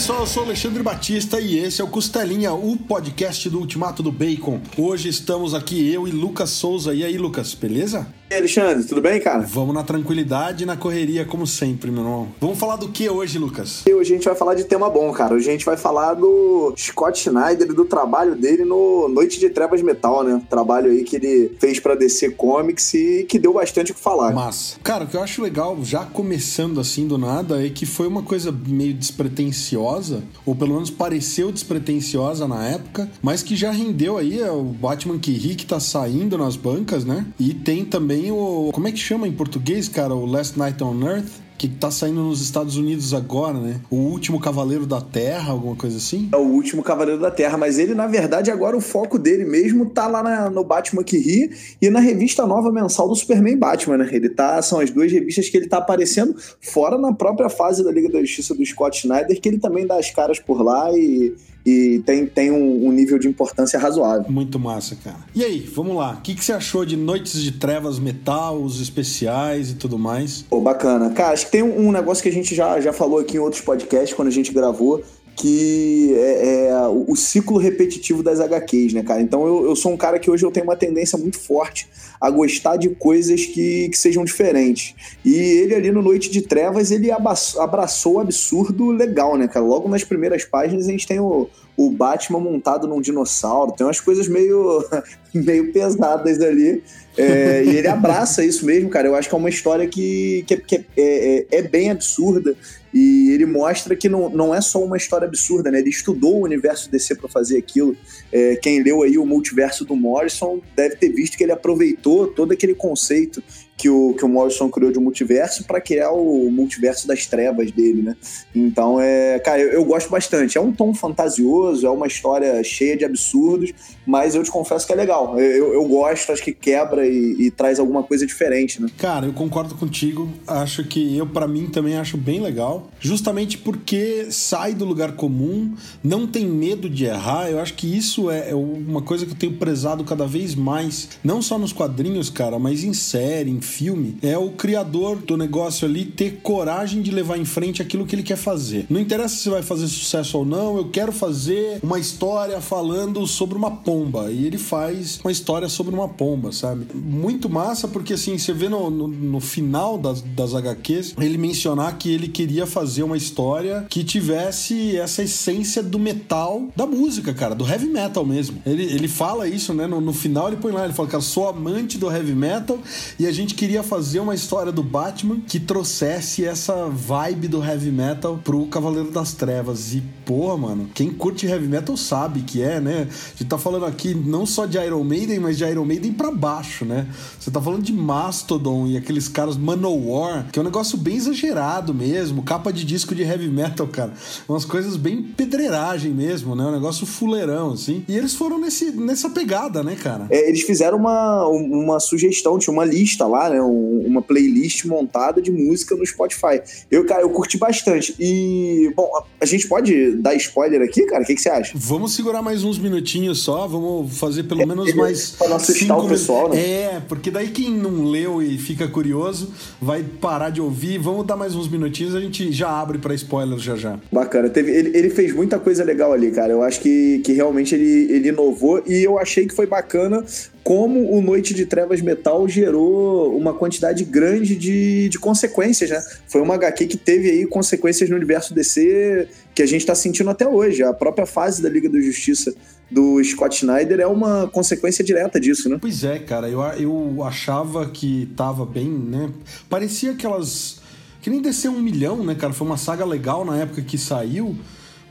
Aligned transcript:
pessoal, 0.00 0.20
eu 0.20 0.26
sou 0.26 0.44
Alexandre 0.44 0.82
Batista 0.82 1.38
e 1.38 1.58
esse 1.58 1.82
é 1.82 1.84
o 1.84 1.86
Costelinha, 1.86 2.54
o 2.54 2.74
podcast 2.74 3.50
do 3.50 3.58
Ultimato 3.58 4.02
do 4.02 4.10
Bacon. 4.10 4.58
Hoje 4.78 5.10
estamos 5.10 5.52
aqui 5.52 5.92
eu 5.92 6.08
e 6.08 6.10
Lucas 6.10 6.48
Souza. 6.48 6.94
E 6.94 7.04
aí, 7.04 7.18
Lucas, 7.18 7.52
beleza? 7.52 8.06
E 8.32 8.36
Alexandre, 8.36 8.84
tudo 8.84 9.00
bem, 9.00 9.20
cara? 9.20 9.40
Vamos 9.40 9.74
na 9.74 9.82
tranquilidade 9.82 10.62
e 10.62 10.66
na 10.66 10.76
correria, 10.76 11.24
como 11.24 11.48
sempre, 11.48 11.90
meu 11.90 12.04
irmão. 12.04 12.28
Vamos 12.40 12.60
falar 12.60 12.76
do 12.76 12.88
que 12.88 13.10
hoje, 13.10 13.40
Lucas? 13.40 13.82
E 13.84 13.92
hoje 13.92 14.12
a 14.12 14.16
gente 14.16 14.24
vai 14.24 14.36
falar 14.36 14.54
de 14.54 14.62
tema 14.62 14.88
bom, 14.88 15.10
cara. 15.10 15.34
Hoje 15.34 15.48
a 15.48 15.52
gente 15.52 15.64
vai 15.64 15.76
falar 15.76 16.14
do 16.14 16.72
Scott 16.78 17.18
Schneider 17.18 17.68
e 17.68 17.74
do 17.74 17.84
trabalho 17.84 18.36
dele 18.36 18.64
no 18.64 19.08
Noite 19.08 19.40
de 19.40 19.50
Trevas 19.50 19.82
Metal, 19.82 20.22
né? 20.22 20.40
Trabalho 20.48 20.92
aí 20.92 21.02
que 21.02 21.16
ele 21.16 21.56
fez 21.58 21.80
pra 21.80 21.96
DC 21.96 22.30
Comics 22.30 22.94
e 22.94 23.26
que 23.28 23.36
deu 23.36 23.52
bastante 23.52 23.90
o 23.90 23.96
que 23.96 24.00
falar. 24.00 24.32
Mas, 24.32 24.78
cara, 24.84 25.02
o 25.02 25.08
que 25.08 25.16
eu 25.16 25.24
acho 25.24 25.42
legal, 25.42 25.76
já 25.82 26.04
começando 26.04 26.78
assim 26.78 27.08
do 27.08 27.18
nada, 27.18 27.66
é 27.66 27.68
que 27.68 27.84
foi 27.84 28.06
uma 28.06 28.22
coisa 28.22 28.52
meio 28.52 28.94
despretensiosa, 28.94 30.22
ou 30.46 30.54
pelo 30.54 30.74
menos 30.74 30.88
pareceu 30.88 31.50
despretensiosa 31.50 32.46
na 32.46 32.64
época, 32.64 33.10
mas 33.20 33.42
que 33.42 33.56
já 33.56 33.72
rendeu 33.72 34.16
aí 34.16 34.40
é 34.40 34.52
o 34.52 34.62
Batman 34.62 35.18
que 35.18 35.32
ri 35.32 35.56
que 35.56 35.66
tá 35.66 35.80
saindo 35.80 36.38
nas 36.38 36.54
bancas, 36.54 37.04
né? 37.04 37.26
E 37.36 37.52
tem 37.52 37.84
também 37.84 38.19
o. 38.28 38.70
Como 38.72 38.88
é 38.88 38.92
que 38.92 38.98
chama 38.98 39.28
em 39.28 39.32
português, 39.32 39.88
cara? 39.88 40.12
O 40.12 40.26
Last 40.26 40.58
Night 40.58 40.82
on 40.82 41.00
Earth? 41.06 41.30
que 41.60 41.68
tá 41.68 41.90
saindo 41.90 42.22
nos 42.22 42.40
Estados 42.40 42.78
Unidos 42.78 43.12
agora, 43.12 43.60
né? 43.60 43.82
O 43.90 43.96
Último 43.96 44.40
Cavaleiro 44.40 44.86
da 44.86 44.98
Terra, 44.98 45.52
alguma 45.52 45.76
coisa 45.76 45.98
assim? 45.98 46.30
É 46.32 46.36
o 46.38 46.40
Último 46.40 46.82
Cavaleiro 46.82 47.20
da 47.20 47.30
Terra, 47.30 47.58
mas 47.58 47.78
ele, 47.78 47.94
na 47.94 48.06
verdade, 48.06 48.50
agora 48.50 48.74
o 48.74 48.80
foco 48.80 49.18
dele 49.18 49.44
mesmo 49.44 49.84
tá 49.84 50.06
lá 50.06 50.22
na, 50.22 50.48
no 50.48 50.64
Batman 50.64 51.04
que 51.04 51.18
ri 51.18 51.50
e 51.78 51.90
na 51.90 52.00
revista 52.00 52.46
nova 52.46 52.72
mensal 52.72 53.06
do 53.06 53.14
Superman 53.14 53.58
Batman, 53.58 53.98
né? 53.98 54.08
Ele 54.10 54.30
tá, 54.30 54.62
são 54.62 54.80
as 54.80 54.90
duas 54.90 55.12
revistas 55.12 55.50
que 55.50 55.56
ele 55.58 55.68
tá 55.68 55.76
aparecendo, 55.76 56.34
fora 56.62 56.96
na 56.96 57.12
própria 57.12 57.50
fase 57.50 57.84
da 57.84 57.92
Liga 57.92 58.08
da 58.08 58.20
Justiça 58.20 58.54
do 58.54 58.64
Scott 58.64 58.96
Snyder, 58.96 59.38
que 59.38 59.46
ele 59.46 59.58
também 59.58 59.86
dá 59.86 59.98
as 59.98 60.10
caras 60.10 60.38
por 60.38 60.62
lá 60.62 60.90
e 60.96 61.34
e 61.64 62.02
tem, 62.06 62.26
tem 62.26 62.50
um, 62.50 62.86
um, 62.86 62.92
nível 62.92 63.18
de 63.18 63.28
importância 63.28 63.78
razoável. 63.78 64.30
Muito 64.30 64.58
massa, 64.58 64.96
cara. 64.96 65.18
E 65.34 65.44
aí, 65.44 65.60
vamos 65.60 65.96
lá. 65.96 66.12
O 66.12 66.22
que, 66.22 66.34
que 66.34 66.44
você 66.44 66.52
achou 66.52 66.84
de 66.84 66.96
Noites 66.96 67.42
de 67.42 67.52
Trevas 67.52 67.98
Metal, 67.98 68.60
os 68.60 68.80
especiais 68.80 69.70
e 69.70 69.74
tudo 69.74 69.98
mais? 69.98 70.42
Pô, 70.42 70.60
bacana. 70.60 71.10
Cara, 71.10 71.32
acho 71.32 71.46
que 71.46 71.52
tem 71.52 71.62
um, 71.62 71.88
um 71.88 71.92
negócio 71.92 72.22
que 72.22 72.28
a 72.28 72.32
gente 72.32 72.54
já, 72.54 72.80
já 72.80 72.92
falou 72.92 73.18
aqui 73.18 73.36
em 73.36 73.40
outros 73.40 73.62
podcasts, 73.62 74.14
quando 74.14 74.28
a 74.28 74.32
gente 74.32 74.52
gravou, 74.52 75.02
que 75.40 76.12
é, 76.14 76.66
é, 76.66 76.88
o 76.88 77.16
ciclo 77.16 77.56
repetitivo 77.56 78.22
das 78.22 78.40
HQs, 78.40 78.92
né, 78.92 79.02
cara? 79.02 79.22
Então 79.22 79.46
eu, 79.46 79.64
eu 79.64 79.74
sou 79.74 79.90
um 79.90 79.96
cara 79.96 80.18
que 80.18 80.30
hoje 80.30 80.44
eu 80.44 80.50
tenho 80.50 80.64
uma 80.64 80.76
tendência 80.76 81.18
muito 81.18 81.38
forte 81.38 81.88
a 82.20 82.28
gostar 82.28 82.76
de 82.76 82.90
coisas 82.90 83.46
que, 83.46 83.88
que 83.88 83.96
sejam 83.96 84.22
diferentes. 84.22 84.94
E 85.24 85.34
ele 85.34 85.74
ali 85.74 85.90
no 85.90 86.02
Noite 86.02 86.30
de 86.30 86.42
Trevas, 86.42 86.90
ele 86.90 87.10
abraçou 87.10 88.16
o 88.16 88.20
absurdo 88.20 88.90
legal, 88.90 89.38
né, 89.38 89.48
cara? 89.48 89.64
Logo 89.64 89.88
nas 89.88 90.04
primeiras 90.04 90.44
páginas 90.44 90.86
a 90.86 90.90
gente 90.90 91.06
tem 91.06 91.18
o, 91.18 91.48
o 91.74 91.90
Batman 91.90 92.38
montado 92.38 92.86
num 92.86 93.00
dinossauro, 93.00 93.72
tem 93.72 93.86
umas 93.86 94.00
coisas 94.00 94.28
meio, 94.28 94.84
meio 95.32 95.72
pesadas 95.72 96.38
ali. 96.42 96.82
É, 97.16 97.64
e 97.64 97.76
ele 97.76 97.88
abraça 97.88 98.44
isso 98.44 98.66
mesmo, 98.66 98.90
cara. 98.90 99.08
Eu 99.08 99.14
acho 99.14 99.28
que 99.28 99.34
é 99.34 99.38
uma 99.38 99.48
história 99.48 99.86
que, 99.86 100.44
que, 100.46 100.56
que 100.58 100.76
é, 100.76 100.84
é, 100.96 101.46
é, 101.58 101.62
bem 101.62 101.90
absurda. 101.90 102.54
E 102.92 103.30
ele 103.30 103.46
mostra 103.46 103.94
que 103.94 104.08
não, 104.08 104.28
não 104.28 104.54
é 104.54 104.60
só 104.60 104.82
uma 104.82 104.96
história 104.96 105.26
absurda, 105.26 105.70
né? 105.70 105.78
Ele 105.78 105.90
estudou 105.90 106.40
o 106.40 106.44
universo 106.44 106.90
DC 106.90 107.14
para 107.14 107.28
fazer 107.28 107.58
aquilo. 107.58 107.96
É, 108.32 108.56
quem 108.56 108.82
leu 108.82 109.02
aí 109.02 109.16
o 109.16 109.24
multiverso 109.24 109.84
do 109.84 109.94
Morrison 109.94 110.60
deve 110.74 110.96
ter 110.96 111.10
visto 111.10 111.36
que 111.36 111.44
ele 111.44 111.52
aproveitou 111.52 112.26
todo 112.26 112.52
aquele 112.52 112.74
conceito 112.74 113.42
que 113.80 113.88
o, 113.88 114.12
que 114.12 114.22
o 114.26 114.28
Morrison 114.28 114.68
criou 114.68 114.92
de 114.92 114.98
um 114.98 115.02
multiverso 115.02 115.64
para 115.64 115.80
criar 115.80 116.10
o 116.10 116.50
multiverso 116.50 117.08
das 117.08 117.24
trevas 117.24 117.70
dele, 117.72 118.02
né? 118.02 118.16
Então, 118.54 119.00
é, 119.00 119.38
cara, 119.38 119.58
eu, 119.58 119.72
eu, 119.72 119.84
gosto 119.86 120.10
bastante. 120.10 120.58
É 120.58 120.60
um 120.60 120.70
tom 120.70 120.92
fantasioso, 120.92 121.86
é 121.86 121.90
uma 121.90 122.06
história 122.06 122.62
cheia 122.62 122.94
de 122.94 123.06
absurdos, 123.06 123.72
mas 124.06 124.34
eu 124.34 124.42
te 124.42 124.50
confesso 124.50 124.86
que 124.86 124.92
é 124.92 124.96
legal. 124.96 125.40
Eu, 125.40 125.72
eu 125.72 125.84
gosto, 125.86 126.30
acho 126.30 126.42
que 126.42 126.52
quebra 126.52 127.06
e, 127.06 127.36
e, 127.38 127.50
traz 127.50 127.80
alguma 127.80 128.02
coisa 128.02 128.26
diferente, 128.26 128.82
né? 128.82 128.88
Cara, 128.98 129.24
eu 129.24 129.32
concordo 129.32 129.74
contigo. 129.74 130.28
Acho 130.46 130.84
que 130.84 131.16
eu, 131.16 131.26
para 131.26 131.48
mim, 131.48 131.66
também 131.66 131.96
acho 131.96 132.18
bem 132.18 132.38
legal. 132.38 132.90
Justamente 133.00 133.56
porque 133.56 134.26
sai 134.30 134.74
do 134.74 134.84
lugar 134.84 135.12
comum, 135.12 135.74
não 136.04 136.26
tem 136.26 136.46
medo 136.46 136.90
de 136.90 137.06
errar. 137.06 137.50
Eu 137.50 137.60
acho 137.60 137.72
que 137.72 137.96
isso 137.96 138.30
é, 138.30 138.50
é 138.50 138.54
uma 138.54 139.00
coisa 139.00 139.24
que 139.24 139.32
eu 139.32 139.38
tenho 139.38 139.54
prezado 139.54 140.04
cada 140.04 140.26
vez 140.26 140.54
mais, 140.54 141.08
não 141.24 141.40
só 141.40 141.58
nos 141.58 141.72
quadrinhos, 141.72 142.28
cara, 142.28 142.58
mas 142.58 142.84
em 142.84 142.92
série, 142.92 143.50
em 143.50 143.62
filme, 143.70 144.18
é 144.22 144.36
o 144.36 144.50
criador 144.50 145.16
do 145.16 145.36
negócio 145.36 145.86
ali 145.86 146.04
ter 146.04 146.40
coragem 146.42 147.00
de 147.00 147.10
levar 147.10 147.38
em 147.38 147.44
frente 147.44 147.80
aquilo 147.80 148.04
que 148.04 148.14
ele 148.14 148.22
quer 148.22 148.36
fazer. 148.36 148.86
Não 148.90 149.00
interessa 149.00 149.36
se 149.36 149.48
vai 149.48 149.62
fazer 149.62 149.86
sucesso 149.86 150.38
ou 150.38 150.44
não, 150.44 150.76
eu 150.76 150.88
quero 150.90 151.12
fazer 151.12 151.78
uma 151.82 151.98
história 151.98 152.60
falando 152.60 153.26
sobre 153.26 153.56
uma 153.56 153.70
pomba. 153.70 154.30
E 154.30 154.46
ele 154.46 154.58
faz 154.58 155.20
uma 155.22 155.30
história 155.30 155.68
sobre 155.68 155.94
uma 155.94 156.08
pomba, 156.08 156.52
sabe? 156.52 156.86
Muito 156.94 157.48
massa, 157.48 157.86
porque 157.86 158.14
assim, 158.14 158.36
você 158.36 158.52
vê 158.52 158.68
no, 158.68 158.90
no, 158.90 159.08
no 159.08 159.40
final 159.40 159.96
das, 159.96 160.20
das 160.20 160.54
HQs 160.54 161.14
ele 161.18 161.38
mencionar 161.38 161.96
que 161.96 162.12
ele 162.12 162.28
queria 162.28 162.66
fazer 162.66 163.02
uma 163.02 163.16
história 163.16 163.86
que 163.88 164.02
tivesse 164.02 164.96
essa 164.96 165.22
essência 165.22 165.82
do 165.82 165.98
metal 165.98 166.68
da 166.74 166.86
música, 166.86 167.32
cara, 167.32 167.54
do 167.54 167.66
heavy 167.66 167.86
metal 167.86 168.24
mesmo. 168.24 168.60
Ele, 168.66 168.82
ele 168.82 169.08
fala 169.08 169.46
isso, 169.46 169.72
né? 169.72 169.86
No, 169.86 170.00
no 170.00 170.12
final 170.12 170.48
ele 170.48 170.56
põe 170.56 170.72
lá, 170.72 170.84
ele 170.84 170.92
fala, 170.92 171.08
cara, 171.08 171.22
sou 171.22 171.48
amante 171.48 171.98
do 171.98 172.10
heavy 172.10 172.34
metal 172.34 172.78
e 173.18 173.26
a 173.26 173.32
gente 173.32 173.54
queria 173.60 173.82
fazer 173.82 174.20
uma 174.20 174.34
história 174.34 174.72
do 174.72 174.82
Batman 174.82 175.38
que 175.46 175.60
trouxesse 175.60 176.46
essa 176.46 176.88
vibe 176.88 177.46
do 177.46 177.62
heavy 177.62 177.90
metal 177.90 178.40
pro 178.42 178.64
Cavaleiro 178.64 179.10
das 179.10 179.34
Trevas. 179.34 179.92
E, 179.92 180.02
porra, 180.24 180.56
mano, 180.56 180.88
quem 180.94 181.10
curte 181.10 181.46
heavy 181.46 181.68
metal 181.68 181.94
sabe 181.94 182.40
que 182.40 182.62
é, 182.62 182.80
né? 182.80 183.06
A 183.10 183.36
gente 183.36 183.44
tá 183.44 183.58
falando 183.58 183.84
aqui 183.84 184.14
não 184.14 184.46
só 184.46 184.64
de 184.64 184.78
Iron 184.78 185.04
Maiden, 185.04 185.40
mas 185.40 185.58
de 185.58 185.64
Iron 185.64 185.84
Maiden 185.84 186.10
pra 186.10 186.30
baixo, 186.30 186.86
né? 186.86 187.06
Você 187.38 187.50
tá 187.50 187.60
falando 187.60 187.82
de 187.82 187.92
Mastodon 187.92 188.86
e 188.86 188.96
aqueles 188.96 189.28
caras 189.28 189.58
Manowar, 189.58 190.46
que 190.50 190.58
é 190.58 190.62
um 190.62 190.64
negócio 190.64 190.96
bem 190.96 191.16
exagerado 191.16 191.92
mesmo, 191.92 192.42
capa 192.42 192.72
de 192.72 192.82
disco 192.82 193.14
de 193.14 193.24
heavy 193.24 193.48
metal, 193.48 193.86
cara. 193.88 194.14
Umas 194.48 194.64
coisas 194.64 194.96
bem 194.96 195.22
pedreiragem 195.22 196.12
mesmo, 196.12 196.56
né? 196.56 196.64
Um 196.64 196.72
negócio 196.72 197.04
fuleirão, 197.04 197.72
assim. 197.72 198.06
E 198.08 198.16
eles 198.16 198.34
foram 198.34 198.58
nesse, 198.58 198.90
nessa 198.92 199.28
pegada, 199.28 199.82
né, 199.82 199.96
cara? 199.96 200.28
É, 200.30 200.48
eles 200.48 200.62
fizeram 200.62 200.96
uma, 200.96 201.46
uma 201.46 202.00
sugestão, 202.00 202.58
tinha 202.58 202.72
uma 202.72 202.86
lista 202.86 203.26
lá, 203.26 203.39
né? 203.48 203.60
uma 203.62 204.20
playlist 204.20 204.84
montada 204.84 205.40
de 205.40 205.50
música 205.50 205.94
no 205.94 206.04
Spotify. 206.04 206.60
Eu, 206.90 207.04
cara, 207.06 207.22
eu 207.22 207.30
curti 207.30 207.56
bastante. 207.56 208.14
E, 208.18 208.92
bom, 208.94 209.08
a 209.40 209.46
gente 209.46 209.68
pode 209.68 210.16
dar 210.16 210.34
spoiler 210.34 210.82
aqui, 210.82 211.06
cara? 211.06 211.22
O 211.22 211.26
que, 211.26 211.34
que 211.34 211.40
você 211.40 211.48
acha? 211.48 211.72
Vamos 211.74 212.14
segurar 212.14 212.42
mais 212.42 212.64
uns 212.64 212.78
minutinhos 212.78 213.40
só, 213.42 213.66
vamos 213.66 214.18
fazer 214.18 214.44
pelo 214.44 214.62
é, 214.62 214.66
menos 214.66 214.90
é, 214.90 214.94
mais. 214.94 215.30
Pra 215.30 215.48
não 215.48 215.56
assustar 215.56 215.98
o 215.98 216.08
pessoal, 216.08 216.48
né? 216.50 216.60
É, 216.60 217.02
porque 217.08 217.30
daí 217.30 217.48
quem 217.48 217.70
não 217.70 218.04
leu 218.04 218.42
e 218.42 218.58
fica 218.58 218.88
curioso 218.88 219.52
vai 219.80 220.02
parar 220.02 220.50
de 220.50 220.60
ouvir. 220.60 220.98
Vamos 220.98 221.26
dar 221.26 221.36
mais 221.36 221.54
uns 221.54 221.68
minutinhos, 221.68 222.14
a 222.14 222.20
gente 222.20 222.52
já 222.52 222.68
abre 222.68 222.98
para 222.98 223.14
spoiler 223.14 223.58
já 223.58 223.76
já. 223.76 223.98
Bacana. 224.10 224.48
Teve, 224.48 224.72
ele, 224.72 224.96
ele 224.96 225.10
fez 225.10 225.34
muita 225.34 225.58
coisa 225.58 225.84
legal 225.84 226.12
ali, 226.12 226.30
cara. 226.30 226.52
Eu 226.52 226.62
acho 226.62 226.80
que, 226.80 227.20
que 227.20 227.32
realmente 227.32 227.74
ele, 227.74 228.12
ele 228.12 228.28
inovou 228.28 228.82
e 228.86 229.02
eu 229.02 229.18
achei 229.18 229.46
que 229.46 229.54
foi 229.54 229.66
bacana 229.66 230.24
como 230.62 231.10
o 231.12 231.22
Noite 231.22 231.54
de 231.54 231.64
Trevas 231.64 232.00
Metal 232.00 232.46
gerou 232.48 233.36
uma 233.36 233.54
quantidade 233.54 234.04
grande 234.04 234.54
de, 234.54 235.08
de 235.08 235.18
consequências, 235.18 235.90
né? 235.90 236.02
Foi 236.28 236.40
uma 236.40 236.54
HQ 236.54 236.86
que 236.86 236.96
teve 236.96 237.30
aí 237.30 237.46
consequências 237.46 238.10
no 238.10 238.16
universo 238.16 238.54
DC 238.54 239.28
que 239.54 239.62
a 239.62 239.66
gente 239.66 239.80
está 239.80 239.94
sentindo 239.94 240.28
até 240.28 240.46
hoje. 240.46 240.82
A 240.82 240.92
própria 240.92 241.26
fase 241.26 241.62
da 241.62 241.68
Liga 241.68 241.88
da 241.88 242.00
Justiça 242.00 242.54
do 242.90 243.22
Scott 243.24 243.56
Snyder 243.56 244.00
é 244.00 244.06
uma 244.06 244.48
consequência 244.48 245.02
direta 245.02 245.40
disso, 245.40 245.68
né? 245.68 245.78
Pois 245.80 246.04
é, 246.04 246.18
cara. 246.18 246.48
Eu, 246.48 246.60
eu 246.78 247.22
achava 247.24 247.88
que 247.88 248.28
tava 248.36 248.66
bem, 248.66 248.88
né? 248.88 249.30
Parecia 249.68 250.12
aquelas... 250.12 250.78
Que 251.22 251.28
nem 251.28 251.42
desceu 251.42 251.70
um 251.72 251.80
milhão, 251.80 252.24
né, 252.24 252.34
cara? 252.34 252.52
Foi 252.52 252.66
uma 252.66 252.78
saga 252.78 253.04
legal 253.04 253.44
na 253.44 253.58
época 253.58 253.82
que 253.82 253.98
saiu. 253.98 254.56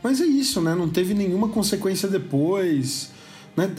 Mas 0.02 0.20
é 0.20 0.24
isso, 0.24 0.60
né? 0.60 0.74
Não 0.74 0.88
teve 0.88 1.14
nenhuma 1.14 1.48
consequência 1.48 2.08
depois. 2.08 3.10
Né? 3.56 3.70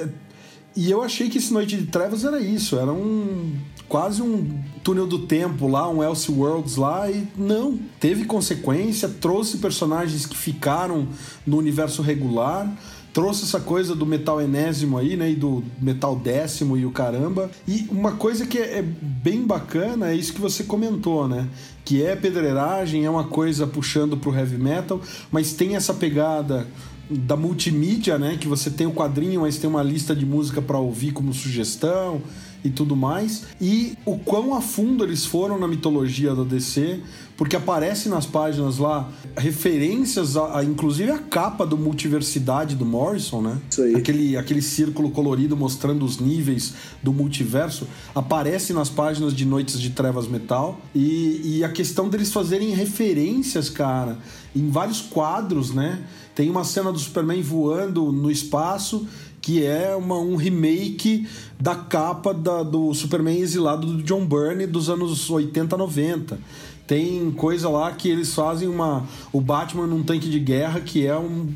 E 0.75 0.89
eu 0.89 1.01
achei 1.01 1.29
que 1.29 1.37
esse 1.37 1.51
Noite 1.51 1.75
de 1.75 1.87
Trevas 1.87 2.23
era 2.23 2.39
isso, 2.39 2.77
era 2.77 2.91
um 2.91 3.53
quase 3.89 4.21
um 4.21 4.57
túnel 4.81 5.05
do 5.05 5.19
tempo 5.19 5.67
lá, 5.67 5.89
um 5.89 6.01
Else 6.01 6.31
Worlds 6.31 6.77
lá, 6.77 7.11
e 7.11 7.27
não, 7.37 7.77
teve 7.99 8.23
consequência, 8.23 9.09
trouxe 9.09 9.57
personagens 9.57 10.25
que 10.25 10.37
ficaram 10.37 11.09
no 11.45 11.57
universo 11.57 12.01
regular, 12.01 12.73
trouxe 13.13 13.43
essa 13.43 13.59
coisa 13.59 13.93
do 13.93 14.05
metal 14.05 14.41
enésimo 14.41 14.97
aí, 14.97 15.17
né, 15.17 15.31
e 15.31 15.35
do 15.35 15.61
metal 15.81 16.15
décimo 16.15 16.77
e 16.77 16.85
o 16.85 16.91
caramba. 16.91 17.51
E 17.67 17.85
uma 17.91 18.13
coisa 18.13 18.45
que 18.45 18.57
é, 18.57 18.77
é 18.77 18.81
bem 18.81 19.45
bacana 19.45 20.11
é 20.11 20.15
isso 20.15 20.33
que 20.33 20.39
você 20.39 20.63
comentou, 20.63 21.27
né? 21.27 21.49
Que 21.83 22.01
é 22.01 22.15
pedreiragem, 22.15 23.05
é 23.05 23.09
uma 23.09 23.25
coisa 23.25 23.67
puxando 23.67 24.15
pro 24.15 24.33
heavy 24.33 24.57
metal, 24.57 25.01
mas 25.29 25.51
tem 25.51 25.75
essa 25.75 25.93
pegada 25.93 26.65
da 27.11 27.35
multimídia, 27.35 28.17
né? 28.17 28.37
Que 28.39 28.47
você 28.47 28.69
tem 28.69 28.87
o 28.87 28.91
quadrinho, 28.91 29.41
mas 29.41 29.57
tem 29.57 29.69
uma 29.69 29.83
lista 29.83 30.15
de 30.15 30.25
música 30.25 30.61
para 30.61 30.77
ouvir 30.77 31.11
como 31.11 31.33
sugestão 31.33 32.21
e 32.63 32.69
tudo 32.69 32.95
mais, 32.95 33.43
e 33.59 33.97
o 34.05 34.17
quão 34.17 34.53
a 34.53 34.61
fundo 34.61 35.03
eles 35.03 35.25
foram 35.25 35.57
na 35.57 35.67
mitologia 35.67 36.35
da 36.35 36.43
DC, 36.43 36.99
porque 37.35 37.55
aparece 37.55 38.07
nas 38.07 38.25
páginas 38.25 38.77
lá 38.77 39.09
referências, 39.35 40.37
a, 40.37 40.59
a, 40.59 40.63
inclusive 40.63 41.09
a 41.09 41.17
capa 41.17 41.65
do 41.65 41.75
Multiversidade 41.75 42.75
do 42.75 42.85
Morrison, 42.85 43.41
né? 43.41 43.59
Isso 43.67 43.81
aí. 43.81 43.95
Aquele, 43.95 44.37
aquele 44.37 44.61
círculo 44.61 45.09
colorido 45.09 45.57
mostrando 45.57 46.05
os 46.05 46.19
níveis 46.19 46.73
do 47.01 47.11
multiverso, 47.11 47.87
aparece 48.13 48.73
nas 48.73 48.89
páginas 48.89 49.33
de 49.33 49.43
Noites 49.43 49.79
de 49.79 49.89
Trevas 49.89 50.27
Metal, 50.27 50.79
e, 50.93 51.57
e 51.57 51.63
a 51.63 51.69
questão 51.69 52.09
deles 52.09 52.31
fazerem 52.31 52.75
referências, 52.75 53.69
cara, 53.69 54.19
em 54.55 54.69
vários 54.69 55.01
quadros, 55.01 55.71
né? 55.73 56.03
Tem 56.35 56.49
uma 56.49 56.63
cena 56.63 56.91
do 56.91 56.99
Superman 56.99 57.41
voando 57.41 58.11
no 58.11 58.29
espaço 58.29 59.07
que 59.41 59.65
é 59.65 59.95
uma, 59.95 60.17
um 60.17 60.35
remake 60.35 61.27
da 61.59 61.75
capa 61.75 62.33
da, 62.33 62.61
do 62.61 62.93
Superman 62.93 63.39
exilado 63.39 63.87
do 63.87 64.03
John 64.03 64.25
Byrne 64.25 64.67
dos 64.67 64.89
anos 64.89 65.29
80, 65.29 65.75
90. 65.75 66.39
Tem 66.85 67.31
coisa 67.31 67.69
lá 67.69 67.91
que 67.91 68.09
eles 68.09 68.33
fazem 68.35 68.67
uma 68.67 69.05
o 69.31 69.39
Batman 69.39 69.87
num 69.87 70.03
tanque 70.03 70.29
de 70.29 70.39
guerra 70.39 70.81
que 70.81 71.07
é 71.07 71.17
um, 71.17 71.47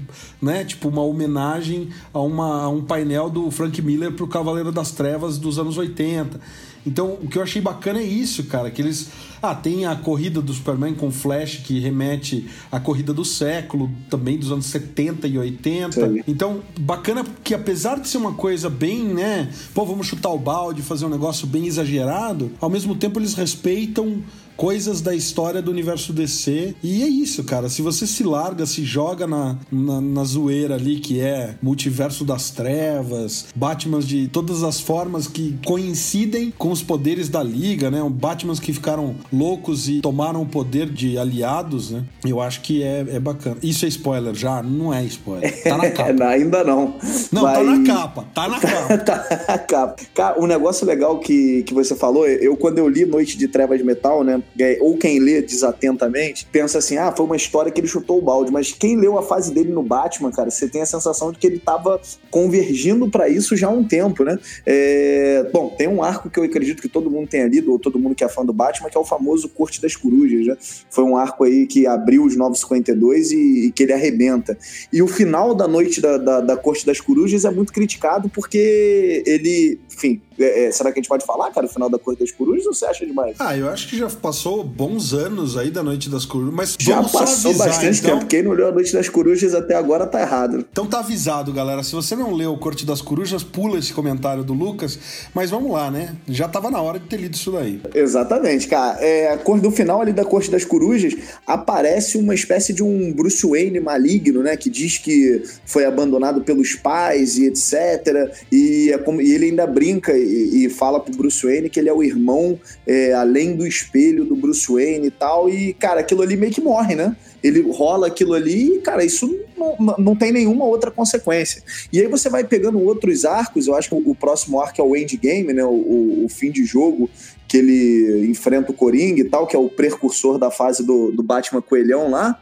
né, 0.41 0.63
tipo 0.63 0.87
uma 0.87 1.01
homenagem 1.01 1.89
a, 2.13 2.19
uma, 2.19 2.63
a 2.63 2.69
um 2.69 2.81
painel 2.81 3.29
do 3.29 3.51
Frank 3.51 3.81
Miller 3.81 4.13
pro 4.13 4.27
Cavaleiro 4.27 4.71
das 4.71 4.91
Trevas 4.91 5.37
dos 5.37 5.59
anos 5.59 5.77
80. 5.77 6.39
Então, 6.85 7.17
o 7.21 7.27
que 7.27 7.37
eu 7.37 7.41
achei 7.41 7.61
bacana 7.61 7.99
é 7.99 8.03
isso, 8.03 8.43
cara, 8.43 8.69
que 8.69 8.81
eles 8.81 9.09
ah, 9.41 9.55
tem 9.55 9.85
a 9.85 9.95
corrida 9.95 10.41
do 10.41 10.53
Superman 10.53 10.93
com 10.93 11.11
Flash 11.11 11.57
que 11.57 11.79
remete 11.79 12.47
à 12.71 12.79
corrida 12.79 13.13
do 13.13 13.25
século, 13.25 13.91
também 14.09 14.37
dos 14.37 14.51
anos 14.51 14.65
70 14.67 15.27
e 15.27 15.37
80. 15.37 15.91
Sim. 15.91 16.23
Então, 16.27 16.61
bacana 16.79 17.23
que 17.43 17.53
apesar 17.53 17.99
de 17.99 18.07
ser 18.07 18.17
uma 18.17 18.33
coisa 18.33 18.69
bem, 18.69 19.03
né, 19.03 19.49
pô, 19.73 19.85
vamos 19.85 20.07
chutar 20.07 20.29
o 20.29 20.39
balde, 20.39 20.81
fazer 20.81 21.05
um 21.05 21.09
negócio 21.09 21.47
bem 21.47 21.65
exagerado, 21.65 22.51
ao 22.61 22.69
mesmo 22.69 22.95
tempo 22.95 23.19
eles 23.19 23.33
respeitam 23.33 24.23
coisas 24.55 25.01
da 25.01 25.13
história 25.13 25.61
do 25.61 25.71
universo 25.71 26.13
DC. 26.13 26.75
E 26.83 27.03
é 27.03 27.07
isso, 27.07 27.43
cara. 27.43 27.69
Se 27.69 27.81
você 27.81 28.07
se 28.07 28.23
larga, 28.23 28.65
se 28.65 28.83
joga 28.83 29.27
na, 29.27 29.57
na, 29.71 30.01
na 30.01 30.23
zoeira 30.23 30.75
ali, 30.75 30.99
que 30.99 31.19
é 31.19 31.55
multiverso 31.61 32.23
das 32.23 32.49
trevas, 32.49 33.47
Batmans 33.55 34.07
de 34.07 34.27
todas 34.27 34.63
as 34.63 34.79
formas 34.79 35.27
que 35.27 35.57
coincidem 35.65 36.53
com 36.57 36.71
os 36.71 36.81
poderes 36.81 37.29
da 37.29 37.43
Liga, 37.43 37.91
né? 37.91 38.01
Batmans 38.09 38.59
que 38.59 38.73
ficaram 38.73 39.15
loucos 39.31 39.89
e 39.89 40.01
tomaram 40.01 40.41
o 40.41 40.45
poder 40.45 40.89
de 40.89 41.17
aliados, 41.17 41.91
né? 41.91 42.03
Eu 42.25 42.41
acho 42.41 42.61
que 42.61 42.83
é, 42.83 43.05
é 43.09 43.19
bacana. 43.19 43.57
Isso 43.61 43.85
é 43.85 43.87
spoiler 43.87 44.33
já? 44.33 44.61
Não 44.63 44.93
é 44.93 45.03
spoiler. 45.03 45.63
Tá 45.63 45.77
na 45.77 45.89
capa. 45.91 46.25
Ainda 46.25 46.63
não. 46.63 46.95
Não, 47.31 47.43
Mas... 47.43 47.57
tá 47.57 47.63
na 47.63 47.83
capa. 47.85 48.25
Tá 48.33 48.47
na 48.47 48.59
capa. 48.59 48.97
tá 48.97 49.45
na 49.47 49.57
capa. 49.57 49.95
Cara, 50.13 50.41
um 50.41 50.47
negócio 50.47 50.85
legal 50.85 51.19
que, 51.19 51.63
que 51.63 51.73
você 51.73 51.95
falou, 51.95 52.27
eu 52.27 52.55
quando 52.55 52.77
eu 52.77 52.87
li 52.87 53.05
Noite 53.05 53.37
de 53.37 53.47
Trevas 53.47 53.77
de 53.77 53.83
Metal, 53.83 54.23
né? 54.23 54.41
É, 54.59 54.77
ou 54.79 54.97
quem 54.97 55.19
lê 55.19 55.41
desatentamente, 55.41 56.47
pensa 56.51 56.77
assim: 56.77 56.97
ah, 56.97 57.13
foi 57.15 57.25
uma 57.25 57.35
história 57.35 57.71
que 57.71 57.79
ele 57.79 57.87
chutou 57.87 58.19
o 58.19 58.21
balde. 58.21 58.51
Mas 58.51 58.71
quem 58.71 58.97
leu 58.97 59.17
a 59.17 59.23
fase 59.23 59.53
dele 59.53 59.71
no 59.71 59.83
Batman, 59.83 60.31
cara, 60.31 60.49
você 60.49 60.67
tem 60.67 60.81
a 60.81 60.85
sensação 60.85 61.31
de 61.31 61.37
que 61.37 61.47
ele 61.47 61.59
tava 61.59 61.99
convergindo 62.29 63.09
para 63.09 63.27
isso 63.27 63.55
já 63.55 63.67
há 63.67 63.71
um 63.71 63.83
tempo, 63.83 64.23
né? 64.23 64.37
É... 64.65 65.49
Bom, 65.51 65.69
tem 65.77 65.87
um 65.87 66.01
arco 66.01 66.29
que 66.29 66.39
eu 66.39 66.43
acredito 66.43 66.81
que 66.81 66.87
todo 66.89 67.09
mundo 67.09 67.27
tenha 67.27 67.47
lido, 67.47 67.71
ou 67.71 67.79
todo 67.79 67.99
mundo 67.99 68.15
que 68.15 68.23
é 68.23 68.29
fã 68.29 68.45
do 68.45 68.53
Batman, 68.53 68.89
que 68.89 68.97
é 68.97 68.99
o 68.99 69.05
famoso 69.05 69.49
Corte 69.49 69.81
das 69.81 69.95
Corujas, 69.95 70.47
né? 70.47 70.57
Foi 70.89 71.03
um 71.03 71.17
arco 71.17 71.43
aí 71.43 71.67
que 71.67 71.85
abriu 71.85 72.23
os 72.23 72.35
952 72.35 73.31
e, 73.31 73.65
e 73.67 73.71
que 73.71 73.83
ele 73.83 73.93
arrebenta. 73.93 74.57
E 74.91 75.01
o 75.01 75.07
final 75.07 75.53
da 75.53 75.67
noite 75.67 75.99
da, 75.99 76.17
da, 76.17 76.41
da 76.41 76.57
Corte 76.57 76.85
das 76.85 77.01
Corujas 77.01 77.45
é 77.45 77.51
muito 77.51 77.73
criticado 77.73 78.29
porque 78.29 79.23
ele, 79.25 79.79
enfim, 79.95 80.21
é, 80.37 80.65
é, 80.65 80.71
será 80.71 80.91
que 80.91 80.99
a 80.99 81.01
gente 81.01 81.07
pode 81.07 81.25
falar, 81.25 81.49
cara, 81.51 81.65
o 81.65 81.69
final 81.69 81.89
da 81.89 81.97
Corte 81.97 82.19
das 82.19 82.31
Corujas 82.31 82.65
ou 82.65 82.73
você 82.73 82.85
acha 82.85 83.05
demais? 83.05 83.37
Ah, 83.39 83.55
eu 83.57 83.69
acho 83.69 83.87
que 83.87 83.97
já 83.97 84.09
passou 84.09 84.63
bons 84.63 85.13
anos 85.13 85.57
aí 85.57 85.71
da 85.71 85.81
Noite 85.81 86.09
das 86.09 86.25
Corujas, 86.25 86.53
mas 86.53 86.75
já 86.79 87.01
passou 87.01 87.51
avisar, 87.51 87.67
bastante 87.67 87.99
então... 87.99 88.19
tempo. 88.19 88.25
Quem 88.29 88.43
não 88.43 88.51
leu 88.51 88.67
a 88.67 88.71
Noite 88.71 88.91
das 88.91 89.07
Corujas 89.07 89.55
até 89.55 89.75
agora 89.75 90.05
tá 90.05 90.21
errado. 90.21 90.65
Então 90.69 90.85
tá 90.85 90.99
avisado, 90.99 91.53
galera. 91.53 91.81
Se 91.83 91.93
você 91.93 92.15
não 92.15 92.33
leu 92.33 92.51
o 92.51 92.57
Corte 92.57 92.85
das 92.85 93.01
Corujas, 93.01 93.43
pula 93.43 93.79
esse 93.79 93.93
comentário 93.93 94.43
do 94.43 94.53
Lucas, 94.53 94.99
mas 95.33 95.49
vamos 95.49 95.71
lá, 95.71 95.89
né? 95.89 96.15
Já 96.27 96.47
tava 96.47 96.69
na 96.69 96.81
hora 96.81 96.99
de 96.99 97.07
ter 97.07 97.17
lido 97.17 97.33
isso 97.33 97.51
daí. 97.51 97.81
Exatamente, 97.93 98.67
cara. 98.67 98.97
É, 98.99 99.37
do 99.37 99.71
final 99.71 100.01
ali 100.01 100.11
da 100.11 100.25
Corte 100.25 100.51
das 100.51 100.65
Corujas 100.65 101.15
aparece 101.47 102.17
uma 102.17 102.35
espécie 102.35 102.73
de 102.73 102.83
um 102.83 103.13
Bruce 103.13 103.47
Wayne 103.47 103.79
maligno, 103.79 104.43
né? 104.43 104.57
Que 104.57 104.69
diz 104.69 104.97
que 104.97 105.41
foi 105.65 105.85
abandonado 105.85 106.41
pelos 106.41 106.75
pais 106.75 107.37
e 107.37 107.45
etc. 107.45 108.35
E, 108.51 108.91
é 108.91 108.97
como, 108.97 109.21
e 109.21 109.33
ele 109.33 109.45
ainda 109.45 109.65
brinca 109.65 109.84
e, 109.89 110.65
e, 110.65 110.69
fala 110.69 110.99
pro 110.99 111.15
Bruce 111.15 111.45
Wayne 111.45 111.69
que 111.69 111.79
ele 111.79 111.89
é 111.89 111.93
o 111.93 112.03
irmão 112.03 112.59
é, 112.85 113.13
além 113.13 113.55
do 113.55 113.65
espelho 113.65 114.25
do 114.25 114.35
Bruce 114.35 114.71
Wayne 114.71 115.07
e 115.07 115.11
tal. 115.11 115.49
E, 115.49 115.73
cara, 115.73 115.99
aquilo 115.99 116.21
ali 116.21 116.35
meio 116.35 116.51
que 116.51 116.61
morre, 116.61 116.95
né? 116.95 117.15
Ele 117.43 117.61
rola 117.71 118.07
aquilo 118.07 118.33
ali 118.33 118.75
e, 118.75 118.79
cara, 118.79 119.03
isso 119.03 119.39
não, 119.57 119.95
não 119.97 120.15
tem 120.15 120.31
nenhuma 120.31 120.65
outra 120.65 120.89
consequência. 120.89 121.61
E 121.91 121.99
aí 121.99 122.07
você 122.07 122.29
vai 122.29 122.43
pegando 122.43 122.81
outros 122.81 123.25
arcos, 123.25 123.67
eu 123.67 123.75
acho 123.75 123.89
que 123.89 123.95
o, 123.95 124.15
próximo 124.15 124.59
arco 124.59 124.81
é 124.81 124.83
o 124.83 124.95
endgame, 124.95 125.53
né? 125.53 125.63
O, 125.63 125.69
o, 125.69 126.25
o 126.25 126.29
fim 126.29 126.51
de 126.51 126.65
jogo, 126.65 127.09
que 127.47 127.57
ele 127.57 128.27
enfrenta 128.27 128.71
o 128.71 128.75
Coringa 128.75 129.21
e 129.21 129.25
tal, 129.25 129.45
que 129.45 129.55
é 129.55 129.59
o 129.59 129.69
precursor 129.69 130.37
da 130.37 130.49
fase 130.49 130.83
do, 130.83 131.11
do 131.11 131.21
Batman 131.21 131.61
Coelhão 131.61 132.09
lá. 132.09 132.39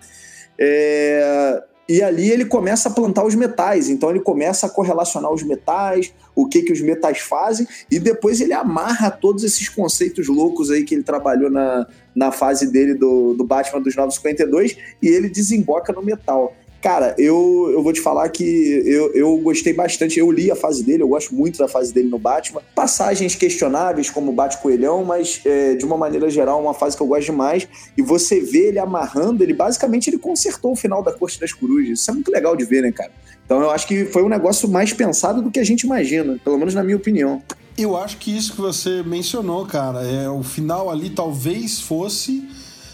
É, 0.57 1.63
e 1.87 2.01
ali 2.01 2.29
ele 2.29 2.45
começa 2.45 2.89
a 2.89 2.91
plantar 2.91 3.25
os 3.25 3.35
metais, 3.35 3.89
então 3.89 4.09
ele 4.09 4.21
começa 4.21 4.67
a 4.67 4.69
correlacionar 4.69 5.31
os 5.31 5.43
metais, 5.43 6.13
o 6.35 6.47
que 6.47 6.61
que 6.61 6.71
os 6.71 6.81
metais 6.81 7.19
fazem, 7.19 7.67
e 7.91 7.99
depois 7.99 8.39
ele 8.39 8.53
amarra 8.53 9.11
todos 9.11 9.43
esses 9.43 9.67
conceitos 9.67 10.27
loucos 10.27 10.71
aí 10.71 10.83
que 10.83 10.95
ele 10.95 11.03
trabalhou 11.03 11.49
na, 11.49 11.85
na 12.15 12.31
fase 12.31 12.71
dele 12.71 12.93
do, 12.93 13.33
do 13.33 13.43
Batman 13.43 13.81
dos 13.81 13.95
952, 13.95 14.77
e 15.01 15.07
ele 15.07 15.29
desemboca 15.29 15.91
no 15.91 16.01
metal. 16.01 16.55
Cara, 16.83 17.15
eu, 17.17 17.69
eu 17.71 17.81
vou 17.81 17.93
te 17.93 18.01
falar 18.01 18.27
que 18.27 18.43
eu, 18.85 19.13
eu 19.13 19.37
gostei 19.37 19.71
bastante. 19.71 20.19
Eu 20.19 20.29
li 20.29 20.51
a 20.51 20.55
fase 20.55 20.83
dele, 20.83 21.01
eu 21.01 21.07
gosto 21.07 21.33
muito 21.33 21.57
da 21.57 21.65
fase 21.65 21.93
dele 21.93 22.09
no 22.09 22.19
Batman. 22.19 22.61
Passagens 22.75 23.35
questionáveis, 23.35 24.09
como 24.09 24.33
Bate 24.33 24.57
Coelhão, 24.57 25.05
mas 25.05 25.39
é, 25.45 25.75
de 25.75 25.85
uma 25.85 25.95
maneira 25.95 26.29
geral, 26.29 26.61
uma 26.61 26.73
fase 26.73 26.97
que 26.97 27.01
eu 27.01 27.07
gosto 27.07 27.27
demais. 27.27 27.65
E 27.97 28.01
você 28.01 28.41
vê 28.41 28.67
ele 28.67 28.79
amarrando, 28.79 29.41
ele 29.41 29.53
basicamente 29.53 30.09
ele 30.09 30.17
consertou 30.17 30.73
o 30.73 30.75
final 30.75 31.01
da 31.01 31.13
Corte 31.13 31.39
das 31.39 31.53
Corujas. 31.53 31.99
Isso 31.99 32.11
é 32.11 32.13
muito 32.15 32.29
legal 32.29 32.53
de 32.53 32.65
ver, 32.65 32.81
né, 32.81 32.91
cara? 32.91 33.11
Então 33.45 33.61
eu 33.61 33.71
acho 33.71 33.87
que 33.87 34.03
foi 34.03 34.21
um 34.21 34.29
negócio 34.29 34.67
mais 34.67 34.91
pensado 34.91 35.41
do 35.41 35.49
que 35.49 35.61
a 35.61 35.63
gente 35.63 35.83
imagina, 35.83 36.37
pelo 36.43 36.57
menos 36.57 36.73
na 36.73 36.83
minha 36.83 36.97
opinião. 36.97 37.41
Eu 37.77 37.95
acho 37.95 38.17
que 38.17 38.35
isso 38.35 38.55
que 38.55 38.61
você 38.61 39.01
mencionou, 39.03 39.65
cara, 39.65 40.01
é 40.01 40.27
o 40.27 40.43
final 40.43 40.89
ali 40.89 41.09
talvez 41.09 41.79
fosse 41.79 42.43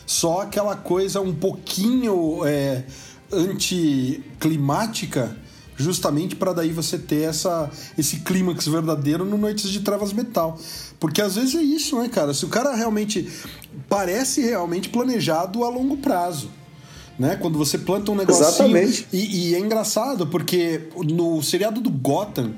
só 0.06 0.42
aquela 0.42 0.76
coisa 0.76 1.22
um 1.22 1.34
pouquinho. 1.34 2.46
É 2.46 2.84
anticlimática 3.32 5.38
justamente 5.80 6.36
para 6.36 6.52
daí 6.52 6.72
você 6.72 6.98
ter 6.98 7.22
essa, 7.22 7.72
esse 7.98 8.18
clímax 8.18 8.68
verdadeiro 8.68 9.24
no 9.24 9.38
Noites 9.38 9.72
de 9.72 9.80
Trevas 9.80 10.12
Metal. 10.12 10.60
Porque 11.00 11.22
às 11.22 11.36
vezes 11.36 11.56
é 11.56 11.62
isso, 11.62 12.00
né, 12.00 12.10
cara? 12.10 12.34
Se 12.34 12.44
o 12.44 12.50
cara 12.50 12.76
realmente 12.76 13.28
parece 13.88 14.42
realmente 14.42 14.90
planejado 14.90 15.64
a 15.64 15.70
longo 15.70 15.98
prazo. 15.98 16.52
Né? 17.18 17.38
Quando 17.38 17.58
você 17.58 17.78
planta 17.78 18.12
um 18.12 18.16
negocinho. 18.16 18.48
Exatamente. 18.48 19.08
E, 19.12 19.50
e 19.50 19.56
é 19.56 19.60
engraçado, 19.60 20.28
porque 20.28 20.90
no 20.96 21.42
seriado 21.42 21.82
do 21.82 21.90
Gotham, 21.90 22.54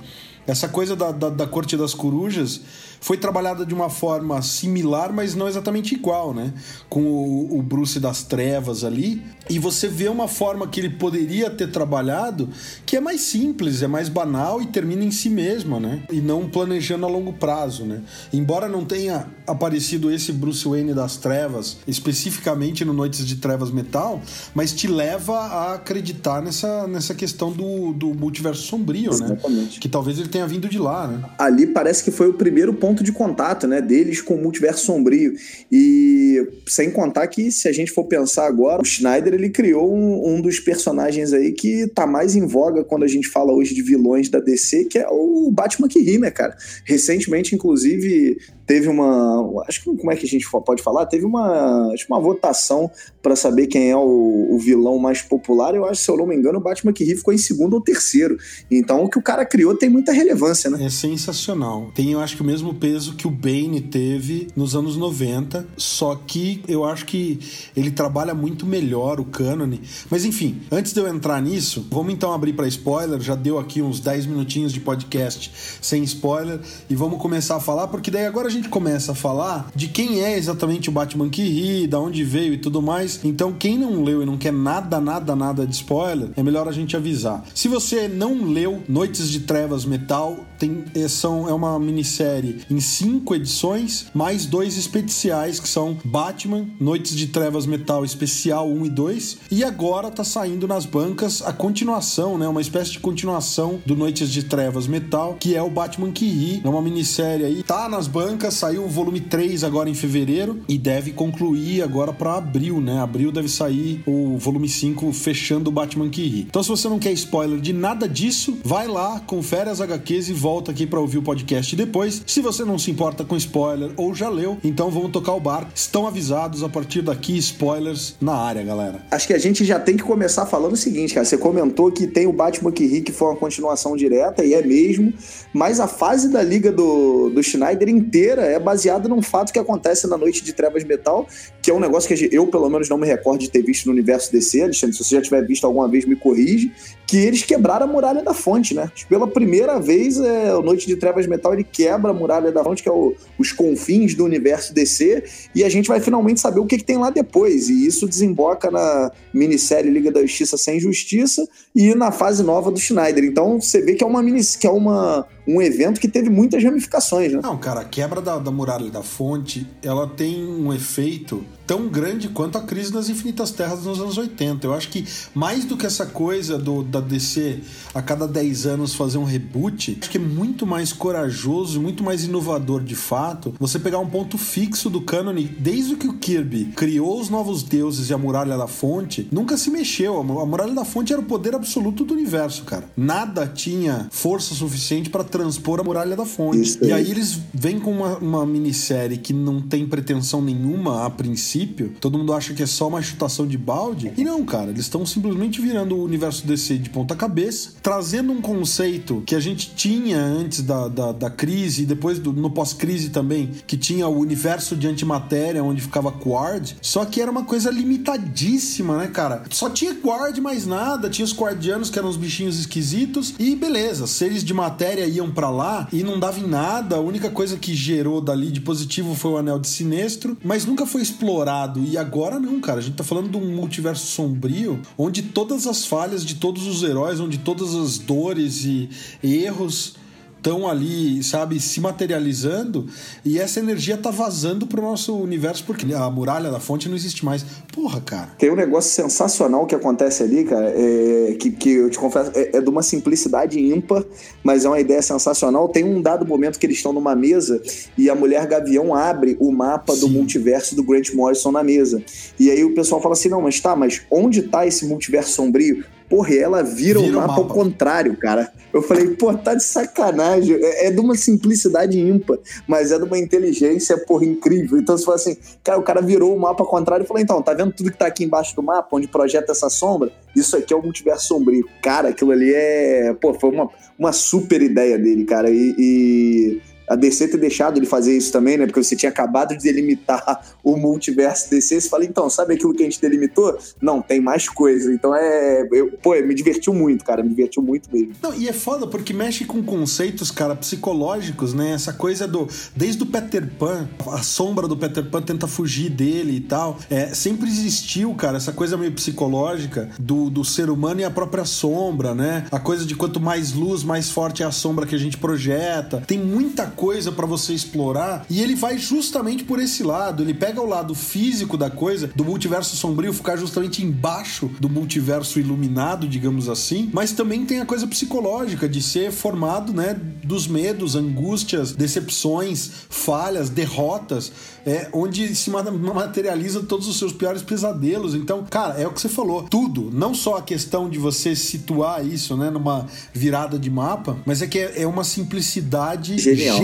essa 0.45 0.67
coisa 0.67 0.95
da, 0.95 1.11
da, 1.11 1.29
da 1.29 1.47
Corte 1.47 1.77
das 1.77 1.93
Corujas 1.93 2.61
foi 2.99 3.17
trabalhada 3.17 3.65
de 3.65 3.73
uma 3.73 3.89
forma 3.89 4.41
similar, 4.41 5.11
mas 5.11 5.33
não 5.33 5.47
exatamente 5.47 5.95
igual, 5.95 6.33
né? 6.33 6.53
Com 6.89 7.01
o, 7.01 7.59
o 7.59 7.63
Bruce 7.63 7.99
das 7.99 8.23
Trevas 8.23 8.83
ali. 8.83 9.23
E 9.51 9.59
você 9.59 9.87
vê 9.87 10.07
uma 10.07 10.27
forma 10.27 10.67
que 10.67 10.79
ele 10.79 10.89
poderia 10.89 11.49
ter 11.49 11.69
trabalhado 11.69 12.49
que 12.85 12.95
é 12.95 13.01
mais 13.01 13.21
simples, 13.21 13.81
é 13.81 13.87
mais 13.87 14.07
banal 14.07 14.61
e 14.61 14.67
termina 14.67 15.03
em 15.03 15.11
si 15.11 15.29
mesma, 15.29 15.79
né? 15.79 16.03
E 16.09 16.21
não 16.21 16.47
planejando 16.47 17.05
a 17.05 17.09
longo 17.09 17.33
prazo, 17.33 17.83
né? 17.85 18.01
Embora 18.31 18.69
não 18.69 18.85
tenha 18.85 19.27
aparecido 19.45 20.11
esse 20.11 20.31
Bruce 20.31 20.65
Wayne 20.65 20.93
das 20.93 21.17
Trevas, 21.17 21.77
especificamente 21.85 22.85
no 22.85 22.93
Noites 22.93 23.25
de 23.25 23.35
Trevas 23.35 23.71
Metal, 23.71 24.21
mas 24.55 24.71
te 24.71 24.87
leva 24.87 25.37
a 25.37 25.73
acreditar 25.75 26.41
nessa, 26.41 26.87
nessa 26.87 27.13
questão 27.13 27.51
do, 27.51 27.91
do 27.91 28.13
multiverso 28.13 28.61
sombrio, 28.61 29.11
né? 29.11 29.25
Exatamente. 29.25 29.75
né? 29.75 29.79
Que 29.81 29.89
talvez 29.89 30.17
ele 30.17 30.29
tenha 30.29 30.47
vindo 30.47 30.69
de 30.69 30.79
lá, 30.79 31.07
né? 31.07 31.29
Ali 31.37 31.67
parece 31.67 32.03
que 32.03 32.11
foi 32.11 32.29
o 32.29 32.33
primeiro 32.33 32.73
ponto 32.73 33.01
ponto 33.01 33.03
de 33.03 33.11
contato 33.11 33.67
né, 33.67 33.81
deles 33.81 34.21
com 34.21 34.35
o 34.35 34.41
multiverso 34.41 34.85
sombrio. 34.85 35.33
E 35.71 36.47
sem 36.67 36.91
contar 36.91 37.27
que, 37.27 37.51
se 37.51 37.67
a 37.67 37.71
gente 37.71 37.91
for 37.91 38.05
pensar 38.05 38.45
agora, 38.47 38.81
o 38.81 38.85
Schneider 38.85 39.33
ele 39.41 39.49
criou 39.49 39.93
um, 39.93 40.35
um 40.35 40.41
dos 40.41 40.59
personagens 40.59 41.33
aí 41.33 41.51
que 41.51 41.87
tá 41.87 42.05
mais 42.05 42.35
em 42.35 42.45
voga 42.45 42.83
quando 42.83 43.03
a 43.03 43.07
gente 43.07 43.27
fala 43.27 43.51
hoje 43.51 43.73
de 43.73 43.81
vilões 43.81 44.29
da 44.29 44.39
DC, 44.39 44.85
que 44.85 44.99
é 44.99 45.07
o 45.09 45.49
Batman 45.51 45.87
que 45.87 45.99
ri, 45.99 46.17
né, 46.17 46.29
cara? 46.29 46.55
Recentemente, 46.85 47.55
inclusive, 47.55 48.37
teve 48.71 48.87
uma. 48.87 49.65
Acho 49.67 49.83
que 49.83 49.97
como 49.97 50.13
é 50.13 50.15
que 50.15 50.25
a 50.25 50.29
gente 50.29 50.49
pode 50.65 50.81
falar? 50.81 51.05
Teve 51.05 51.25
uma, 51.25 51.91
acho 51.91 52.05
uma 52.07 52.21
votação 52.21 52.89
para 53.21 53.35
saber 53.35 53.67
quem 53.67 53.91
é 53.91 53.97
o, 53.97 54.47
o, 54.49 54.57
vilão 54.57 54.97
mais 54.97 55.21
popular. 55.21 55.75
Eu 55.75 55.83
acho, 55.83 56.01
se 56.01 56.09
eu 56.09 56.15
não 56.15 56.25
me 56.25 56.33
engano, 56.33 56.57
o 56.57 56.61
Batman 56.61 56.93
que 56.93 57.03
ri 57.03 57.17
ficou 57.17 57.33
em 57.33 57.37
segundo 57.37 57.73
ou 57.73 57.81
terceiro. 57.81 58.37
Então 58.71 59.03
o 59.03 59.09
que 59.09 59.19
o 59.19 59.21
cara 59.21 59.45
criou 59.45 59.75
tem 59.75 59.89
muita 59.89 60.13
relevância, 60.13 60.69
né? 60.69 60.85
É 60.85 60.89
sensacional. 60.89 61.91
Tem, 61.93 62.13
eu 62.13 62.21
acho 62.21 62.37
que 62.37 62.41
o 62.41 62.45
mesmo 62.45 62.73
peso 62.73 63.15
que 63.17 63.27
o 63.27 63.29
Bane 63.29 63.81
teve 63.81 64.47
nos 64.55 64.73
anos 64.73 64.95
90, 64.95 65.67
só 65.75 66.15
que 66.15 66.63
eu 66.65 66.85
acho 66.85 67.05
que 67.05 67.39
ele 67.75 67.91
trabalha 67.91 68.33
muito 68.33 68.65
melhor 68.65 69.19
o 69.19 69.25
cânone. 69.25 69.81
Mas 70.09 70.23
enfim, 70.23 70.61
antes 70.71 70.93
de 70.93 70.99
eu 71.01 71.07
entrar 71.09 71.41
nisso, 71.41 71.85
vamos 71.91 72.13
então 72.13 72.31
abrir 72.31 72.53
para 72.53 72.67
spoiler. 72.69 73.19
Já 73.19 73.35
deu 73.35 73.59
aqui 73.59 73.81
uns 73.81 73.99
10 73.99 74.27
minutinhos 74.27 74.71
de 74.71 74.79
podcast 74.79 75.51
sem 75.81 76.03
spoiler 76.03 76.61
e 76.89 76.95
vamos 76.95 77.21
começar 77.21 77.57
a 77.57 77.59
falar, 77.59 77.89
porque 77.89 78.09
daí 78.09 78.25
agora 78.25 78.47
a 78.47 78.51
gente 78.51 78.60
começa 78.69 79.11
a 79.11 79.15
falar 79.15 79.69
de 79.75 79.87
quem 79.87 80.21
é 80.21 80.37
exatamente 80.37 80.89
o 80.89 80.91
Batman 80.91 81.29
que 81.29 81.43
ri, 81.43 81.87
da 81.87 81.99
onde 81.99 82.23
veio 82.23 82.53
e 82.53 82.57
tudo 82.57 82.81
mais. 82.81 83.19
Então, 83.23 83.53
quem 83.53 83.77
não 83.77 84.03
leu 84.03 84.21
e 84.21 84.25
não 84.25 84.37
quer 84.37 84.53
nada, 84.53 84.99
nada, 84.99 85.35
nada 85.35 85.65
de 85.65 85.73
spoiler, 85.75 86.29
é 86.35 86.43
melhor 86.43 86.67
a 86.67 86.71
gente 86.71 86.95
avisar. 86.95 87.43
Se 87.53 87.67
você 87.67 88.07
não 88.07 88.45
leu 88.45 88.83
Noites 88.87 89.29
de 89.29 89.41
Trevas 89.41 89.85
Metal, 89.85 90.45
tem, 90.61 90.83
é, 90.93 91.07
são, 91.07 91.49
é 91.49 91.53
uma 91.53 91.79
minissérie 91.79 92.59
em 92.69 92.79
cinco 92.79 93.33
edições, 93.33 94.05
mais 94.13 94.45
dois 94.45 94.77
especiais 94.77 95.59
que 95.59 95.67
são 95.67 95.97
Batman, 96.05 96.67
Noites 96.79 97.15
de 97.15 97.27
Trevas 97.27 97.65
Metal 97.65 98.05
Especial 98.05 98.69
1 98.69 98.85
e 98.85 98.89
2, 98.89 99.37
e 99.49 99.63
agora 99.63 100.11
tá 100.11 100.23
saindo 100.23 100.67
nas 100.67 100.85
bancas 100.85 101.41
a 101.41 101.51
continuação, 101.51 102.37
né? 102.37 102.47
Uma 102.47 102.61
espécie 102.61 102.91
de 102.91 102.99
continuação 102.99 103.81
do 103.87 103.95
Noites 103.95 104.29
de 104.31 104.43
Trevas 104.43 104.85
Metal, 104.85 105.35
que 105.39 105.55
é 105.55 105.63
o 105.63 105.69
Batman 105.69 106.11
que 106.11 106.27
ri, 106.27 106.61
é 106.63 106.69
uma 106.69 106.81
minissérie 106.81 107.45
aí, 107.45 107.63
tá 107.63 107.89
nas 107.89 108.07
bancas, 108.07 108.53
saiu 108.53 108.85
o 108.85 108.87
volume 108.87 109.19
3 109.19 109.63
agora 109.63 109.89
em 109.89 109.95
fevereiro 109.95 110.61
e 110.69 110.77
deve 110.77 111.11
concluir 111.11 111.81
agora 111.81 112.13
para 112.13 112.35
abril, 112.35 112.79
né? 112.79 112.99
Abril 113.01 113.31
deve 113.31 113.49
sair 113.49 114.03
o 114.05 114.37
volume 114.37 114.69
5 114.69 115.11
fechando 115.11 115.71
o 115.71 115.73
Batman 115.73 116.09
que 116.09 116.27
ri. 116.27 116.41
Então 116.41 116.61
se 116.61 116.69
você 116.69 116.87
não 116.87 116.99
quer 116.99 117.13
spoiler 117.13 117.59
de 117.59 117.73
nada 117.73 118.07
disso, 118.07 118.59
vai 118.63 118.87
lá, 118.87 119.19
confere 119.21 119.67
as 119.67 119.81
HQs 119.81 120.29
e 120.29 120.33
volta 120.33 120.50
aqui 120.59 120.85
para 120.85 120.99
ouvir 120.99 121.17
o 121.17 121.21
podcast 121.21 121.75
depois. 121.75 122.21
Se 122.27 122.41
você 122.41 122.65
não 122.65 122.77
se 122.77 122.91
importa 122.91 123.23
com 123.23 123.37
spoiler 123.37 123.91
ou 123.95 124.13
já 124.13 124.29
leu, 124.29 124.57
então 124.63 124.89
vamos 124.89 125.11
tocar 125.11 125.33
o 125.33 125.39
bar. 125.39 125.69
Estão 125.73 126.05
avisados 126.05 126.63
a 126.63 126.67
partir 126.67 127.01
daqui 127.01 127.37
spoilers 127.37 128.15
na 128.19 128.35
área, 128.35 128.63
galera. 128.63 129.05
Acho 129.09 129.27
que 129.27 129.33
a 129.33 129.39
gente 129.39 129.63
já 129.63 129.79
tem 129.79 129.95
que 129.95 130.03
começar 130.03 130.45
falando 130.45 130.73
o 130.73 130.77
seguinte, 130.77 131.13
cara, 131.13 131.25
você 131.25 131.37
comentou 131.37 131.91
que 131.91 132.05
tem 132.05 132.27
o 132.27 132.33
Batman 132.33 132.71
que 132.71 132.85
ri 132.85 133.01
que 133.01 133.11
foi 133.11 133.29
uma 133.29 133.37
continuação 133.37 133.95
direta 133.95 134.43
e 134.43 134.53
é 134.53 134.61
mesmo, 134.61 135.13
mas 135.53 135.79
a 135.79 135.87
fase 135.87 136.29
da 136.29 136.41
liga 136.41 136.71
do, 136.71 137.29
do 137.29 137.41
Schneider 137.41 137.87
inteira 137.89 138.41
é 138.41 138.59
baseada 138.59 139.07
num 139.07 139.21
fato 139.21 139.53
que 139.53 139.59
acontece 139.59 140.07
na 140.07 140.17
Noite 140.17 140.43
de 140.43 140.53
Trevas 140.53 140.83
Metal, 140.83 141.27
que 141.61 141.71
é 141.71 141.73
um 141.73 141.79
negócio 141.79 142.13
que 142.13 142.29
eu, 142.35 142.47
pelo 142.47 142.69
menos, 142.69 142.89
não 142.89 142.97
me 142.97 143.07
recordo 143.07 143.39
de 143.39 143.49
ter 143.49 143.61
visto 143.61 143.85
no 143.85 143.91
universo 143.91 144.31
DC. 144.31 144.61
Alexandre, 144.61 144.95
se 144.95 145.03
você 145.03 145.15
já 145.15 145.21
tiver 145.21 145.45
visto 145.45 145.65
alguma 145.65 145.87
vez, 145.87 146.05
me 146.05 146.15
corrige. 146.15 146.71
Que 147.11 147.17
eles 147.17 147.43
quebraram 147.43 147.85
a 147.85 147.91
muralha 147.91 148.23
da 148.23 148.33
fonte, 148.33 148.73
né? 148.73 148.89
Pela 149.09 149.27
primeira 149.27 149.77
vez, 149.81 150.17
é, 150.17 150.55
o 150.55 150.61
Noite 150.61 150.87
de 150.87 150.95
Trevas 150.95 151.27
Metal 151.27 151.53
ele 151.53 151.65
quebra 151.65 152.11
a 152.11 152.13
muralha 152.13 152.53
da 152.53 152.63
fonte, 152.63 152.81
que 152.81 152.87
é 152.87 152.91
o, 152.91 153.13
os 153.37 153.51
confins 153.51 154.15
do 154.15 154.23
universo 154.23 154.73
DC, 154.73 155.21
e 155.53 155.65
a 155.65 155.67
gente 155.67 155.89
vai 155.89 155.99
finalmente 155.99 156.39
saber 156.39 156.61
o 156.61 156.65
que, 156.65 156.77
que 156.77 156.85
tem 156.85 156.97
lá 156.97 157.09
depois. 157.09 157.67
E 157.67 157.85
isso 157.85 158.07
desemboca 158.07 158.71
na 158.71 159.11
minissérie 159.33 159.91
Liga 159.91 160.09
da 160.09 160.21
Justiça 160.21 160.55
Sem 160.55 160.79
Justiça 160.79 161.45
e 161.75 161.93
na 161.93 162.13
fase 162.13 162.43
nova 162.43 162.71
do 162.71 162.79
Schneider. 162.79 163.25
Então 163.25 163.59
você 163.59 163.81
vê 163.81 163.93
que 163.93 164.05
é 164.05 164.07
uma, 164.07 164.23
mini, 164.23 164.39
que 164.57 164.65
é 164.65 164.71
uma 164.71 165.27
um 165.55 165.61
evento 165.61 165.99
que 165.99 166.07
teve 166.07 166.29
muitas 166.29 166.63
ramificações, 166.63 167.31
né? 167.33 167.39
Não, 167.41 167.57
cara, 167.57 167.81
a 167.81 167.85
quebra 167.85 168.21
da, 168.21 168.37
da 168.37 168.51
muralha 168.51 168.89
da 168.89 169.03
fonte, 169.03 169.67
ela 169.83 170.07
tem 170.07 170.45
um 170.45 170.71
efeito 170.73 171.43
tão 171.71 171.87
grande 171.87 172.27
quanto 172.27 172.57
a 172.57 172.61
crise 172.61 172.91
das 172.91 173.07
infinitas 173.07 173.51
terras 173.51 173.85
nos 173.85 174.01
anos 174.01 174.17
80. 174.17 174.67
Eu 174.67 174.73
acho 174.73 174.89
que 174.89 175.05
mais 175.33 175.63
do 175.63 175.77
que 175.77 175.85
essa 175.85 176.05
coisa 176.05 176.57
do, 176.57 176.83
da 176.83 176.99
DC 176.99 177.59
a 177.93 178.01
cada 178.01 178.27
10 178.27 178.65
anos 178.65 178.93
fazer 178.93 179.17
um 179.17 179.23
reboot, 179.23 179.97
acho 180.01 180.09
que 180.09 180.17
é 180.17 180.21
muito 180.21 180.67
mais 180.67 180.91
corajoso, 180.91 181.79
muito 181.79 182.03
mais 182.03 182.25
inovador 182.25 182.83
de 182.83 182.93
fato, 182.93 183.53
você 183.57 183.79
pegar 183.79 183.99
um 183.99 184.07
ponto 184.07 184.37
fixo 184.37 184.89
do 184.89 184.99
cânone, 184.99 185.43
desde 185.43 185.95
que 185.95 186.07
o 186.07 186.13
Kirby 186.17 186.73
criou 186.75 187.21
os 187.21 187.29
novos 187.29 187.63
deuses 187.63 188.09
e 188.09 188.13
a 188.13 188.17
muralha 188.17 188.57
da 188.57 188.67
fonte, 188.67 189.29
nunca 189.31 189.55
se 189.55 189.69
mexeu. 189.69 190.19
A 190.19 190.45
muralha 190.45 190.73
da 190.73 190.83
fonte 190.83 191.13
era 191.13 191.21
o 191.21 191.25
poder 191.25 191.55
absoluto 191.55 192.03
do 192.03 192.13
universo, 192.13 192.65
cara. 192.65 192.83
Nada 192.97 193.47
tinha 193.47 194.09
força 194.11 194.53
suficiente 194.53 195.09
para 195.09 195.23
transpor 195.41 195.79
a 195.79 195.83
muralha 195.83 196.15
da 196.15 196.25
fonte. 196.25 196.77
E 196.83 196.91
aí 196.91 197.09
eles 197.09 197.39
vêm 197.51 197.79
com 197.79 197.91
uma, 197.91 198.17
uma 198.17 198.45
minissérie 198.45 199.17
que 199.17 199.33
não 199.33 199.59
tem 199.59 199.87
pretensão 199.87 200.39
nenhuma 200.39 201.05
a 201.05 201.09
princípio. 201.09 201.93
Todo 201.99 202.17
mundo 202.17 202.31
acha 202.31 202.53
que 202.53 202.61
é 202.61 202.65
só 202.67 202.87
uma 202.87 203.01
chutação 203.01 203.47
de 203.47 203.57
balde. 203.57 204.13
E 204.15 204.23
não, 204.23 204.45
cara, 204.45 204.69
eles 204.69 204.81
estão 204.81 205.03
simplesmente 205.03 205.59
virando 205.59 205.95
o 205.95 206.03
universo 206.03 206.45
DC 206.45 206.77
de 206.77 206.91
ponta 206.91 207.15
cabeça, 207.15 207.71
trazendo 207.81 208.31
um 208.31 208.39
conceito 208.39 209.23
que 209.25 209.33
a 209.33 209.39
gente 209.39 209.73
tinha 209.75 210.19
antes 210.19 210.61
da, 210.61 210.87
da, 210.87 211.11
da 211.11 211.29
crise 211.29 211.83
e 211.83 211.85
depois 211.85 212.19
do, 212.19 212.31
no 212.31 212.51
pós-crise 212.51 213.09
também, 213.09 213.49
que 213.65 213.75
tinha 213.75 214.07
o 214.07 214.19
universo 214.19 214.75
de 214.75 214.87
antimatéria, 214.87 215.63
onde 215.63 215.81
ficava 215.81 216.11
Quard, 216.11 216.75
só 216.81 217.03
que 217.03 217.19
era 217.19 217.31
uma 217.31 217.45
coisa 217.45 217.71
limitadíssima, 217.71 218.97
né, 218.97 219.07
cara? 219.07 219.43
Só 219.49 219.69
tinha 219.69 219.95
Quard 219.95 220.39
mais 220.39 220.67
nada, 220.67 221.09
tinha 221.09 221.25
os 221.25 221.33
Quardianos 221.33 221.89
que 221.89 221.97
eram 221.97 222.09
os 222.09 222.17
bichinhos 222.17 222.59
esquisitos 222.59 223.33
e 223.39 223.55
beleza, 223.55 224.05
seres 224.05 224.43
de 224.43 224.53
matéria 224.53 225.05
iam 225.05 225.20
iam 225.21 225.31
para 225.31 225.49
lá 225.49 225.87
e 225.91 226.03
não 226.03 226.19
dava 226.19 226.39
em 226.39 226.47
nada. 226.47 226.97
A 226.97 226.99
única 226.99 227.29
coisa 227.29 227.57
que 227.57 227.73
gerou 227.73 228.19
dali 228.21 228.51
de 228.51 228.61
positivo 228.61 229.15
foi 229.15 229.31
o 229.31 229.37
Anel 229.37 229.59
de 229.59 229.67
Sinestro, 229.67 230.37
mas 230.43 230.65
nunca 230.65 230.85
foi 230.85 231.01
explorado. 231.01 231.83
E 231.83 231.97
agora 231.97 232.39
não, 232.39 232.59
cara. 232.59 232.79
A 232.79 232.81
gente 232.81 232.95
tá 232.95 233.03
falando 233.03 233.29
de 233.29 233.37
um 233.37 233.55
multiverso 233.55 234.05
sombrio 234.05 234.79
onde 234.97 235.21
todas 235.21 235.67
as 235.67 235.85
falhas 235.85 236.25
de 236.25 236.35
todos 236.35 236.67
os 236.67 236.83
heróis, 236.83 237.19
onde 237.19 237.37
todas 237.37 237.75
as 237.75 237.97
dores 237.97 238.65
e 238.65 238.89
erros 239.23 240.00
estão 240.41 240.67
ali, 240.67 241.23
sabe, 241.23 241.59
se 241.59 241.79
materializando 241.79 242.87
e 243.23 243.39
essa 243.39 243.59
energia 243.59 243.95
tá 243.95 244.09
vazando 244.09 244.65
pro 244.65 244.81
nosso 244.81 245.15
universo 245.15 245.63
porque 245.65 245.93
a 245.93 246.09
muralha 246.09 246.49
da 246.49 246.59
fonte 246.59 246.89
não 246.89 246.95
existe 246.95 247.23
mais. 247.23 247.45
Porra, 247.71 248.01
cara. 248.01 248.29
Tem 248.39 248.49
um 248.49 248.55
negócio 248.55 248.91
sensacional 248.91 249.67
que 249.67 249.75
acontece 249.75 250.23
ali, 250.23 250.43
cara, 250.43 250.73
é, 250.75 251.35
que, 251.39 251.51
que 251.51 251.69
eu 251.69 251.89
te 251.91 251.99
confesso, 251.99 252.31
é, 252.33 252.57
é 252.57 252.61
de 252.61 252.69
uma 252.69 252.81
simplicidade 252.81 253.59
ímpar, 253.59 254.03
mas 254.43 254.65
é 254.65 254.67
uma 254.67 254.79
ideia 254.79 255.01
sensacional. 255.01 255.69
Tem 255.69 255.83
um 255.83 256.01
dado 256.01 256.25
momento 256.25 256.57
que 256.59 256.65
eles 256.65 256.77
estão 256.77 256.91
numa 256.91 257.15
mesa 257.15 257.61
e 257.95 258.09
a 258.09 258.15
mulher 258.15 258.47
gavião 258.47 258.95
abre 258.95 259.37
o 259.39 259.51
mapa 259.51 259.93
Sim. 259.93 259.99
do 259.99 260.09
multiverso 260.09 260.75
do 260.75 260.83
Grant 260.83 261.13
Morrison 261.13 261.51
na 261.51 261.63
mesa. 261.63 262.03
E 262.39 262.49
aí 262.49 262.63
o 262.63 262.73
pessoal 262.73 262.99
fala 262.99 263.13
assim: 263.13 263.29
não, 263.29 263.41
mas 263.41 263.59
tá, 263.59 263.75
mas 263.75 264.01
onde 264.09 264.41
tá 264.41 264.65
esse 264.65 264.85
multiverso 264.85 265.33
sombrio? 265.33 265.85
Porra, 266.11 266.35
ela 266.35 266.61
vira, 266.61 266.99
vira 266.99 266.99
o, 266.99 267.21
mapa 267.21 267.25
o, 267.25 267.27
mapa 267.29 267.41
ao 267.41 267.47
contrário, 267.47 268.17
cara. 268.17 268.51
Eu 268.73 268.81
falei, 268.81 269.11
pô, 269.11 269.33
tá 269.33 269.55
de 269.55 269.63
sacanagem. 269.63 270.57
É, 270.61 270.87
é, 270.87 270.91
de 270.91 270.99
uma 270.99 271.15
simplicidade 271.15 271.97
ímpar, 271.97 272.37
mas 272.67 272.91
é 272.91 272.97
de 272.97 273.05
uma 273.05 273.17
inteligência, 273.17 273.97
porra, 273.97 274.25
incrível. 274.25 274.77
Então 274.77 274.97
você 274.97 275.05
fala 275.05 275.15
assim, 275.15 275.37
cara, 275.63 275.79
o 275.79 275.83
cara 275.83 276.01
virou 276.01 276.35
o 276.35 276.39
mapa 276.39 276.63
ao 276.63 276.69
contrário 276.69 277.05
e 277.05 277.07
falou, 277.07 277.23
então, 277.23 277.41
tá 277.41 277.53
vendo 277.53 277.71
tudo 277.71 277.89
que 277.89 277.97
tá 277.97 278.07
aqui 278.07 278.25
embaixo 278.25 278.53
do 278.57 278.61
mapa, 278.61 278.89
onde 278.91 279.07
projeta 279.07 279.53
essa 279.53 279.69
sombra? 279.69 280.11
Isso 280.35 280.57
aqui 280.57 280.73
é 280.73 280.75
o 280.75 280.83
multiverso 280.83 281.27
sombrio. 281.27 281.65
Cara, 281.81 282.09
aquilo 282.09 282.31
ali 282.31 282.53
é. 282.53 283.13
Pô, 283.13 283.33
foi 283.33 283.49
uma, 283.49 283.69
uma 283.97 284.11
super 284.11 284.61
ideia 284.61 284.99
dele, 284.99 285.23
cara. 285.23 285.49
e... 285.49 285.75
e 285.79 286.70
a 286.91 286.95
DC 286.95 287.29
ter 287.29 287.37
deixado 287.37 287.77
ele 287.77 287.85
fazer 287.85 288.17
isso 288.17 288.33
também, 288.33 288.57
né? 288.57 288.65
Porque 288.65 288.83
você 288.83 288.97
tinha 288.97 289.09
acabado 289.09 289.55
de 289.55 289.63
delimitar 289.63 290.43
o 290.61 290.75
multiverso 290.75 291.49
DC. 291.49 291.79
Você 291.79 291.89
fala, 291.89 292.03
então, 292.03 292.29
sabe 292.29 292.55
aquilo 292.55 292.73
que 292.73 292.83
a 292.83 292.85
gente 292.85 292.99
delimitou? 292.99 293.57
Não, 293.81 294.01
tem 294.01 294.19
mais 294.19 294.49
coisa. 294.49 294.93
Então 294.93 295.15
é. 295.15 295.65
Eu, 295.71 295.91
pô, 296.03 296.13
me 296.21 296.35
divertiu 296.35 296.73
muito, 296.73 297.05
cara. 297.05 297.23
Me 297.23 297.29
divertiu 297.29 297.63
muito 297.63 297.89
mesmo. 297.89 298.11
Não, 298.21 298.33
e 298.33 298.49
é 298.49 298.51
foda 298.51 298.85
porque 298.85 299.13
mexe 299.13 299.45
com 299.45 299.63
conceitos, 299.63 300.31
cara, 300.31 300.53
psicológicos, 300.53 301.53
né? 301.53 301.71
Essa 301.71 301.93
coisa 301.93 302.27
do. 302.27 302.45
Desde 302.75 303.01
o 303.03 303.05
Peter 303.05 303.49
Pan, 303.57 303.87
a 304.11 304.21
sombra 304.21 304.67
do 304.67 304.75
Peter 304.75 305.05
Pan 305.09 305.21
tenta 305.21 305.47
fugir 305.47 305.89
dele 305.89 306.35
e 306.35 306.41
tal. 306.41 306.77
É, 306.89 307.13
sempre 307.13 307.47
existiu, 307.47 308.13
cara, 308.15 308.35
essa 308.35 308.51
coisa 308.51 308.75
meio 308.75 308.91
psicológica 308.91 309.89
do, 309.97 310.29
do 310.29 310.43
ser 310.43 310.69
humano 310.69 310.99
e 310.99 311.05
a 311.05 311.11
própria 311.11 311.45
sombra, 311.45 312.13
né? 312.13 312.45
A 312.51 312.59
coisa 312.59 312.85
de 312.85 312.95
quanto 312.95 313.21
mais 313.21 313.53
luz, 313.53 313.81
mais 313.81 314.09
forte 314.09 314.43
é 314.43 314.45
a 314.45 314.51
sombra 314.51 314.85
que 314.85 314.93
a 314.93 314.99
gente 314.99 315.17
projeta. 315.17 316.03
Tem 316.05 316.19
muita 316.19 316.65
coisa 316.65 316.80
para 317.11 317.27
você 317.27 317.53
explorar 317.53 318.25
e 318.27 318.41
ele 318.41 318.55
vai 318.55 318.77
justamente 318.77 319.43
por 319.43 319.59
esse 319.59 319.83
lado. 319.83 320.23
Ele 320.23 320.33
pega 320.33 320.59
o 320.59 320.65
lado 320.65 320.95
físico 320.95 321.55
da 321.55 321.69
coisa, 321.69 322.07
do 322.15 322.25
multiverso 322.25 322.75
sombrio 322.75 323.13
ficar 323.13 323.37
justamente 323.37 323.83
embaixo 323.83 324.49
do 324.59 324.67
multiverso 324.67 325.39
iluminado, 325.39 326.07
digamos 326.07 326.49
assim, 326.49 326.89
mas 326.91 327.11
também 327.11 327.45
tem 327.45 327.59
a 327.59 327.65
coisa 327.65 327.85
psicológica 327.85 328.67
de 328.67 328.81
ser 328.81 329.11
formado, 329.11 329.71
né, 329.71 329.99
dos 330.23 330.47
medos, 330.47 330.95
angústias, 330.95 331.71
decepções, 331.71 332.71
falhas, 332.89 333.49
derrotas, 333.49 334.31
é 334.65 334.89
onde 334.91 335.35
se 335.35 335.49
materializa 335.51 336.61
todos 336.63 336.87
os 336.87 336.97
seus 336.97 337.13
piores 337.13 337.43
pesadelos. 337.43 338.15
Então, 338.15 338.45
cara, 338.49 338.79
é 338.79 338.87
o 338.87 338.91
que 338.91 339.01
você 339.01 339.09
falou, 339.09 339.43
tudo, 339.43 339.89
não 339.93 340.13
só 340.13 340.37
a 340.37 340.41
questão 340.41 340.89
de 340.89 340.97
você 340.97 341.35
situar 341.35 342.05
isso, 342.05 342.35
né, 342.35 342.49
numa 342.49 342.87
virada 343.13 343.59
de 343.59 343.69
mapa, 343.69 344.17
mas 344.25 344.41
é 344.41 344.47
que 344.47 344.57
é, 344.57 344.81
é 344.81 344.87
uma 344.87 345.03
simplicidade 345.03 346.17
genial 346.17 346.41
genial, 346.41 346.57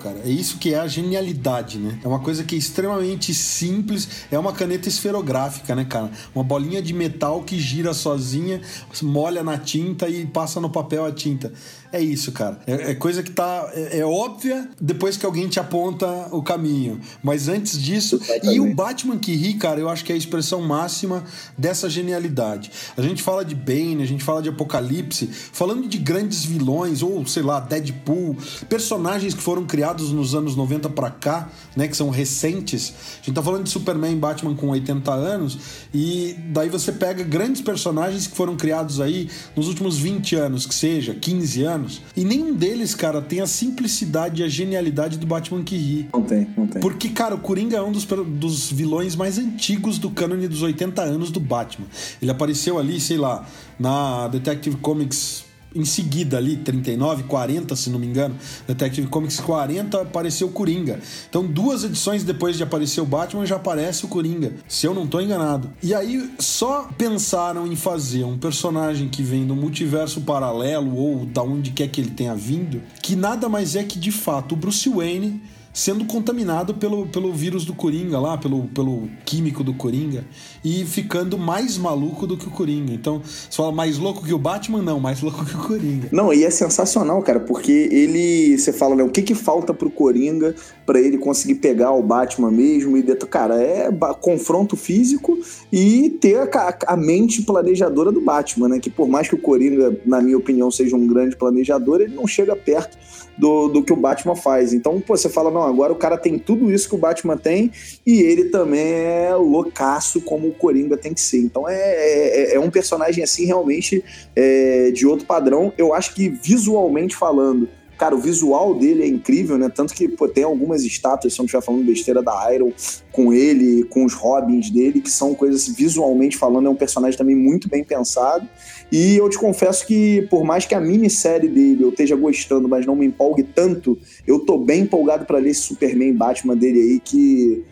cara. 0.00 0.20
É 0.24 0.28
isso 0.28 0.58
que 0.58 0.74
é 0.74 0.78
a 0.78 0.86
genialidade, 0.86 1.78
né? 1.78 1.98
É 2.02 2.08
uma 2.08 2.20
coisa 2.20 2.44
que 2.44 2.54
é 2.54 2.58
extremamente 2.58 3.34
simples. 3.34 4.26
É 4.30 4.38
uma 4.38 4.52
caneta 4.52 4.88
esferográfica, 4.88 5.74
né, 5.74 5.84
cara? 5.84 6.10
Uma 6.34 6.44
bolinha 6.44 6.80
de 6.80 6.92
metal 6.92 7.42
que 7.42 7.58
gira 7.58 7.92
sozinha, 7.92 8.60
molha 9.02 9.42
na 9.42 9.58
tinta 9.58 10.08
e 10.08 10.24
passa 10.26 10.60
no 10.60 10.70
papel 10.70 11.04
a 11.04 11.12
tinta. 11.12 11.52
É 11.92 12.00
isso, 12.00 12.30
cara. 12.30 12.58
É, 12.66 12.92
é 12.92 12.94
coisa 12.94 13.22
que 13.22 13.32
tá. 13.32 13.68
É, 13.74 13.98
é, 13.98 14.06
óbvia 14.06 14.68
depois 14.80 15.16
que 15.16 15.26
alguém 15.26 15.48
te 15.48 15.58
aponta 15.58 16.06
o 16.30 16.40
caminho. 16.40 17.00
Mas 17.22 17.48
antes 17.48 17.80
disso. 17.80 18.20
E 18.44 18.60
o 18.60 18.74
Batman 18.74 19.18
que 19.18 19.34
ri, 19.34 19.54
cara, 19.54 19.80
eu 19.80 19.88
acho 19.88 20.04
que 20.04 20.12
é 20.12 20.14
a 20.14 20.18
expressão 20.18 20.62
máxima 20.62 21.24
dessa 21.58 21.90
genialidade. 21.90 22.70
A 22.96 23.02
gente 23.02 23.22
fala 23.22 23.44
de 23.44 23.56
Bane, 23.56 24.02
a 24.02 24.06
gente 24.06 24.22
fala 24.22 24.40
de 24.40 24.48
Apocalipse, 24.48 25.26
falando 25.26 25.88
de 25.88 25.98
grandes 25.98 26.44
vilões, 26.44 27.02
ou 27.02 27.26
sei 27.26 27.42
lá, 27.42 27.58
Deadpool, 27.58 28.36
personagens 28.68 29.34
que 29.34 29.42
foram 29.42 29.66
criados 29.66 30.12
nos 30.12 30.34
anos 30.34 30.54
90 30.54 30.88
para 30.90 31.10
cá, 31.10 31.48
né? 31.74 31.88
Que 31.88 31.96
são 31.96 32.08
recentes. 32.10 32.94
A 33.20 33.24
gente 33.24 33.34
tá 33.34 33.42
falando 33.42 33.64
de 33.64 33.70
Superman 33.70 34.12
e 34.12 34.16
Batman 34.16 34.54
com 34.54 34.68
80 34.68 35.12
anos. 35.12 35.58
E 35.92 36.36
daí 36.52 36.68
você 36.68 36.92
pega 36.92 37.24
grandes 37.24 37.60
personagens 37.60 38.28
que 38.28 38.36
foram 38.36 38.56
criados 38.56 39.00
aí 39.00 39.28
nos 39.56 39.66
últimos 39.66 39.98
20 39.98 40.36
anos, 40.36 40.66
que 40.66 40.74
seja, 40.74 41.14
15 41.14 41.64
anos 41.64 41.79
anos. 41.80 42.02
E 42.16 42.24
nenhum 42.24 42.54
deles, 42.54 42.94
cara, 42.94 43.20
tem 43.20 43.40
a 43.40 43.46
simplicidade 43.46 44.42
e 44.42 44.44
a 44.44 44.48
genialidade 44.48 45.18
do 45.18 45.26
Batman 45.26 45.64
que 45.64 45.76
ri. 45.76 46.08
Não 46.12 46.22
tem, 46.22 46.46
não 46.56 46.66
tem. 46.66 46.80
Porque, 46.80 47.08
cara, 47.08 47.34
o 47.34 47.38
Coringa 47.38 47.76
é 47.76 47.82
um 47.82 47.90
dos, 47.90 48.04
dos 48.04 48.70
vilões 48.70 49.16
mais 49.16 49.38
antigos 49.38 49.98
do 49.98 50.10
cânone 50.10 50.46
dos 50.46 50.62
80 50.62 51.02
anos 51.02 51.30
do 51.30 51.40
Batman. 51.40 51.86
Ele 52.20 52.30
apareceu 52.30 52.78
ali, 52.78 53.00
sei 53.00 53.16
lá, 53.16 53.46
na 53.78 54.28
Detective 54.28 54.76
Comics 54.76 55.49
em 55.74 55.84
seguida 55.84 56.36
ali, 56.36 56.56
39, 56.56 57.24
40, 57.24 57.76
se 57.76 57.90
não 57.90 57.98
me 57.98 58.06
engano, 58.06 58.36
Detective 58.66 59.06
Comics 59.06 59.38
40, 59.40 60.02
apareceu 60.02 60.48
o 60.48 60.52
Coringa. 60.52 61.00
Então, 61.28 61.44
duas 61.46 61.84
edições 61.84 62.24
depois 62.24 62.56
de 62.56 62.62
aparecer 62.62 63.00
o 63.00 63.06
Batman, 63.06 63.46
já 63.46 63.56
aparece 63.56 64.04
o 64.04 64.08
Coringa, 64.08 64.52
se 64.68 64.86
eu 64.86 64.94
não 64.94 65.04
estou 65.04 65.20
enganado. 65.20 65.70
E 65.82 65.94
aí, 65.94 66.30
só 66.38 66.88
pensaram 66.96 67.66
em 67.66 67.76
fazer 67.76 68.24
um 68.24 68.38
personagem 68.38 69.08
que 69.08 69.22
vem 69.22 69.46
do 69.46 69.54
multiverso 69.54 70.20
paralelo, 70.22 70.96
ou 70.96 71.24
da 71.24 71.42
onde 71.42 71.70
quer 71.70 71.88
que 71.88 72.00
ele 72.00 72.10
tenha 72.10 72.34
vindo, 72.34 72.82
que 73.02 73.14
nada 73.14 73.48
mais 73.48 73.76
é 73.76 73.84
que, 73.84 73.98
de 73.98 74.12
fato, 74.12 74.52
o 74.54 74.56
Bruce 74.56 74.88
Wayne 74.88 75.40
sendo 75.72 76.04
contaminado 76.04 76.74
pelo, 76.74 77.06
pelo 77.06 77.32
vírus 77.32 77.64
do 77.64 77.74
Coringa 77.74 78.18
lá, 78.18 78.36
pelo, 78.36 78.64
pelo 78.68 79.08
químico 79.24 79.62
do 79.62 79.72
Coringa, 79.72 80.24
e 80.64 80.84
ficando 80.84 81.38
mais 81.38 81.78
maluco 81.78 82.26
do 82.26 82.36
que 82.36 82.48
o 82.48 82.50
Coringa. 82.50 82.92
Então, 82.92 83.22
você 83.22 83.56
fala 83.56 83.72
mais 83.72 83.98
louco 83.98 84.24
que 84.24 84.34
o 84.34 84.38
Batman? 84.38 84.82
Não, 84.82 84.98
mais 84.98 85.20
louco 85.20 85.44
que 85.44 85.54
o 85.54 85.58
Coringa. 85.58 86.08
Não, 86.10 86.32
e 86.32 86.44
é 86.44 86.50
sensacional, 86.50 87.22
cara, 87.22 87.40
porque 87.40 87.88
ele. 87.90 88.58
Você 88.58 88.72
fala, 88.72 88.96
né? 88.96 89.02
O 89.02 89.10
que 89.10 89.22
que 89.22 89.34
falta 89.34 89.72
pro 89.72 89.90
Coringa 89.90 90.54
para 90.84 91.00
ele 91.00 91.18
conseguir 91.18 91.56
pegar 91.56 91.92
o 91.92 92.02
Batman 92.02 92.50
mesmo 92.50 92.96
e 92.96 93.02
dentro. 93.02 93.28
Cara, 93.28 93.62
é 93.62 93.88
confronto 94.20 94.76
físico 94.76 95.38
e 95.72 96.10
ter 96.20 96.36
a, 96.36 96.78
a 96.88 96.96
mente 96.96 97.42
planejadora 97.42 98.10
do 98.10 98.20
Batman, 98.20 98.70
né? 98.70 98.78
Que 98.80 98.90
por 98.90 99.08
mais 99.08 99.28
que 99.28 99.34
o 99.34 99.38
Coringa, 99.38 99.96
na 100.04 100.20
minha 100.20 100.36
opinião, 100.36 100.70
seja 100.70 100.96
um 100.96 101.06
grande 101.06 101.36
planejador, 101.36 102.00
ele 102.00 102.14
não 102.14 102.26
chega 102.26 102.56
perto 102.56 102.98
do, 103.40 103.68
do 103.68 103.82
que 103.82 103.92
o 103.92 103.96
Batman 103.96 104.36
faz. 104.36 104.74
Então, 104.74 105.00
pô, 105.00 105.16
você 105.16 105.30
fala, 105.30 105.50
não, 105.50 105.62
agora 105.62 105.92
o 105.92 105.96
cara 105.96 106.18
tem 106.18 106.38
tudo 106.38 106.70
isso 106.70 106.88
que 106.88 106.94
o 106.94 106.98
Batman 106.98 107.38
tem 107.38 107.72
e 108.06 108.20
ele 108.20 108.44
também 108.44 108.92
é 108.92 109.34
loucaço 109.34 110.20
como 110.20 110.48
o 110.48 110.52
Coringa 110.52 110.96
tem 110.96 111.14
que 111.14 111.20
ser. 111.20 111.38
Então 111.38 111.66
é, 111.66 111.74
é, 111.74 112.54
é 112.54 112.60
um 112.60 112.70
personagem 112.70 113.24
assim 113.24 113.46
realmente 113.46 114.04
é, 114.36 114.90
de 114.90 115.06
outro 115.06 115.26
padrão. 115.26 115.72
Eu 115.78 115.94
acho 115.94 116.14
que 116.14 116.28
visualmente 116.28 117.16
falando, 117.16 117.66
Cara, 118.00 118.16
o 118.16 118.18
visual 118.18 118.74
dele 118.74 119.02
é 119.02 119.06
incrível, 119.06 119.58
né? 119.58 119.68
Tanto 119.68 119.92
que 119.92 120.08
pô, 120.08 120.26
tem 120.26 120.42
algumas 120.42 120.82
estátuas, 120.84 121.34
se 121.34 121.38
não 121.38 121.44
estiver 121.44 121.62
falando 121.62 121.84
besteira, 121.84 122.22
da 122.22 122.50
Iron 122.50 122.72
com 123.12 123.30
ele, 123.30 123.84
com 123.84 124.06
os 124.06 124.14
Robins 124.14 124.70
dele, 124.70 125.02
que 125.02 125.10
são 125.10 125.34
coisas 125.34 125.68
visualmente 125.68 126.38
falando, 126.38 126.66
é 126.66 126.70
um 126.70 126.74
personagem 126.74 127.18
também 127.18 127.36
muito 127.36 127.68
bem 127.68 127.84
pensado. 127.84 128.48
E 128.90 129.18
eu 129.18 129.28
te 129.28 129.36
confesso 129.36 129.86
que, 129.86 130.26
por 130.30 130.44
mais 130.44 130.64
que 130.64 130.74
a 130.74 130.80
minissérie 130.80 131.50
dele 131.50 131.82
eu 131.82 131.90
esteja 131.90 132.16
gostando, 132.16 132.66
mas 132.66 132.86
não 132.86 132.96
me 132.96 133.04
empolgue 133.04 133.42
tanto, 133.42 133.98
eu 134.26 134.38
tô 134.38 134.56
bem 134.56 134.84
empolgado 134.84 135.26
para 135.26 135.36
ler 135.36 135.50
esse 135.50 135.60
Superman 135.60 136.14
Batman 136.14 136.56
dele 136.56 136.80
aí, 136.80 137.00
que 137.00 137.62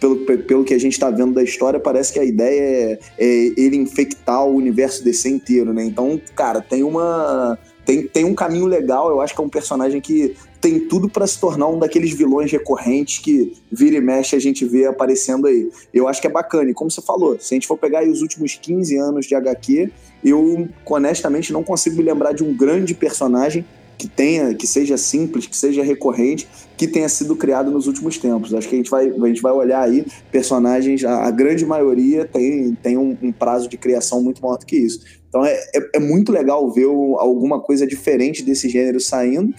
pelo, 0.00 0.16
pelo 0.24 0.64
que 0.64 0.72
a 0.72 0.80
gente 0.80 0.94
está 0.94 1.10
vendo 1.10 1.34
da 1.34 1.42
história, 1.42 1.78
parece 1.78 2.14
que 2.14 2.18
a 2.18 2.24
ideia 2.24 2.62
é, 2.62 2.98
é, 3.18 3.26
ele 3.58 3.76
infectar 3.76 4.42
o 4.42 4.54
universo 4.54 5.04
desse 5.04 5.28
inteiro, 5.28 5.74
né? 5.74 5.84
Então, 5.84 6.18
cara, 6.34 6.62
tem 6.62 6.82
uma 6.82 7.58
tem, 7.86 8.02
tem 8.02 8.24
um 8.24 8.34
caminho 8.34 8.66
legal, 8.66 9.08
eu 9.10 9.20
acho 9.20 9.32
que 9.32 9.40
é 9.40 9.44
um 9.44 9.48
personagem 9.48 10.00
que 10.00 10.34
tem 10.60 10.80
tudo 10.80 11.08
para 11.08 11.24
se 11.24 11.38
tornar 11.38 11.68
um 11.68 11.78
daqueles 11.78 12.12
vilões 12.12 12.50
recorrentes 12.50 13.20
que 13.20 13.54
vira 13.70 13.96
e 13.96 14.00
mexe 14.00 14.34
a 14.34 14.40
gente 14.40 14.64
vê 14.64 14.86
aparecendo 14.86 15.46
aí. 15.46 15.70
Eu 15.94 16.08
acho 16.08 16.20
que 16.20 16.26
é 16.26 16.30
bacana. 16.30 16.68
E 16.68 16.74
como 16.74 16.90
você 16.90 17.00
falou, 17.00 17.38
se 17.38 17.54
a 17.54 17.56
gente 17.56 17.68
for 17.68 17.78
pegar 17.78 18.02
os 18.02 18.22
últimos 18.22 18.56
15 18.56 18.96
anos 18.96 19.26
de 19.26 19.36
HQ, 19.36 19.92
eu 20.24 20.68
honestamente 20.84 21.52
não 21.52 21.62
consigo 21.62 21.96
me 21.96 22.02
lembrar 22.02 22.32
de 22.32 22.42
um 22.42 22.52
grande 22.52 22.92
personagem 22.92 23.64
que 23.96 24.08
tenha, 24.08 24.54
que 24.54 24.66
seja 24.66 24.96
simples, 24.96 25.46
que 25.46 25.56
seja 25.56 25.82
recorrente, 25.82 26.46
que 26.76 26.86
tenha 26.86 27.08
sido 27.08 27.34
criado 27.34 27.70
nos 27.70 27.86
últimos 27.86 28.18
tempos. 28.18 28.52
Acho 28.52 28.68
que 28.68 28.74
a 28.74 28.78
gente 28.78 28.90
vai, 28.90 29.08
a 29.08 29.26
gente 29.28 29.40
vai 29.40 29.52
olhar 29.52 29.82
aí 29.82 30.04
personagens, 30.30 31.04
a, 31.04 31.26
a 31.26 31.30
grande 31.30 31.64
maioria 31.64 32.24
tem, 32.24 32.74
tem 32.82 32.98
um, 32.98 33.16
um, 33.22 33.32
prazo 33.32 33.68
de 33.68 33.76
criação 33.76 34.22
muito 34.22 34.42
maior 34.42 34.58
do 34.58 34.66
que 34.66 34.76
isso. 34.76 35.00
Então 35.36 35.44
é, 35.44 35.52
é, 35.74 35.90
é 35.96 35.98
muito 35.98 36.32
legal 36.32 36.70
ver 36.72 36.86
alguma 36.86 37.60
coisa 37.60 37.86
diferente 37.86 38.42
desse 38.42 38.70
gênero 38.70 38.98
saindo 38.98 39.54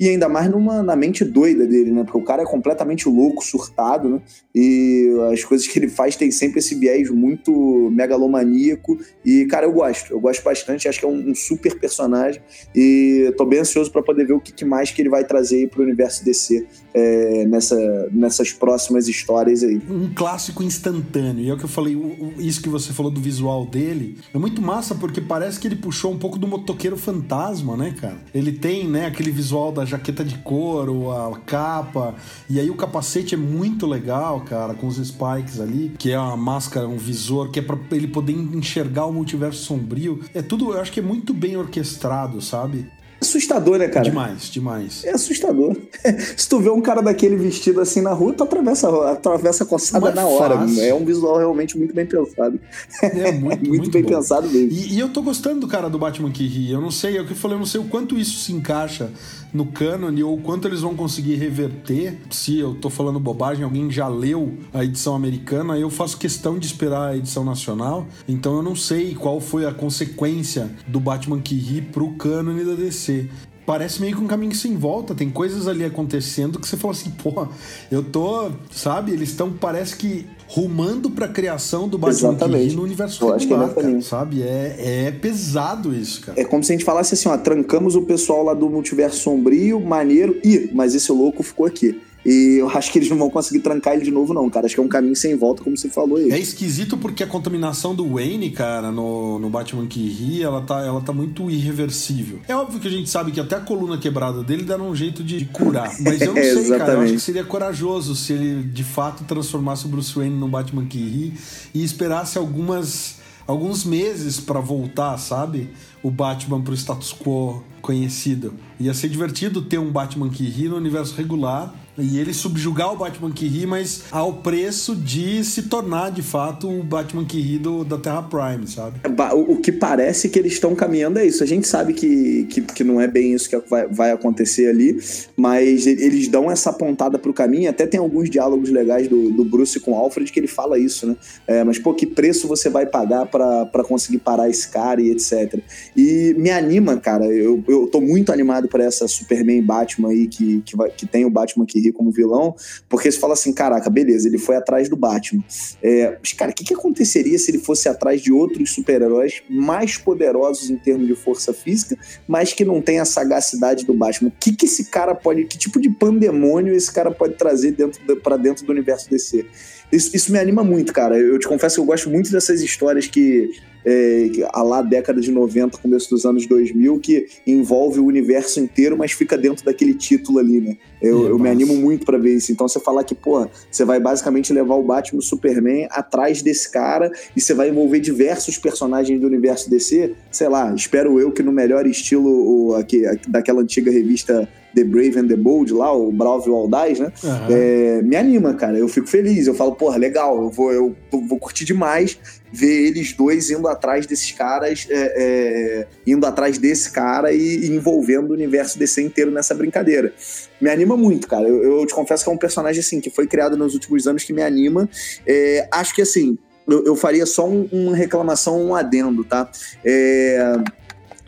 e 0.00 0.08
ainda 0.08 0.30
mais 0.30 0.50
numa, 0.50 0.82
na 0.82 0.96
mente 0.96 1.26
doida 1.26 1.66
dele, 1.66 1.90
né? 1.90 2.04
Porque 2.04 2.16
o 2.16 2.22
cara 2.22 2.40
é 2.40 2.46
completamente 2.46 3.06
louco, 3.06 3.44
surtado, 3.44 4.08
né? 4.08 4.22
E 4.54 5.10
as 5.30 5.44
coisas 5.44 5.66
que 5.66 5.78
ele 5.78 5.90
faz 5.90 6.16
tem 6.16 6.30
sempre 6.30 6.58
esse 6.58 6.74
viés 6.74 7.10
muito 7.10 7.90
megalomaníaco. 7.92 8.98
E, 9.22 9.44
cara, 9.44 9.66
eu 9.66 9.72
gosto. 9.72 10.10
Eu 10.14 10.18
gosto 10.18 10.42
bastante. 10.42 10.88
Acho 10.88 10.98
que 10.98 11.04
é 11.04 11.08
um, 11.08 11.30
um 11.30 11.34
super 11.34 11.78
personagem. 11.78 12.40
E 12.74 13.30
tô 13.36 13.44
bem 13.44 13.60
ansioso 13.60 13.92
para 13.92 14.02
poder 14.02 14.26
ver 14.26 14.32
o 14.32 14.40
que, 14.40 14.52
que, 14.52 14.64
mais 14.64 14.90
que 14.90 15.02
ele 15.02 15.10
vai 15.10 15.22
trazer 15.22 15.56
aí 15.56 15.66
pro 15.66 15.82
universo 15.82 16.24
DC 16.24 16.66
é, 16.94 17.44
nessa, 17.44 18.08
nessas 18.10 18.52
próximas 18.52 19.06
histórias 19.06 19.62
aí. 19.62 19.82
Um 19.88 20.14
clássico 20.14 20.62
instantâneo. 20.62 21.44
E 21.44 21.50
é 21.50 21.52
o 21.52 21.58
que 21.58 21.64
eu 21.64 21.68
falei, 21.68 21.94
o, 21.94 22.32
isso 22.38 22.62
que 22.62 22.70
você 22.70 22.94
falou 22.94 23.12
do 23.12 23.20
visual 23.20 23.66
dele 23.66 24.16
é 24.32 24.38
muito 24.38 24.62
massa 24.62 24.94
porque 24.94 25.20
parece 25.20 25.60
que 25.60 25.68
ele 25.68 25.76
puxou 25.76 26.10
um 26.10 26.18
pouco 26.18 26.38
do 26.38 26.48
motoqueiro 26.48 26.96
fantasma, 26.96 27.76
né, 27.76 27.94
cara? 28.00 28.16
Ele 28.34 28.52
tem, 28.52 28.88
né, 28.88 29.06
aquele 29.06 29.30
visual 29.30 29.70
da 29.70 29.84
jaqueta 29.90 30.24
de 30.24 30.38
couro, 30.38 31.10
a 31.10 31.38
capa. 31.40 32.14
E 32.48 32.58
aí 32.58 32.70
o 32.70 32.74
capacete 32.74 33.34
é 33.34 33.38
muito 33.38 33.86
legal, 33.86 34.40
cara, 34.40 34.74
com 34.74 34.86
os 34.86 34.96
spikes 34.96 35.60
ali, 35.60 35.92
que 35.98 36.10
é 36.10 36.18
uma 36.18 36.36
máscara, 36.36 36.88
um 36.88 36.96
visor, 36.96 37.50
que 37.50 37.58
é 37.58 37.62
pra 37.62 37.76
ele 37.92 38.08
poder 38.08 38.32
enxergar 38.32 39.06
o 39.06 39.12
multiverso 39.12 39.64
sombrio. 39.64 40.20
É 40.34 40.42
tudo, 40.42 40.72
eu 40.72 40.80
acho 40.80 40.92
que 40.92 41.00
é 41.00 41.02
muito 41.02 41.34
bem 41.34 41.56
orquestrado, 41.56 42.40
sabe? 42.40 42.88
assustador, 43.20 43.78
né, 43.78 43.88
cara? 43.88 44.04
Demais, 44.04 44.44
demais. 44.50 45.04
É 45.04 45.10
assustador. 45.10 45.76
Se 46.36 46.48
tu 46.48 46.58
vê 46.58 46.70
um 46.70 46.80
cara 46.80 47.02
daquele 47.02 47.36
vestido 47.36 47.80
assim 47.80 48.00
na 48.00 48.12
rua, 48.12 48.32
tu 48.32 48.42
atravessa, 48.42 48.88
atravessa 49.10 49.64
a 49.64 49.66
coçada 49.66 50.06
Mas 50.06 50.14
na 50.14 50.26
hora. 50.26 50.58
Fácil. 50.58 50.82
É 50.82 50.94
um 50.94 51.04
visual 51.04 51.36
realmente 51.36 51.76
muito 51.76 51.94
bem 51.94 52.06
pensado. 52.06 52.58
É 53.02 53.30
muito, 53.30 53.40
muito, 53.44 53.68
muito 53.68 53.90
bem 53.90 54.02
bom. 54.02 54.08
pensado 54.08 54.48
mesmo. 54.48 54.72
E, 54.72 54.94
e, 54.94 54.98
eu 54.98 55.10
tô 55.10 55.22
gostando 55.22 55.60
do 55.60 55.68
cara 55.68 55.90
do 55.90 55.98
Batman 55.98 56.30
que 56.30 56.46
ri. 56.46 56.72
Eu 56.72 56.80
não 56.80 56.90
sei, 56.90 57.18
é 57.18 57.20
o 57.20 57.26
que 57.26 57.32
eu 57.32 57.36
falei, 57.36 57.56
eu 57.56 57.60
não 57.60 57.66
sei 57.66 57.80
o 57.80 57.84
quanto 57.84 58.18
isso 58.18 58.38
se 58.38 58.52
encaixa 58.52 59.10
no 59.52 59.66
cânone 59.66 60.22
ou 60.22 60.38
quanto 60.38 60.68
eles 60.68 60.80
vão 60.80 60.94
conseguir 60.94 61.36
reverter. 61.36 62.18
Se 62.30 62.58
eu 62.58 62.74
tô 62.74 62.90
falando 62.90 63.18
bobagem, 63.18 63.64
alguém 63.64 63.90
já 63.90 64.08
leu 64.08 64.58
a 64.72 64.84
edição 64.84 65.14
americana, 65.14 65.78
eu 65.78 65.90
faço 65.90 66.18
questão 66.18 66.58
de 66.58 66.66
esperar 66.66 67.10
a 67.10 67.16
edição 67.16 67.44
nacional. 67.44 68.06
Então 68.28 68.56
eu 68.56 68.62
não 68.62 68.76
sei 68.76 69.14
qual 69.14 69.40
foi 69.40 69.66
a 69.66 69.72
consequência 69.72 70.70
do 70.86 71.00
Batman 71.00 71.40
que 71.40 71.54
ri 71.54 71.82
pro 71.82 72.12
cânone 72.12 72.64
da 72.64 72.74
DC 72.74 73.28
parece 73.70 74.00
meio 74.00 74.16
que 74.16 74.20
um 74.20 74.26
caminho 74.26 74.52
sem 74.52 74.76
volta. 74.76 75.14
Tem 75.14 75.30
coisas 75.30 75.68
ali 75.68 75.84
acontecendo 75.84 76.58
que 76.58 76.66
você 76.66 76.76
fala 76.76 76.92
assim, 76.92 77.10
pô, 77.10 77.46
eu 77.88 78.02
tô, 78.02 78.50
sabe? 78.72 79.12
Eles 79.12 79.28
estão, 79.28 79.52
parece 79.52 79.94
que 79.94 80.26
rumando 80.48 81.08
pra 81.08 81.28
criação 81.28 81.88
do 81.88 81.96
Batman 81.96 82.30
Exatamente. 82.30 82.74
no 82.74 82.82
universo 82.82 83.24
eu 83.24 83.36
regular, 83.36 83.72
que 83.72 83.78
é 83.78 83.82
cara, 83.82 84.02
sabe? 84.02 84.42
É, 84.42 85.06
é 85.06 85.10
pesado 85.12 85.94
isso, 85.94 86.20
cara. 86.22 86.40
É 86.40 86.44
como 86.44 86.64
se 86.64 86.72
a 86.72 86.74
gente 86.74 86.84
falasse 86.84 87.14
assim, 87.14 87.28
ó, 87.28 87.36
trancamos 87.36 87.94
o 87.94 88.02
pessoal 88.02 88.42
lá 88.42 88.54
do 88.54 88.68
multiverso 88.68 89.20
sombrio, 89.20 89.78
maneiro, 89.78 90.40
e 90.42 90.68
mas 90.74 90.96
esse 90.96 91.12
louco 91.12 91.44
ficou 91.44 91.64
aqui. 91.64 92.00
E 92.24 92.58
eu 92.60 92.68
acho 92.68 92.92
que 92.92 92.98
eles 92.98 93.08
não 93.08 93.16
vão 93.16 93.30
conseguir 93.30 93.60
trancar 93.60 93.94
ele 93.94 94.04
de 94.04 94.10
novo, 94.10 94.34
não, 94.34 94.48
cara. 94.50 94.66
Acho 94.66 94.74
que 94.74 94.80
é 94.80 94.84
um 94.84 94.88
caminho 94.88 95.16
sem 95.16 95.34
volta, 95.36 95.62
como 95.62 95.76
você 95.76 95.88
falou 95.88 96.18
aí. 96.18 96.30
É 96.30 96.38
esquisito 96.38 96.96
porque 96.98 97.22
a 97.22 97.26
contaminação 97.26 97.94
do 97.94 98.06
Wayne, 98.14 98.50
cara, 98.50 98.90
no, 98.90 99.38
no 99.38 99.48
Batman 99.48 99.86
que 99.86 100.06
ri, 100.08 100.42
ela 100.42 100.60
tá, 100.60 100.80
ela 100.80 101.00
tá 101.00 101.12
muito 101.12 101.50
irreversível. 101.50 102.40
É 102.46 102.54
óbvio 102.54 102.78
que 102.78 102.88
a 102.88 102.90
gente 102.90 103.08
sabe 103.08 103.32
que 103.32 103.40
até 103.40 103.56
a 103.56 103.60
coluna 103.60 103.96
quebrada 103.96 104.42
dele 104.42 104.64
dá 104.64 104.76
um 104.76 104.94
jeito 104.94 105.24
de, 105.24 105.38
de 105.38 105.44
curar. 105.46 105.90
Mas 106.00 106.20
eu 106.20 106.34
não 106.34 106.42
sei, 106.42 106.68
cara. 106.76 106.92
Eu 106.92 107.00
acho 107.00 107.14
que 107.14 107.20
seria 107.20 107.44
corajoso 107.44 108.14
se 108.14 108.34
ele 108.34 108.62
de 108.64 108.84
fato 108.84 109.24
transformasse 109.24 109.86
o 109.86 109.88
Bruce 109.88 110.14
Wayne 110.14 110.36
no 110.36 110.48
Batman 110.48 110.84
que 110.84 110.98
ri 110.98 111.34
e 111.72 111.82
esperasse 111.82 112.36
algumas 112.36 113.18
alguns 113.46 113.84
meses 113.84 114.38
para 114.38 114.60
voltar, 114.60 115.16
sabe? 115.18 115.70
O 116.02 116.10
Batman 116.10 116.60
pro 116.60 116.74
status 116.74 117.12
quo 117.12 117.64
conhecido. 117.82 118.54
Ia 118.78 118.94
ser 118.94 119.08
divertido 119.08 119.62
ter 119.62 119.78
um 119.78 119.90
Batman 119.90 120.28
que 120.28 120.44
ri 120.44 120.68
no 120.68 120.76
universo 120.76 121.16
regular 121.16 121.74
e 121.98 122.18
ele 122.18 122.32
subjugar 122.32 122.92
o 122.92 122.96
Batman 122.96 123.30
que 123.30 123.46
ri, 123.46 123.66
mas 123.66 124.04
ao 124.10 124.34
preço 124.34 124.94
de 124.94 125.44
se 125.44 125.62
tornar 125.62 126.10
de 126.10 126.22
fato 126.22 126.68
o 126.68 126.82
Batman 126.82 127.24
que 127.24 127.40
ri 127.40 127.58
do, 127.58 127.84
da 127.84 127.98
Terra 127.98 128.22
Prime, 128.22 128.66
sabe? 128.66 129.00
O, 129.34 129.56
que 129.56 129.72
parece 129.72 130.28
que 130.28 130.38
eles 130.38 130.54
estão 130.54 130.74
caminhando 130.74 131.18
é 131.18 131.26
isso. 131.26 131.42
A 131.42 131.46
gente 131.46 131.66
sabe 131.66 131.92
que, 131.92 132.44
que, 132.44 132.60
que 132.62 132.84
não 132.84 133.00
é 133.00 133.06
bem 133.06 133.34
isso 133.34 133.48
que 133.48 133.58
vai, 133.68 133.86
vai 133.86 134.10
acontecer 134.12 134.68
ali, 134.68 134.98
mas 135.36 135.86
eles 135.86 136.28
dão 136.28 136.50
essa 136.50 136.72
pontada 136.72 137.18
pro 137.18 137.32
caminho. 137.32 137.68
Até 137.68 137.86
tem 137.86 138.00
alguns 138.00 138.30
diálogos 138.30 138.70
legais 138.70 139.08
do, 139.08 139.30
do 139.30 139.44
Bruce 139.44 139.78
com 139.80 139.92
o 139.92 139.94
Alfred 139.94 140.30
que 140.32 140.40
ele 140.40 140.46
fala 140.46 140.78
isso, 140.78 141.06
né? 141.06 141.16
É, 141.46 141.64
mas, 141.64 141.78
pô, 141.78 141.92
que 141.92 142.06
preço 142.06 142.48
você 142.48 142.70
vai 142.70 142.86
pagar 142.86 143.26
para 143.26 143.84
conseguir 143.84 144.18
parar 144.18 144.48
esse 144.48 144.68
cara 144.68 145.00
e 145.00 145.10
etc. 145.10 145.60
E 145.96 146.34
me 146.38 146.50
anima, 146.50 146.96
cara. 146.96 147.26
Eu, 147.26 147.62
eu 147.68 147.86
tô 147.86 148.00
muito 148.00 148.32
animado 148.32 148.68
para 148.68 148.84
essa 148.84 149.06
Superman 149.06 149.62
Batman 149.62 150.10
aí 150.10 150.26
que, 150.26 150.62
que, 150.62 150.76
vai, 150.76 150.90
que 150.90 151.06
tem 151.06 151.24
o 151.24 151.30
Batman 151.30 151.66
que 151.66 151.79
como 151.92 152.10
vilão, 152.10 152.54
porque 152.88 153.10
você 153.10 153.18
fala 153.18 153.32
assim, 153.32 153.52
caraca, 153.52 153.88
beleza, 153.88 154.28
ele 154.28 154.38
foi 154.38 154.56
atrás 154.56 154.88
do 154.88 154.96
Batman. 154.96 155.42
É, 155.82 156.18
mas, 156.20 156.32
cara, 156.32 156.50
o 156.50 156.54
que, 156.54 156.64
que 156.64 156.74
aconteceria 156.74 157.38
se 157.38 157.50
ele 157.50 157.58
fosse 157.58 157.88
atrás 157.88 158.20
de 158.20 158.32
outros 158.32 158.72
super-heróis 158.72 159.42
mais 159.48 159.96
poderosos 159.96 160.70
em 160.70 160.76
termos 160.76 161.06
de 161.06 161.14
força 161.14 161.52
física, 161.52 161.96
mas 162.28 162.52
que 162.52 162.64
não 162.64 162.80
tem 162.82 163.00
a 163.00 163.04
sagacidade 163.04 163.84
do 163.84 163.94
Batman? 163.94 164.28
O 164.28 164.32
que, 164.38 164.54
que 164.54 164.66
esse 164.66 164.84
cara 164.90 165.14
pode, 165.14 165.44
que 165.44 165.56
tipo 165.56 165.80
de 165.80 165.90
pandemônio 165.90 166.74
esse 166.74 166.92
cara 166.92 167.10
pode 167.10 167.34
trazer 167.34 167.72
dentro 167.72 168.16
para 168.16 168.36
dentro 168.36 168.64
do 168.66 168.72
universo 168.72 169.08
DC? 169.08 169.46
Isso, 169.92 170.14
isso 170.14 170.32
me 170.32 170.38
anima 170.38 170.62
muito, 170.62 170.92
cara. 170.92 171.18
Eu 171.18 171.38
te 171.38 171.48
confesso 171.48 171.76
que 171.76 171.80
eu 171.80 171.84
gosto 171.84 172.08
muito 172.08 172.30
dessas 172.30 172.60
histórias 172.60 173.06
que 173.06 173.50
é, 173.84 174.30
a 174.52 174.62
lá 174.62 174.82
década 174.82 175.20
de 175.20 175.30
90, 175.30 175.78
começo 175.78 176.10
dos 176.10 176.24
anos 176.24 176.46
2000, 176.46 176.98
que 177.00 177.26
envolve 177.46 177.98
o 178.00 178.06
universo 178.06 178.60
inteiro, 178.60 178.96
mas 178.96 179.12
fica 179.12 179.36
dentro 179.36 179.64
daquele 179.64 179.94
título 179.94 180.38
ali, 180.38 180.60
né? 180.60 180.76
Eu, 181.00 181.28
eu 181.28 181.38
me 181.38 181.48
animo 181.48 181.74
muito 181.76 182.04
para 182.04 182.18
ver 182.18 182.36
isso. 182.36 182.52
Então 182.52 182.68
você 182.68 182.78
falar 182.78 183.04
que, 183.04 183.14
pô, 183.14 183.48
você 183.70 183.84
vai 183.84 183.98
basicamente 183.98 184.52
levar 184.52 184.74
o 184.74 184.82
Batman 184.82 185.18
o 185.18 185.22
Superman 185.22 185.88
atrás 185.90 186.42
desse 186.42 186.70
cara 186.70 187.10
e 187.34 187.40
você 187.40 187.54
vai 187.54 187.70
envolver 187.70 188.00
diversos 188.00 188.58
personagens 188.58 189.18
do 189.18 189.26
universo 189.26 189.70
DC, 189.70 190.14
sei 190.30 190.48
lá, 190.48 190.72
espero 190.74 191.18
eu 191.18 191.32
que 191.32 191.42
no 191.42 191.52
melhor 191.52 191.86
estilo 191.86 192.28
o, 192.28 192.74
aqui, 192.74 193.02
daquela 193.26 193.62
antiga 193.62 193.90
revista 193.90 194.48
The 194.74 194.84
Brave 194.84 195.18
and 195.18 195.28
the 195.28 195.36
Bold 195.36 195.72
lá, 195.72 195.92
o 195.92 196.12
Bravo 196.12 196.48
e 196.48 196.50
o 196.50 196.54
Audaz, 196.54 196.98
né? 196.98 197.12
Uhum. 197.22 197.46
É, 197.50 198.02
me 198.02 198.16
anima, 198.16 198.54
cara. 198.54 198.78
Eu 198.78 198.88
fico 198.88 199.06
feliz. 199.06 199.46
Eu 199.46 199.54
falo, 199.54 199.74
porra, 199.74 199.96
legal, 199.96 200.42
eu 200.42 200.50
vou, 200.50 200.72
eu 200.72 200.96
vou 201.10 201.38
curtir 201.38 201.64
demais 201.64 202.18
ver 202.52 202.86
eles 202.88 203.12
dois 203.12 203.50
indo 203.50 203.68
atrás 203.68 204.06
desses 204.06 204.32
caras, 204.32 204.86
é, 204.90 205.14
é, 205.16 205.86
indo 206.06 206.26
atrás 206.26 206.58
desse 206.58 206.90
cara 206.90 207.32
e, 207.32 207.38
e, 207.38 207.70
envolvendo 207.70 208.30
o 208.30 208.34
universo 208.34 208.78
DC 208.78 209.02
inteiro 209.02 209.30
nessa 209.30 209.54
brincadeira. 209.54 210.12
Me 210.60 210.68
anima 210.68 210.96
muito, 210.96 211.28
cara. 211.28 211.48
Eu, 211.48 211.62
eu, 211.62 211.86
te 211.86 211.94
confesso 211.94 212.24
que 212.24 212.30
é 212.30 212.32
um 212.32 212.38
personagem 212.38 212.80
assim 212.80 213.00
que 213.00 213.10
foi 213.10 213.26
criado 213.26 213.56
nos 213.56 213.74
últimos 213.74 214.06
anos 214.06 214.24
que 214.24 214.32
me 214.32 214.42
anima. 214.42 214.88
É, 215.26 215.68
acho 215.70 215.94
que 215.94 216.02
assim. 216.02 216.36
Eu, 216.68 216.84
eu 216.84 216.96
faria 216.96 217.26
só 217.26 217.48
um, 217.48 217.68
uma 217.72 217.96
reclamação, 217.96 218.62
um 218.62 218.74
adendo, 218.74 219.24
tá? 219.24 219.50
É, 219.84 220.56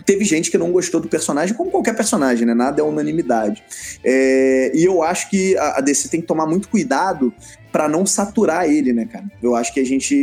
teve 0.04 0.24
gente 0.24 0.50
que 0.50 0.58
não 0.58 0.72
gostou 0.72 1.00
do 1.00 1.08
personagem, 1.08 1.54
como 1.54 1.70
qualquer 1.70 1.94
personagem, 1.94 2.46
né? 2.46 2.54
Nada 2.54 2.80
é 2.80 2.84
unanimidade. 2.84 3.62
É, 4.04 4.72
e 4.74 4.84
eu 4.84 5.02
acho 5.02 5.30
que 5.30 5.56
a, 5.56 5.80
DC 5.80 6.08
tem 6.08 6.20
que 6.20 6.26
tomar 6.26 6.46
muito 6.46 6.68
cuidado 6.68 7.32
para 7.70 7.88
não 7.88 8.04
saturar 8.04 8.68
ele, 8.68 8.92
né, 8.92 9.06
cara? 9.06 9.24
Eu 9.42 9.56
acho 9.56 9.72
que 9.72 9.80
a 9.80 9.84
gente, 9.84 10.14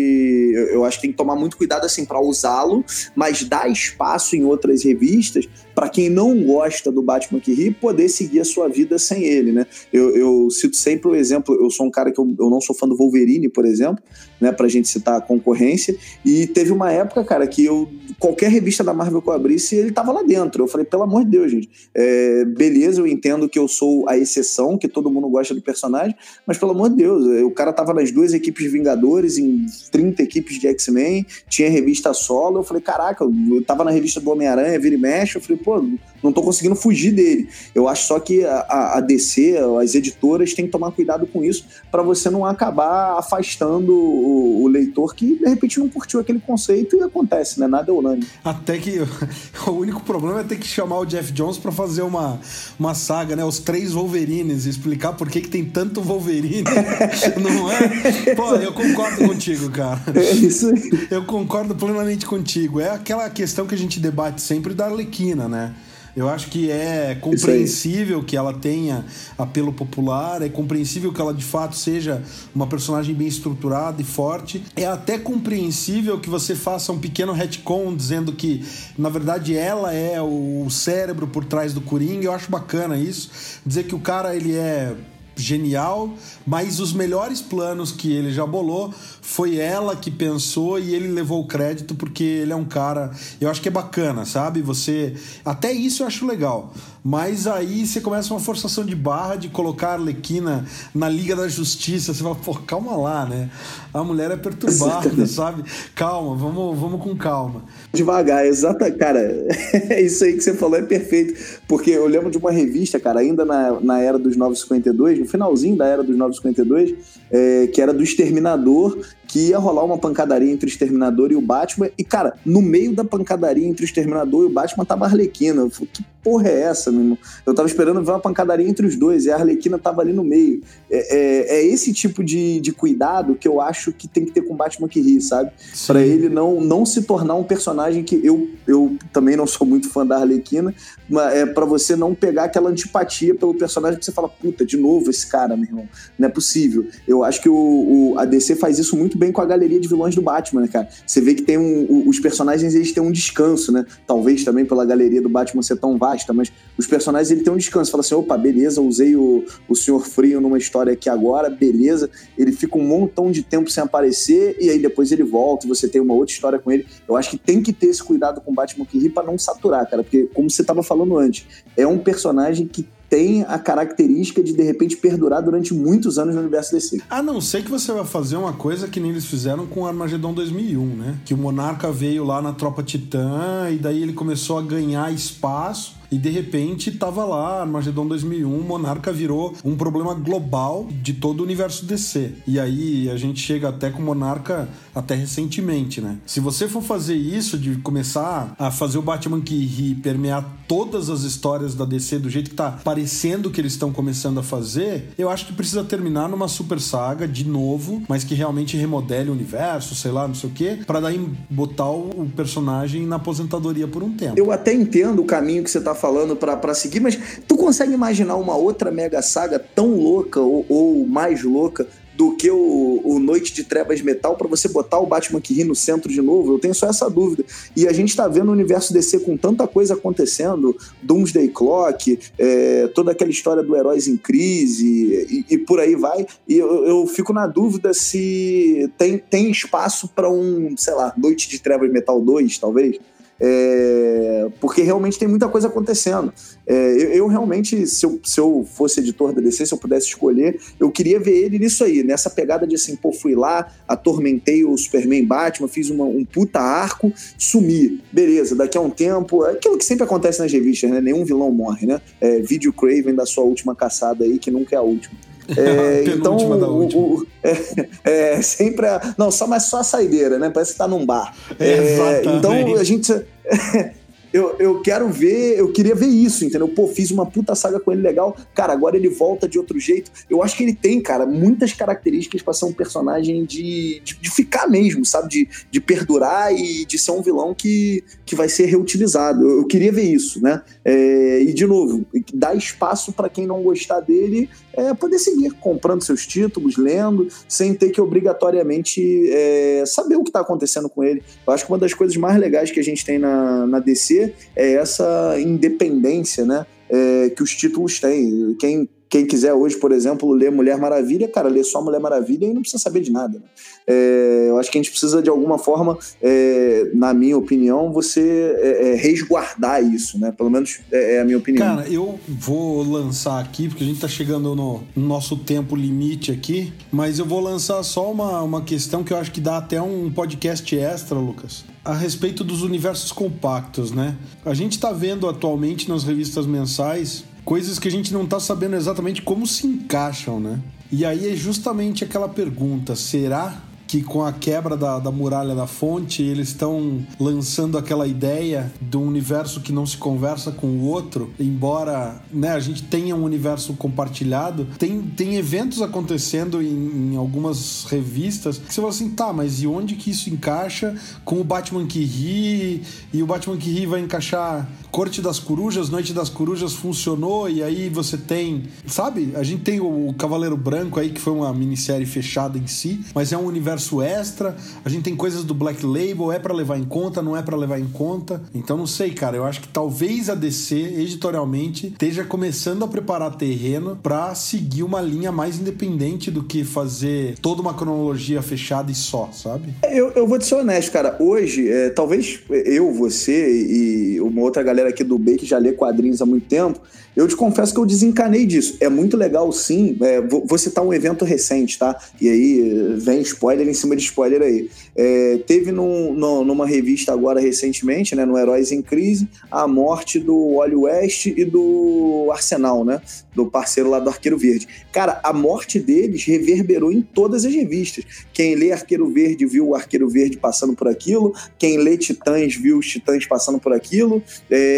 eu 0.72 0.86
acho 0.86 0.98
que 0.98 1.04
tem 1.04 1.12
que 1.12 1.18
tomar 1.18 1.36
muito 1.36 1.58
cuidado 1.58 1.86
assim 1.86 2.06
para 2.06 2.20
usá-lo, 2.20 2.86
mas 3.16 3.44
dar 3.44 3.70
espaço 3.70 4.36
em 4.36 4.46
outras 4.46 4.84
revistas 4.84 5.48
para 5.80 5.88
quem 5.88 6.10
não 6.10 6.44
gosta 6.44 6.92
do 6.92 7.02
Batman 7.02 7.40
que 7.40 7.54
ri 7.54 7.72
poder 7.72 8.10
seguir 8.10 8.42
a 8.42 8.44
sua 8.44 8.68
vida 8.68 9.00
sem 9.00 9.24
ele, 9.24 9.54
né? 9.54 9.66
Eu, 9.94 10.14
eu 10.14 10.50
cito 10.50 10.76
sempre 10.76 11.08
o 11.08 11.16
exemplo, 11.16 11.56
eu 11.56 11.72
sou 11.72 11.86
um 11.86 11.90
cara 11.90 12.12
que 12.12 12.20
eu, 12.20 12.36
eu 12.38 12.50
não 12.50 12.60
sou 12.60 12.76
fã 12.76 12.86
do 12.86 12.98
Wolverine, 12.98 13.48
por 13.48 13.66
exemplo, 13.66 14.04
né, 14.42 14.52
pra 14.52 14.68
gente 14.68 14.90
citar 14.90 15.18
a 15.18 15.22
concorrência, 15.22 15.96
e 16.26 16.48
teve 16.48 16.74
uma 16.74 16.92
época, 16.92 17.24
cara, 17.24 17.48
que 17.48 17.64
eu 17.64 17.88
qualquer 18.20 18.52
revista 18.52 18.84
da 18.84 18.94
Marvel 18.94 19.22
que 19.22 19.30
eu 19.30 19.34
abrisse, 19.34 19.76
ele 19.76 19.92
tava 19.92 20.12
lá 20.12 20.22
dentro. 20.22 20.64
Eu 20.64 20.68
falei, 20.68 20.86
pelo 20.86 21.04
amor 21.04 21.24
de 21.24 21.32
Deus, 21.32 21.52
gente. 21.52 21.70
É, 21.96 22.44
beleza, 22.46 23.00
eu 23.00 23.08
entendo 23.08 23.48
que 23.48 23.58
eu 23.58 23.68
sou 23.68 24.08
a 24.10 24.18
exceção, 24.18 24.78
que 24.78 24.88
todo 24.88 25.10
mundo 25.10 25.30
gosta 25.30 25.56
do 25.56 25.62
personagem, 25.62 26.16
mas 26.46 26.58
pelo 26.58 26.72
amor 26.72 26.90
de 26.90 26.98
Deus, 26.98 27.26
o 27.44 27.52
cara 27.52 27.72
tava 27.72 27.94
nas 27.94 28.12
duas 28.12 28.34
equipes 28.34 28.64
de 28.64 28.70
Vingadores, 28.70 29.38
em 29.38 29.66
30 29.92 30.22
equipes 30.22 30.60
de 30.60 30.68
X-Men, 30.68 31.26
tinha 31.48 31.70
revista 31.70 32.14
solo. 32.14 32.60
Eu 32.60 32.64
falei, 32.64 32.82
caraca, 32.82 33.24
eu 33.24 33.64
tava 33.64 33.84
na 33.84 33.92
revista 33.92 34.20
do 34.20 34.30
Homem-Aranha, 34.30 34.78
vira 34.80 34.96
e 34.96 34.98
mexe. 34.98 35.38
Eu 35.38 35.42
falei, 35.42 35.58
pô, 35.58 35.69
pô, 35.70 35.82
não 36.24 36.32
tô 36.32 36.42
conseguindo 36.42 36.76
fugir 36.76 37.12
dele. 37.12 37.50
Eu 37.74 37.88
acho 37.88 38.08
só 38.08 38.20
que 38.20 38.44
a, 38.46 38.98
a 38.98 39.02
DC, 39.02 39.58
as 39.82 39.96
editoras, 39.96 40.54
têm 40.54 40.66
que 40.66 40.72
tomar 40.72 40.92
cuidado 40.92 41.28
com 41.28 41.44
isso 41.44 41.66
para 41.92 42.04
você 42.04 42.30
não 42.30 42.46
acabar 42.46 43.18
afastando 43.18 43.94
o, 43.94 44.64
o, 44.64 44.68
leitor 44.68 45.16
que 45.16 45.36
de 45.36 45.50
repente 45.50 45.80
não 45.80 45.90
curtiu 45.90 46.20
aquele 46.20 46.40
conceito 46.40 46.96
e 46.96 47.02
acontece, 47.02 47.60
né? 47.60 47.68
Nada 47.68 47.92
é 47.92 47.94
unânime. 47.94 48.28
Até 48.44 48.78
que 48.78 49.00
o 49.68 49.72
único 49.72 50.02
problema 50.04 50.42
é 50.42 50.44
ter 50.44 50.58
que 50.58 50.68
chamar 50.68 51.00
o 51.00 51.06
Jeff 51.06 51.32
Jones 51.32 51.58
para 51.58 51.72
fazer 51.72 52.02
uma, 52.02 52.40
uma 52.80 52.94
saga, 52.94 53.36
né? 53.36 53.44
Os 53.44 53.60
três 53.60 53.94
Wolverines, 53.94 54.66
explicar 54.66 55.14
por 55.14 55.30
que, 55.30 55.42
que 55.42 55.50
tem 55.50 55.66
tanto 55.66 56.02
Wolverine. 56.02 56.64
não 57.42 57.72
é? 57.72 58.36
Pô, 58.36 58.56
eu 58.56 58.74
concordo 58.74 59.28
contigo, 59.28 59.70
cara. 59.70 60.00
É 60.20 60.32
isso 60.32 60.68
aí. 60.68 61.08
Eu 61.10 61.24
concordo 61.26 61.74
plenamente 61.74 62.26
contigo. 62.26 62.80
É 62.80 62.90
aquela 62.90 63.30
questão 63.30 63.66
que 63.66 63.74
a 63.74 63.78
gente 63.78 64.00
debate 64.00 64.42
sempre 64.42 64.74
da 64.74 64.86
Arlequina, 64.86 65.48
né? 65.48 65.74
Eu 66.20 66.28
acho 66.28 66.50
que 66.50 66.70
é 66.70 67.16
compreensível 67.16 68.22
que 68.22 68.36
ela 68.36 68.54
tenha 68.54 69.06
apelo 69.38 69.72
popular, 69.72 70.42
é 70.42 70.50
compreensível 70.50 71.14
que 71.14 71.22
ela 71.22 71.34
de 71.34 71.46
fato 71.46 71.78
seja 71.78 72.22
uma 72.54 72.68
personagem 72.68 73.16
bem 73.16 73.26
estruturada 73.26 74.02
e 74.02 74.04
forte. 74.04 74.62
É 74.76 74.86
até 74.86 75.18
compreensível 75.18 76.20
que 76.20 76.30
você 76.30 76.56
faça 76.56 76.92
um 76.92 77.00
pequeno 77.00 77.32
retcon 77.32 77.96
dizendo 77.96 78.34
que, 78.34 78.66
na 78.98 79.08
verdade, 79.08 79.56
ela 79.56 79.94
é 79.94 80.22
o 80.22 80.70
cérebro 80.70 81.26
por 81.26 81.46
trás 81.46 81.74
do 81.74 81.80
Coringa. 81.80 82.26
Eu 82.26 82.34
acho 82.34 82.52
bacana 82.52 82.98
isso. 82.98 83.62
Dizer 83.66 83.84
que 83.84 83.96
o 83.96 84.00
cara 84.00 84.36
ele 84.36 84.58
é 84.58 84.94
genial, 85.38 86.14
mas 86.46 86.82
os 86.82 86.92
melhores 86.92 87.42
planos 87.42 87.94
que 87.94 88.12
ele 88.12 88.32
já 88.32 88.46
bolou 88.46 88.94
foi 89.32 89.58
ela 89.58 89.96
que 89.96 90.10
pensou 90.10 90.80
e 90.80 90.96
ele 90.96 91.08
levou 91.08 91.42
o 91.42 91.48
crédito 91.48 91.94
porque 91.94 92.24
ele 92.24 92.52
é 92.52 92.56
um 92.56 92.66
cara, 92.66 93.12
eu 93.40 93.48
acho 93.48 93.62
que 93.62 93.68
é 93.68 93.72
bacana, 93.72 94.26
sabe? 94.26 94.60
Você 94.64 95.14
até 95.46 95.72
isso 95.72 96.02
eu 96.02 96.08
acho 96.08 96.26
legal. 96.26 96.74
Mas 97.04 97.48
aí 97.48 97.86
você 97.86 98.02
começa 98.02 98.34
uma 98.34 98.40
forçação 98.40 98.84
de 98.84 98.96
barra 98.96 99.36
de 99.36 99.48
colocar 99.48 99.90
a 99.90 99.94
Arlequina 99.94 100.66
na 100.94 101.08
Liga 101.08 101.36
da 101.36 101.48
Justiça. 101.48 102.14
Você 102.14 102.22
fala, 102.22 102.36
pô, 102.36 102.54
calma 102.56 102.98
lá, 102.98 103.26
né? 103.26 103.50
A 103.94 104.04
mulher 104.04 104.32
é 104.32 104.36
perturbada, 104.36 105.26
sabe? 105.26 105.64
Calma, 105.96 106.36
vamos, 106.36 106.78
vamos 106.78 107.02
com 107.02 107.16
calma. 107.16 107.64
Devagar, 107.94 108.46
exata, 108.46 108.92
cara. 108.92 109.48
isso 110.02 110.26
aí 110.26 110.34
que 110.34 110.42
você 110.42 110.54
falou 110.54 110.78
é 110.78 110.82
perfeito. 110.82 111.62
Porque 111.68 111.92
eu 111.92 112.06
lembro 112.06 112.30
de 112.30 112.38
uma 112.38 112.52
revista, 112.52 113.00
cara, 113.00 113.22
ainda 113.22 113.46
na, 113.46 113.80
na 113.80 114.02
era 114.02 114.20
dos 114.20 114.36
952, 114.36 115.20
no 115.20 115.26
finalzinho 115.26 115.78
da 115.78 115.86
era 115.86 116.04
dos 116.04 116.18
952, 116.18 116.96
é, 117.32 117.68
que 117.68 117.82
era 117.82 117.94
do 117.94 118.04
Exterminador, 118.04 118.98
que 119.30 119.50
ia 119.50 119.60
rolar 119.60 119.86
uma 119.86 119.98
pancadaria 120.00 120.52
entre 120.52 120.66
o 120.66 120.72
Exterminador 120.72 121.32
e 121.32 121.36
o 121.36 121.42
Batman. 121.42 121.92
E, 121.96 122.04
cara, 122.04 122.34
no 122.44 122.64
meio 122.64 122.96
da 122.96 123.06
pancadaria 123.06 123.66
entre 123.66 123.84
o 123.84 123.86
Exterminador 123.86 124.44
e 124.44 124.48
o 124.48 124.50
Batman 124.50 124.84
tava 124.84 125.06
a 125.06 125.08
Arlequina. 125.08 125.62
Eu 125.62 125.70
falei, 125.70 125.88
que 125.94 126.04
porra 126.24 126.50
é 126.50 126.62
essa, 126.62 126.92
meu 126.92 127.02
irmão? 127.02 127.18
Eu 127.46 127.54
tava 127.54 127.68
esperando 127.68 128.04
ver 128.04 128.12
uma 128.12 128.20
pancadaria 128.20 128.68
entre 128.68 128.88
os 128.88 128.96
dois 128.96 129.26
e 129.26 129.32
a 129.32 129.36
Arlequina 129.36 129.78
tava 129.78 130.02
ali 130.02 130.14
no 130.14 130.24
meio. 130.24 130.64
É, 130.90 131.16
é, 131.16 131.58
é 131.58 131.66
esse 131.66 131.94
tipo 131.94 132.24
de, 132.24 132.60
de 132.60 132.72
cuidado 132.72 133.36
que 133.36 133.48
eu 133.48 133.62
acho 133.62 133.94
que 133.94 134.08
tem 134.08 134.26
que 134.26 134.32
ter 134.32 134.42
com 134.42 134.56
o 134.56 134.58
Batman 134.58 134.88
que 134.88 135.00
ri, 135.00 135.22
sabe? 135.22 135.52
para 135.86 136.02
ele 136.02 136.28
não, 136.28 136.60
não 136.60 136.86
se 136.86 137.04
tornar 137.04 137.36
um 137.36 137.44
personagem 137.44 138.04
que 138.04 138.20
eu, 138.24 138.50
eu 138.68 138.96
também 139.14 139.36
não 139.36 139.46
sou 139.46 139.66
muito 139.66 139.90
fã 139.90 140.06
da 140.06 140.18
Arlequina, 140.18 140.74
mas 141.08 141.36
é 141.36 141.46
para 141.46 141.66
você 141.66 141.96
não 141.96 142.16
pegar 142.16 142.46
aquela 142.46 142.70
antipatia 142.70 143.36
pelo 143.36 143.54
personagem 143.54 144.00
que 144.00 144.06
você 144.06 144.12
fala, 144.12 144.28
puta, 144.28 144.66
de 144.66 144.78
novo 144.78 145.10
esse 145.10 145.28
cara, 145.28 145.56
meu 145.56 145.66
irmão. 145.66 145.90
Não 146.18 146.28
é 146.28 146.32
possível. 146.32 146.88
Eu 147.08 147.24
acho 147.24 147.42
que 147.42 147.50
o, 147.50 147.56
o 147.56 148.20
a 148.20 148.26
DC 148.26 148.56
faz 148.56 148.80
isso 148.80 148.98
muito 148.98 149.18
bem 149.20 149.32
com 149.32 149.42
a 149.42 149.46
galeria 149.46 149.80
de 149.80 149.88
vilões 149.88 150.16
do 150.16 150.22
Batman, 150.22 150.62
né, 150.62 150.68
cara? 150.68 150.88
Você 151.06 151.20
vê 151.20 151.36
que 151.36 151.42
tem 151.42 151.58
um, 151.58 152.08
os 152.08 152.20
personagens 152.20 152.74
eles 152.74 152.94
têm 152.94 153.04
um 153.04 153.12
descanso, 153.12 153.72
né? 153.72 153.86
Talvez 154.08 154.44
também 154.44 154.66
pela 154.66 154.86
galeria 154.86 155.22
do 155.22 155.28
Batman 155.30 155.62
ser 155.62 155.76
tão 155.76 155.98
vasta, 155.98 156.32
mas 156.34 156.52
os 156.78 156.88
personagens 156.88 157.30
ele 157.30 157.42
tem 157.42 157.52
um 157.52 157.58
descanso. 157.58 157.92
Fala 157.92 158.02
assim, 158.02 158.16
opa, 158.16 158.38
beleza, 158.38 158.82
usei 158.82 159.16
o, 159.16 159.44
o 159.68 159.76
Senhor 159.76 160.06
Frio 160.08 160.40
numa 160.40 160.58
história 160.58 160.94
aqui 160.94 161.10
agora, 161.10 161.50
beleza. 161.50 162.10
Ele 162.38 162.52
fica 162.52 162.78
um 162.78 162.88
montão 162.88 163.30
de 163.32 163.44
tempo 163.44 163.70
sem 163.70 163.84
aparecer 163.84 164.56
e 164.60 164.70
aí 164.70 164.80
depois 164.80 165.12
ele 165.12 165.24
volta 165.24 165.66
e 165.66 165.70
você 165.70 165.88
tem 165.88 166.02
uma 166.02 166.14
outra 166.14 166.34
história 166.34 166.58
com 166.58 166.72
ele. 166.72 166.88
Eu 167.08 167.18
acho 167.18 167.30
que 167.30 167.38
tem 167.38 167.62
que 167.62 167.74
ter 167.74 167.88
esse 167.88 168.02
cuidado 168.02 168.40
com 168.40 168.52
o 168.52 168.56
Batman 168.56 168.86
que 168.86 168.98
ri 168.98 169.10
pra 169.10 169.24
não 169.24 169.38
saturar, 169.38 169.90
cara, 169.90 170.04
porque 170.04 170.30
como 170.34 170.50
você 170.50 170.64
tava 170.64 170.82
falando 170.82 171.18
antes, 171.18 171.46
é 171.76 171.86
um 171.86 171.98
personagem 171.98 172.66
que 172.66 172.88
tem 173.10 173.44
a 173.44 173.58
característica 173.58 174.44
de 174.44 174.54
de 174.54 174.64
repente 174.64 174.96
perdurar 174.96 175.42
durante 175.42 175.74
muitos 175.74 176.20
anos 176.20 176.36
no 176.36 176.42
universo 176.42 176.74
DC. 176.74 177.02
A 177.10 177.24
não 177.24 177.42
ser 177.42 177.64
que 177.64 177.72
você 177.72 177.92
vai 177.92 178.06
fazer 178.06 178.38
uma 178.38 178.54
coisa 178.54 178.88
que 178.88 179.00
nem 179.00 179.12
eles 179.12 179.26
fizeram 179.26 179.66
com 179.66 179.86
Armagedon 179.86 180.34
2001, 180.34 180.86
né? 180.86 181.18
Que 181.26 181.34
o 181.34 181.38
Monarca 181.38 181.92
veio 181.92 182.24
lá 182.24 182.42
na 182.42 182.54
Tropa 182.54 182.84
Titã 182.84 183.70
e 183.72 183.78
daí 183.78 184.04
ele 184.04 184.14
começou 184.14 184.58
a 184.58 184.62
ganhar 184.62 185.12
espaço 185.14 186.00
e 186.12 186.18
de 186.18 186.30
repente 186.30 186.92
tava 186.92 187.24
lá, 187.24 187.62
Armagedon 187.62 188.08
2001, 188.08 188.62
Monarca 188.62 189.12
virou 189.12 189.56
um 189.64 189.76
problema 189.76 190.14
global 190.16 190.88
de 191.04 191.14
todo 191.14 191.42
o 191.42 191.44
universo 191.44 191.86
DC. 191.86 192.34
E 192.48 192.60
aí 192.60 193.10
a 193.10 193.16
gente 193.16 193.40
chega 193.40 193.70
até 193.70 193.92
com 193.92 194.02
Monarca 194.02 194.68
até 195.00 195.16
recentemente, 195.16 196.02
né? 196.02 196.18
Se 196.26 196.40
você 196.40 196.68
for 196.68 196.84
fazer 196.84 197.16
isso, 197.16 197.58
de 197.58 197.76
começar 197.78 198.54
a 198.58 198.70
fazer 198.70 198.98
o 198.98 199.02
Batman 199.02 199.42
que 199.42 199.56
ri 199.66 199.96
permear 199.96 200.58
todas 200.68 201.10
as 201.10 201.22
histórias 201.22 201.74
da 201.74 201.86
DC 201.86 202.20
do 202.20 202.30
jeito 202.30 202.52
que 202.52 202.56
tá 202.56 202.80
parecendo 202.84 203.50
que 203.50 203.60
eles 203.60 203.74
estão 203.74 203.92
começando 203.92 204.40
a 204.40 204.44
fazer, 204.44 205.14
eu 205.18 205.30
acho 205.30 205.48
que 205.48 205.54
precisa 205.54 205.84
terminar 205.84 206.30
numa 206.30 206.48
super 206.48 206.80
saga 206.80 207.28
de 207.28 207.46
novo, 207.46 208.04
mas 208.08 208.24
que 208.24 208.36
realmente 208.36 208.78
remodele 208.78 209.30
o 209.30 209.34
universo, 209.34 209.96
sei 209.96 210.12
lá, 210.12 210.28
não 210.28 210.36
sei 210.36 210.50
o 210.50 210.54
quê, 210.54 210.80
para 210.86 211.00
daí 211.00 211.20
botar 211.50 211.90
o 211.90 212.30
personagem 212.36 213.06
na 213.06 213.16
aposentadoria 213.16 213.88
por 213.88 214.04
um 214.04 214.16
tempo. 214.16 214.38
Eu 214.38 214.52
até 214.52 214.74
entendo 214.74 215.22
o 215.22 215.26
caminho 215.26 215.64
que 215.64 215.72
você 215.72 215.82
tá 215.82 215.96
falando 215.96 216.36
para 216.36 216.74
seguir, 216.74 217.00
mas 217.00 217.20
tu 217.48 217.58
consegue 217.58 217.94
imaginar 217.94 218.36
uma 218.36 218.56
outra 218.56 218.92
mega 218.92 219.22
saga 219.22 219.58
tão 219.60 219.96
louca 219.96 220.40
ou, 220.40 220.66
ou 220.70 221.08
mais 221.08 221.44
louca 221.44 221.88
do 222.20 222.36
que 222.36 222.52
o, 222.52 223.02
o 223.02 223.18
Noite 223.18 223.54
de 223.54 223.64
Trevas 223.64 224.02
Metal 224.02 224.36
para 224.36 224.46
você 224.46 224.68
botar 224.68 225.00
o 225.00 225.06
Batman 225.06 225.40
que 225.40 225.54
ri 225.54 225.64
no 225.64 225.74
centro 225.74 226.12
de 226.12 226.22
novo? 226.22 226.54
Eu 226.54 226.60
tenho 226.60 226.76
só 226.76 226.88
essa 226.88 227.10
dúvida. 227.10 227.46
E 227.74 227.88
a 227.88 227.94
gente 227.94 228.10
está 228.10 228.28
vendo 228.28 228.50
o 228.50 228.52
universo 228.52 228.92
DC 228.92 229.22
com 229.22 229.38
tanta 229.38 229.66
coisa 229.66 229.94
acontecendo, 229.94 230.76
Doomsday 231.02 231.48
Clock, 231.48 232.20
é, 232.38 232.88
toda 232.94 233.14
aquela 233.14 233.32
história 233.32 233.64
do 233.64 233.74
Heróis 233.74 234.06
em 234.06 234.18
Crise 234.18 235.46
e, 235.50 235.54
e 235.54 235.58
por 235.60 235.80
aí 235.80 235.96
vai. 235.96 236.28
E 236.46 236.58
eu, 236.58 236.86
eu, 236.86 237.08
fico 237.08 237.32
na 237.32 237.48
dúvida 237.48 237.94
se 237.94 238.92
tem, 238.98 239.18
tem 239.18 239.50
espaço 239.50 240.10
para 240.10 240.30
um, 240.30 240.76
sei 240.76 240.96
lá, 240.96 241.14
Noite 241.16 241.48
de 241.48 241.58
Trevas 241.58 241.90
Metal 241.90 242.20
2, 242.20 242.58
talvez. 242.58 243.00
É, 243.40 244.48
porque 244.60 244.82
realmente 244.82 245.18
tem 245.18 245.28
muita 245.28 245.48
coisa 245.48 245.68
acontecendo. 245.68 246.34
É, 246.68 246.74
eu, 246.74 247.10
eu, 247.12 247.28
realmente, 247.28 247.88
se 247.88 248.06
eu, 248.06 248.20
se 248.24 248.40
eu 248.40 248.68
fosse 248.76 249.00
editor 249.00 249.34
da 249.34 249.42
DC, 249.42 249.66
se 249.66 249.74
eu 249.74 249.78
pudesse 249.78 250.08
escolher, 250.08 250.60
eu 250.80 250.92
queria 250.92 251.20
ver 251.20 251.46
ele 251.46 251.58
nisso 251.58 251.84
aí, 251.84 252.04
nessa 252.04 252.30
pegada 252.30 252.68
de 252.68 252.76
assim, 252.76 252.96
pô, 252.96 253.14
fui 253.14 253.36
lá, 253.36 253.72
atormentei 253.88 254.66
o 254.66 254.78
Superman 254.78 255.26
Batman, 255.26 255.68
fiz 255.68 255.90
uma, 255.90 256.04
um 256.04 256.26
puta 256.26 256.60
arco, 256.60 257.12
sumi. 257.38 258.02
Beleza, 258.12 258.56
daqui 258.56 258.78
a 258.78 258.82
um 258.82 258.90
tempo, 258.90 259.46
é 259.46 259.52
aquilo 259.52 259.78
que 259.78 259.86
sempre 259.86 260.04
acontece 260.04 260.40
nas 260.40 260.52
revistas, 260.52 260.90
né? 260.90 261.00
Nenhum 261.00 261.24
vilão 261.24 261.52
morre, 261.52 261.88
né? 261.88 262.02
É, 262.20 262.40
vídeo 262.40 262.74
Craven 262.74 263.16
da 263.16 263.26
sua 263.26 263.44
última 263.44 263.76
caçada 263.76 264.26
aí, 264.26 264.38
que 264.38 264.52
nunca 264.52 264.76
é 264.76 264.80
a 264.80 264.82
última. 264.82 265.29
É, 265.58 266.04
então, 266.14 266.38
o, 266.38 266.98
o, 266.98 267.28
é, 267.44 268.36
é, 268.36 268.42
sempre 268.42 268.88
a, 268.88 269.16
não, 269.18 269.32
só 269.32 269.48
mas 269.48 269.64
só 269.64 269.80
a 269.80 269.84
saideira, 269.84 270.38
né? 270.38 270.50
Parece 270.50 270.74
que 270.74 270.78
tá 270.78 270.88
num 270.88 271.06
bar. 271.06 271.36
É, 271.60 272.22
então 272.24 272.52
a 272.78 272.84
gente 272.84 273.14
eu, 274.32 274.56
eu 274.60 274.82
quero 274.82 275.10
ver, 275.10 275.58
eu 275.58 275.72
queria 275.72 275.96
ver 275.96 276.08
isso, 276.08 276.46
entendeu? 276.46 276.68
Pô, 276.68 276.88
fiz 276.88 277.10
uma 277.12 277.26
puta 277.26 277.56
saga 277.56 277.80
com 277.80 277.92
ele 277.92 278.02
legal. 278.02 278.38
Cara, 278.54 278.74
agora 278.74 278.96
ele 278.96 279.10
volta 279.10 279.48
de 279.48 279.58
outro 279.58 279.80
jeito. 279.80 280.12
Eu 280.30 280.44
acho 280.44 280.56
que 280.56 280.64
ele 280.64 280.74
tem, 280.74 281.02
cara, 281.02 281.26
muitas 281.26 281.74
características 281.74 282.42
para 282.42 282.54
ser 282.54 282.66
um 282.66 282.74
personagem 282.74 283.44
de, 283.44 284.02
de, 284.04 284.16
de, 284.20 284.30
ficar 284.30 284.68
mesmo, 284.68 285.04
sabe? 285.04 285.30
De, 285.30 285.50
de 285.72 285.82
perdurar 285.82 286.54
e 286.54 286.86
de 286.86 286.98
ser 287.00 287.12
um 287.12 287.22
vilão 287.22 287.56
que, 287.56 288.04
que 288.26 288.36
vai 288.36 288.48
ser 288.48 288.66
reutilizado. 288.66 289.44
Eu, 289.44 289.58
eu 289.60 289.68
queria 289.68 289.92
ver 289.92 290.04
isso, 290.04 290.42
né? 290.42 290.62
É, 290.86 291.42
e, 291.42 291.54
de 291.54 291.66
novo, 291.66 292.06
dar 292.34 292.56
espaço 292.56 293.12
para 293.12 293.30
quem 293.30 293.48
não 293.48 293.64
gostar 293.64 294.00
dele 294.00 294.50
é, 294.80 294.94
poder 294.94 295.20
seguir 295.20 295.52
comprando 295.52 296.04
seus 296.04 296.26
títulos, 296.26 296.78
lendo, 296.78 297.28
sem 297.48 297.74
ter 297.74 297.90
que 297.90 298.00
obrigatoriamente 298.00 299.30
é, 299.32 299.84
saber 299.86 300.16
o 300.16 300.24
que 300.24 300.30
está 300.30 300.40
acontecendo 300.40 300.90
com 300.90 301.04
ele. 301.04 301.22
Eu 301.46 301.54
acho 301.54 301.66
que 301.66 301.72
uma 301.72 301.78
das 301.78 301.94
coisas 301.94 302.16
mais 302.16 302.38
legais 302.38 302.72
que 302.72 302.80
a 302.80 302.84
gente 302.84 303.06
tem 303.06 303.20
na, 303.20 303.68
na 303.68 303.80
DC 303.80 304.34
é 304.56 304.74
essa 304.74 305.36
independência, 305.40 306.46
né? 306.46 306.66
É, 306.90 307.30
que 307.30 307.44
os 307.44 307.56
títulos 307.56 308.00
têm. 308.00 308.56
Quem 308.60 308.90
quem 309.10 309.26
quiser 309.26 309.54
hoje, 309.54 309.76
por 309.76 309.92
exemplo, 309.92 310.32
ler 310.32 310.52
Mulher 310.52 310.78
Maravilha, 310.78 311.28
cara, 311.28 311.50
lê 311.50 311.64
só 311.64 311.82
Mulher 311.82 312.00
Maravilha 312.00 312.46
e 312.46 312.54
não 312.54 312.62
precisa 312.62 312.82
saber 312.82 313.02
de 313.02 313.12
nada. 313.12 313.40
Né? 313.40 313.46
É, 313.88 314.46
eu 314.50 314.60
acho 314.60 314.70
que 314.70 314.78
a 314.78 314.82
gente 314.82 314.92
precisa, 314.92 315.20
de 315.20 315.30
alguma 315.30 315.58
forma, 315.58 315.98
é, 316.22 316.92
na 316.94 317.12
minha 317.12 317.36
opinião, 317.36 317.92
você 317.92 318.56
é, 318.60 318.92
é 318.92 318.96
resguardar 318.96 319.84
isso, 319.84 320.20
né? 320.20 320.32
Pelo 320.32 320.52
menos 320.52 320.80
é, 320.92 321.16
é, 321.16 321.22
a 321.22 321.26
minha 321.26 321.40
opinião. 321.40 321.66
Cara, 321.66 321.90
eu 321.90 322.20
vou 322.28 322.84
lançar 322.84 323.40
aqui, 323.40 323.68
porque 323.68 323.84
a 323.84 323.88
gente 323.88 324.00
tá 324.00 324.08
chegando 324.08 324.56
no 324.56 324.84
nosso 324.96 325.38
tempo 325.38 325.76
limite 325.76 326.32
aqui, 326.32 326.72
mas 326.92 327.18
eu 327.18 327.26
vou 327.26 327.40
lançar 327.40 327.82
só 327.82 328.12
uma, 328.12 328.44
uma 328.44 328.62
questão 328.62 329.04
que 329.04 329.12
eu 329.12 329.18
acho 329.18 329.32
que 329.32 329.42
dá 329.42 329.58
até 329.58 329.82
um 329.82 330.12
podcast 330.12 330.78
extra, 330.78 331.18
Lucas 331.18 331.66
a 331.84 331.94
respeito 331.94 332.44
dos 332.44 332.62
universos 332.62 333.12
compactos, 333.12 333.92
né? 333.92 334.16
A 334.46 334.54
gente 334.54 334.74
está 334.74 334.92
vendo 334.92 335.28
atualmente 335.28 335.90
nas 335.90 336.04
revistas 336.04 336.46
mensais 336.46 337.24
coisas 337.46 337.80
que 337.80 337.88
a 337.88 337.92
gente 337.92 338.14
não 338.14 338.26
tá 338.26 338.40
sabendo 338.40 338.76
exatamente 338.76 339.22
como 339.22 339.46
se 339.46 339.68
encaixam, 339.68 340.40
né? 340.40 340.60
E 340.92 341.06
aí 341.06 341.32
é 341.32 341.36
justamente 341.36 342.04
aquela 342.04 342.28
pergunta: 342.28 342.96
será 342.96 343.62
que 343.90 344.04
com 344.04 344.24
a 344.24 344.32
quebra 344.32 344.78
da, 344.78 345.00
da 345.00 345.12
muralha 345.12 345.56
da 345.56 345.66
fonte, 345.66 346.22
eles 346.22 346.50
estão 346.50 347.04
lançando 347.20 347.76
aquela 347.76 348.06
ideia 348.06 348.72
de 348.80 348.96
um 348.96 349.08
universo 349.08 349.62
que 349.62 349.72
não 349.72 349.84
se 349.84 349.98
conversa 349.98 350.52
com 350.52 350.68
o 350.68 350.84
outro, 350.84 351.34
embora 351.40 352.22
né, 352.32 352.52
a 352.52 352.60
gente 352.60 352.84
tenha 352.84 353.16
um 353.16 353.24
universo 353.24 353.74
compartilhado, 353.74 354.68
tem, 354.78 355.02
tem 355.02 355.38
eventos 355.38 355.82
acontecendo 355.82 356.62
em, 356.62 357.14
em 357.14 357.16
algumas 357.18 357.86
revistas 357.86 358.60
que 358.60 358.72
você 358.72 358.80
fala 358.80 358.94
assim, 358.94 359.10
tá, 359.10 359.34
mas 359.34 359.64
e 359.64 359.66
onde 359.66 359.96
que 359.96 360.12
isso 360.12 360.30
encaixa 360.30 360.96
com 361.26 361.42
o 361.42 361.44
Batman 361.44 361.88
que 361.88 362.04
ri? 362.04 362.84
E 363.12 363.24
o 363.24 363.26
Batman 363.26 363.58
que 363.58 363.72
ri 363.72 363.88
vai 363.88 364.02
encaixar 364.02 364.70
Corte 364.92 365.22
das 365.22 365.40
Corujas, 365.40 365.90
Noite 365.90 366.14
das 366.14 366.30
Corujas 366.30 366.74
funcionou, 366.74 367.50
e 367.50 367.62
aí 367.62 367.90
você 367.90 368.18
tem, 368.18 368.64
sabe? 368.88 369.34
A 369.36 369.44
gente 369.44 369.62
tem 369.62 369.80
o 369.80 370.14
Cavaleiro 370.18 370.58
Branco 370.58 371.00
aí, 371.00 371.10
que 371.12 371.22
foi 371.22 371.34
uma 371.34 371.54
minissérie 371.54 372.06
fechada 372.06 372.58
em 372.58 372.68
si, 372.68 373.00
mas 373.14 373.32
é 373.32 373.38
um 373.38 373.46
universo 373.46 374.02
extra. 374.02 374.56
A 374.84 374.90
gente 374.90 375.04
tem 375.04 375.16
coisas 375.16 375.44
do 375.44 375.54
Black 375.54 375.86
Label, 375.86 376.32
é 376.32 376.40
para 376.40 376.54
levar 376.54 376.78
em 376.78 376.84
conta, 376.84 377.22
não 377.22 377.38
é 377.38 377.42
para 377.42 377.56
levar 377.56 377.80
em 377.80 377.88
conta. 377.88 378.42
Então 378.54 378.78
não 378.78 378.88
sei, 378.88 379.12
cara. 379.12 379.38
Eu 379.38 379.46
acho 379.46 379.62
que 379.62 379.68
talvez 379.68 380.30
a 380.30 380.36
DC, 380.36 380.76
editorialmente, 380.76 381.88
esteja 381.88 382.24
começando 382.24 382.84
a 382.84 382.88
preparar 382.88 383.36
terreno 383.36 383.98
para 384.02 384.34
seguir 384.36 384.84
uma 384.84 385.02
linha 385.02 385.32
mais 385.32 385.60
independente 385.60 386.32
do 386.32 386.44
que 386.44 386.64
fazer 386.64 387.36
toda 387.42 387.62
uma 387.62 387.74
cronologia 387.74 388.42
fechada 388.42 388.92
e 388.92 388.96
só, 388.96 389.30
sabe? 389.32 389.74
Eu, 389.84 390.12
eu 390.12 390.28
vou 390.28 390.40
te 390.40 390.46
ser 390.46 390.56
honesto, 390.56 390.92
cara. 390.92 391.16
Hoje, 391.20 391.70
é, 391.70 391.90
talvez 391.90 392.40
eu, 392.50 392.92
você 392.94 394.16
e 394.16 394.22
uma 394.22 394.42
outra 394.42 394.64
galera 394.64 394.79
aqui 394.88 395.04
do 395.04 395.18
B 395.18 395.36
que 395.36 395.46
já 395.46 395.58
lê 395.58 395.74
quadrinhos 395.74 396.22
há 396.22 396.26
muito 396.26 396.48
tempo, 396.48 396.80
eu 397.16 397.28
te 397.28 397.36
confesso 397.36 397.74
que 397.74 397.80
eu 397.80 397.86
desencanei 397.86 398.46
disso. 398.46 398.78
É 398.80 398.88
muito 398.88 399.18
legal, 399.18 399.52
sim. 399.52 399.98
É, 400.02 400.22
vou, 400.22 400.46
vou 400.46 400.58
citar 400.58 400.86
um 400.86 400.94
evento 400.94 401.26
recente, 401.26 401.78
tá? 401.78 402.00
E 402.22 402.30
aí 402.30 402.96
vem 402.98 403.20
spoiler 403.22 403.68
em 403.68 403.74
cima 403.74 403.96
de 403.96 404.04
spoiler 404.04 404.42
aí. 404.42 404.70
É, 404.96 405.40
teve 405.46 405.72
num, 405.72 406.14
no, 406.14 406.46
numa 406.46 406.66
revista 406.66 407.12
agora 407.12 407.42
recentemente, 407.42 408.16
né, 408.16 408.26
no 408.26 408.38
Heróis 408.38 408.72
em 408.72 408.82
Crise, 408.82 409.28
a 409.52 409.68
morte 409.68 410.20
do 410.20 410.56
Wally 410.56 410.76
West 410.76 411.26
e 411.26 411.44
do 411.44 412.30
Arsenal, 412.32 412.86
né? 412.86 413.02
Do 413.36 413.46
parceiro 413.46 413.90
lá 413.90 414.00
do 414.00 414.10
Arqueiro 414.10 414.38
Verde. 414.38 414.68
Cara, 414.92 415.20
a 415.24 415.34
morte 415.34 415.80
deles 415.80 416.24
reverberou 416.24 416.92
em 416.92 417.02
todas 417.02 417.44
as 417.44 417.54
revistas. 417.54 418.06
Quem 418.34 418.56
lê 418.56 418.72
Arqueiro 418.72 419.10
Verde 419.10 419.46
viu 419.46 419.68
o 419.68 419.76
Arqueiro 419.76 420.10
Verde 420.10 420.38
passando 420.38 420.74
por 420.74 420.88
aquilo, 420.88 421.34
quem 421.58 421.78
lê 421.78 421.98
Titãs 421.98 422.56
viu 422.56 422.78
os 422.78 422.88
Titãs 422.88 423.26
passando 423.26 423.60
por 423.60 423.74
aquilo. 423.74 424.24
É, 424.50 424.69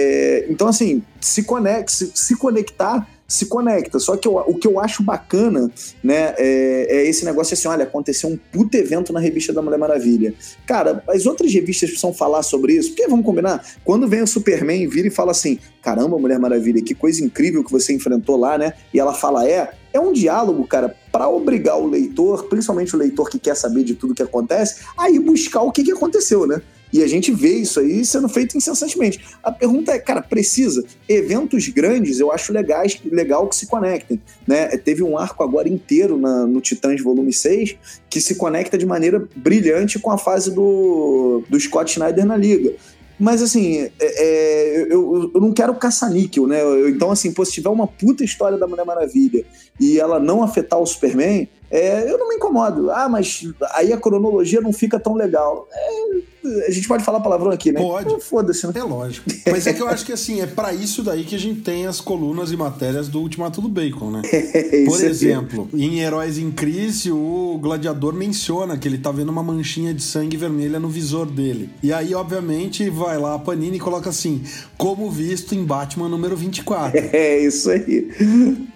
então, 0.50 0.68
assim, 0.68 1.04
se, 1.20 1.44
conecta, 1.44 1.92
se, 1.92 2.12
se 2.14 2.36
conectar 2.36 3.08
se 3.32 3.46
conecta. 3.46 3.98
Só 3.98 4.18
que 4.18 4.28
eu, 4.28 4.36
o 4.46 4.56
que 4.56 4.68
eu 4.68 4.80
acho 4.80 5.02
bacana, 5.02 5.72
né, 6.04 6.36
é, 6.38 6.88
é, 6.90 7.08
esse 7.08 7.24
negócio 7.24 7.54
assim, 7.54 7.68
olha, 7.68 7.84
aconteceu 7.84 8.30
um 8.30 8.38
puto 8.38 8.76
evento 8.76 9.14
na 9.14 9.22
revista 9.22 9.54
da 9.54 9.62
Mulher 9.62 9.78
Maravilha. 9.78 10.34
Cara, 10.66 11.02
as 11.08 11.26
outras 11.26 11.54
revistas 11.54 11.90
precisam 11.90 12.14
falar 12.14 12.44
sobre 12.44 12.74
isso, 12.74 12.90
porque 12.90 13.08
vamos 13.08 13.26
combinar, 13.26 13.66
quando 13.86 14.08
vem 14.08 14.22
o 14.22 14.28
Superman 14.28 14.86
vira 14.88 15.08
e 15.08 15.12
fala 15.12 15.32
assim, 15.32 15.58
caramba, 15.82 16.20
Mulher 16.20 16.40
Maravilha, 16.40 16.82
que 16.82 16.94
coisa 16.94 17.24
incrível 17.24 17.64
que 17.64 17.72
você 17.72 17.94
enfrentou 17.94 18.36
lá, 18.36 18.58
né? 18.58 18.74
E 18.94 19.00
ela 19.00 19.14
fala, 19.14 19.48
é, 19.48 19.72
é 19.94 20.00
um 20.00 20.12
diálogo, 20.12 20.68
cara, 20.68 20.94
para 21.10 21.30
obrigar 21.30 21.80
o 21.80 21.88
leitor, 21.88 22.50
principalmente 22.50 22.94
o 22.96 23.00
leitor 23.00 23.30
que 23.30 23.40
quer 23.40 23.56
saber 23.56 23.86
de 23.86 23.96
tudo 23.96 24.14
que 24.14 24.24
acontece, 24.24 24.82
a 24.98 25.10
ir 25.10 25.20
buscar 25.20 25.62
o 25.62 25.72
que, 25.72 25.84
que 25.84 25.92
aconteceu, 25.94 26.46
né? 26.46 26.62
E 26.92 27.04
a 27.04 27.08
gente 27.08 27.32
vê 27.32 27.54
isso 27.54 27.80
aí 27.80 28.04
sendo 28.06 28.28
feito 28.28 28.58
incessantemente. 28.58 29.20
A 29.44 29.52
pergunta 29.52 29.92
é, 29.92 30.00
cara, 30.00 30.22
precisa? 30.22 30.84
Eventos 31.08 31.68
grandes 31.70 32.20
eu 32.20 32.32
acho 32.32 32.52
legais, 32.52 33.00
legal 33.06 33.48
que 33.48 33.56
se 33.56 33.68
conectem. 33.68 34.22
Né? 34.48 34.68
Teve 34.78 35.04
um 35.04 35.18
arco 35.18 35.44
agora 35.44 35.70
inteiro 35.70 36.18
na, 36.18 36.46
no 36.46 36.60
Titãs 36.60 37.02
Volume 37.02 37.32
6 37.32 37.76
que 38.10 38.20
se 38.20 38.36
conecta 38.36 38.78
de 38.78 38.86
maneira 38.86 39.28
brilhante 39.36 40.00
com 40.00 40.12
a 40.12 40.18
fase 40.18 40.54
do, 40.54 41.44
do 41.50 41.60
Scott 41.60 41.92
Snyder 41.92 42.26
na 42.26 42.36
Liga. 42.36 42.74
Mas 43.22 43.44
assim, 43.44 43.84
é, 43.84 43.92
é, 44.00 44.88
eu, 44.90 45.32
eu 45.32 45.40
não 45.40 45.54
quero 45.54 45.76
caça-níquel, 45.76 46.48
né? 46.48 46.60
Então, 46.90 47.12
assim, 47.12 47.32
pô, 47.32 47.46
se 47.46 47.52
tiver 47.52 47.70
uma 47.70 47.86
puta 47.86 48.24
história 48.24 48.58
da 48.58 48.66
Mulher 48.66 48.84
Maravilha 48.84 49.46
e 49.80 50.00
ela 50.00 50.20
não 50.20 50.42
afetar 50.42 50.80
o 50.80 50.86
Superman, 50.88 51.48
é, 51.70 52.12
eu 52.12 52.18
não 52.18 52.30
me 52.30 52.36
incomodo. 52.36 52.90
Ah, 52.90 53.08
mas 53.08 53.48
aí 53.76 53.94
a 53.94 53.98
cronologia 53.98 54.60
não 54.60 54.74
fica 54.74 55.00
tão 55.00 55.14
legal. 55.14 55.68
É, 55.72 56.22
A 56.68 56.72
gente 56.72 56.88
pode 56.88 57.04
falar 57.04 57.20
palavrão 57.20 57.52
aqui, 57.52 57.72
né? 57.72 57.80
Pode. 57.80 58.22
Foda-se, 58.22 58.66
né? 58.66 58.74
É 58.76 58.84
lógico. 58.84 59.30
Mas 59.50 59.68
é 59.68 59.74
que 59.74 59.82
eu 59.82 59.88
acho 59.88 60.06
que 60.06 60.12
assim, 60.12 60.42
é 60.42 60.48
para 60.48 60.74
isso 60.74 61.04
daí 61.04 61.24
que 61.24 61.36
a 61.36 61.40
gente 61.40 61.62
tem 61.62 61.86
as 61.86 62.02
colunas 62.02 62.52
e 62.52 62.58
matérias 62.58 63.08
do 63.08 63.20
Ultimato 63.20 63.62
do 63.62 63.70
Bacon, 63.70 64.12
né? 64.12 64.22
É 64.62 64.86
Por 64.86 65.02
exemplo, 65.04 65.70
em 65.74 66.00
Heróis 66.00 66.38
em 66.38 66.52
Crise, 66.52 67.12
o 67.12 67.60
gladiador 67.62 68.14
menciona 68.14 68.78
que 68.78 68.88
ele 68.88 68.98
tá 68.98 69.12
vendo 69.12 69.30
uma 69.30 69.44
manchinha 69.44 69.94
de 69.94 70.02
sangue 70.02 70.36
vermelha 70.36 70.80
no 70.80 70.90
visor 70.90 71.26
dele. 71.26 71.70
E 71.82 71.94
aí, 71.94 72.14
obviamente, 72.14 72.90
vai 72.90 73.18
lá 73.18 73.36
a 73.36 73.40
Panini 73.40 73.78
e 73.78 73.80
coloca 73.80 74.10
assim: 74.10 74.42
como 74.78 75.10
visto 75.10 75.54
em 75.54 75.64
Batman 75.64 76.10
número 76.10 76.36
24. 76.36 77.00
É 77.12 77.40
isso 77.40 77.70
aí. 77.70 78.10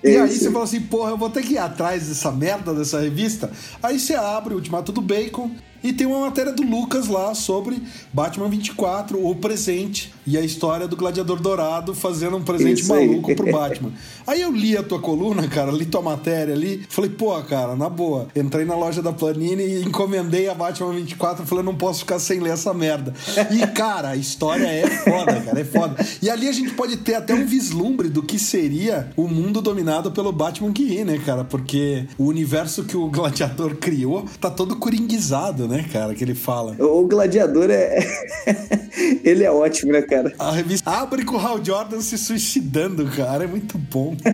É 0.03 0.11
e 0.11 0.17
aí 0.17 0.37
você 0.37 0.51
fala 0.51 0.65
assim, 0.65 0.81
porra, 0.81 1.11
eu 1.11 1.17
vou 1.17 1.29
ter 1.29 1.41
que 1.41 1.53
ir 1.53 1.57
atrás 1.57 2.07
dessa 2.07 2.31
merda 2.31 2.73
dessa 2.73 2.99
revista. 2.99 3.51
Aí 3.81 3.99
você 3.99 4.13
abre 4.13 4.53
o 4.53 4.57
Ultimato 4.57 4.91
do 4.91 5.01
Bacon 5.01 5.49
e 5.85 5.93
tem 5.93 6.07
uma 6.07 6.21
matéria 6.21 6.51
do 6.51 6.63
Lucas 6.63 7.07
lá 7.07 7.35
sobre 7.35 7.79
Batman 8.11 8.49
24, 8.49 9.23
o 9.23 9.35
presente, 9.35 10.11
e 10.25 10.37
a 10.37 10.41
história 10.41 10.87
do 10.87 10.95
Gladiador 10.95 11.39
Dourado 11.39 11.93
fazendo 11.93 12.37
um 12.37 12.43
presente 12.43 12.81
Isso 12.81 12.89
maluco 12.89 13.29
aí. 13.29 13.35
pro 13.35 13.51
Batman. 13.53 13.91
Aí 14.25 14.41
eu 14.41 14.51
li 14.51 14.75
a 14.75 14.81
tua 14.81 14.99
coluna, 14.99 15.47
cara, 15.47 15.71
li 15.71 15.85
tua 15.85 16.01
matéria 16.01 16.53
ali, 16.53 16.83
falei, 16.89 17.11
pô, 17.11 17.39
cara, 17.43 17.75
na 17.75 17.89
boa. 17.89 18.27
Entrei 18.35 18.65
na 18.65 18.75
loja 18.75 19.01
da 19.01 19.13
Planini 19.13 19.63
e 19.63 19.83
encomendei 19.83 20.49
a 20.49 20.55
Batman 20.55 20.93
24, 20.93 21.45
falei, 21.45 21.63
não 21.63 21.75
posso 21.75 21.99
ficar 21.99 22.17
sem 22.17 22.39
ler 22.39 22.53
essa 22.53 22.73
merda. 22.73 23.13
E, 23.51 23.67
cara, 23.67 24.09
a 24.09 24.15
história 24.15 24.65
é 24.65 24.87
foda, 24.87 25.39
cara, 25.41 25.59
é 25.59 25.63
foda. 25.63 26.05
E 26.21 26.29
ali 26.29 26.47
a 26.47 26.51
gente 26.51 26.71
pode 26.71 26.97
ter 26.97 27.15
até 27.15 27.33
um 27.35 27.45
vislumbre 27.45 28.09
do 28.09 28.23
que 28.23 28.39
seria 28.39 29.09
o 29.15 29.27
mundo 29.27 29.61
dominado 29.61 30.11
pelo 30.11 30.31
Batman 30.31 30.73
que 30.73 31.03
né, 31.03 31.19
cara? 31.25 31.43
Porque 31.43 32.05
o 32.17 32.25
universo 32.25 32.83
que 32.85 32.95
o 32.95 33.07
Gladiador 33.09 33.75
criou 33.75 34.25
tá 34.39 34.49
todo 34.49 34.77
coringuizado, 34.77 35.67
né? 35.67 35.75
né, 35.75 35.85
cara, 35.91 36.15
que 36.15 36.23
ele 36.23 36.35
fala. 36.35 36.75
O 36.79 37.05
gladiador 37.05 37.69
é. 37.69 37.99
ele 39.23 39.43
é 39.43 39.51
ótimo, 39.51 39.91
né, 39.91 40.01
cara? 40.01 40.14
A 40.39 40.51
revista 40.51 40.91
abre 40.91 41.23
com 41.23 41.35
o 41.35 41.39
Hal 41.39 41.63
Jordan 41.63 42.01
se 42.01 42.17
suicidando, 42.17 43.05
cara. 43.07 43.43
É 43.43 43.47
muito 43.47 43.77
bom. 43.77 44.15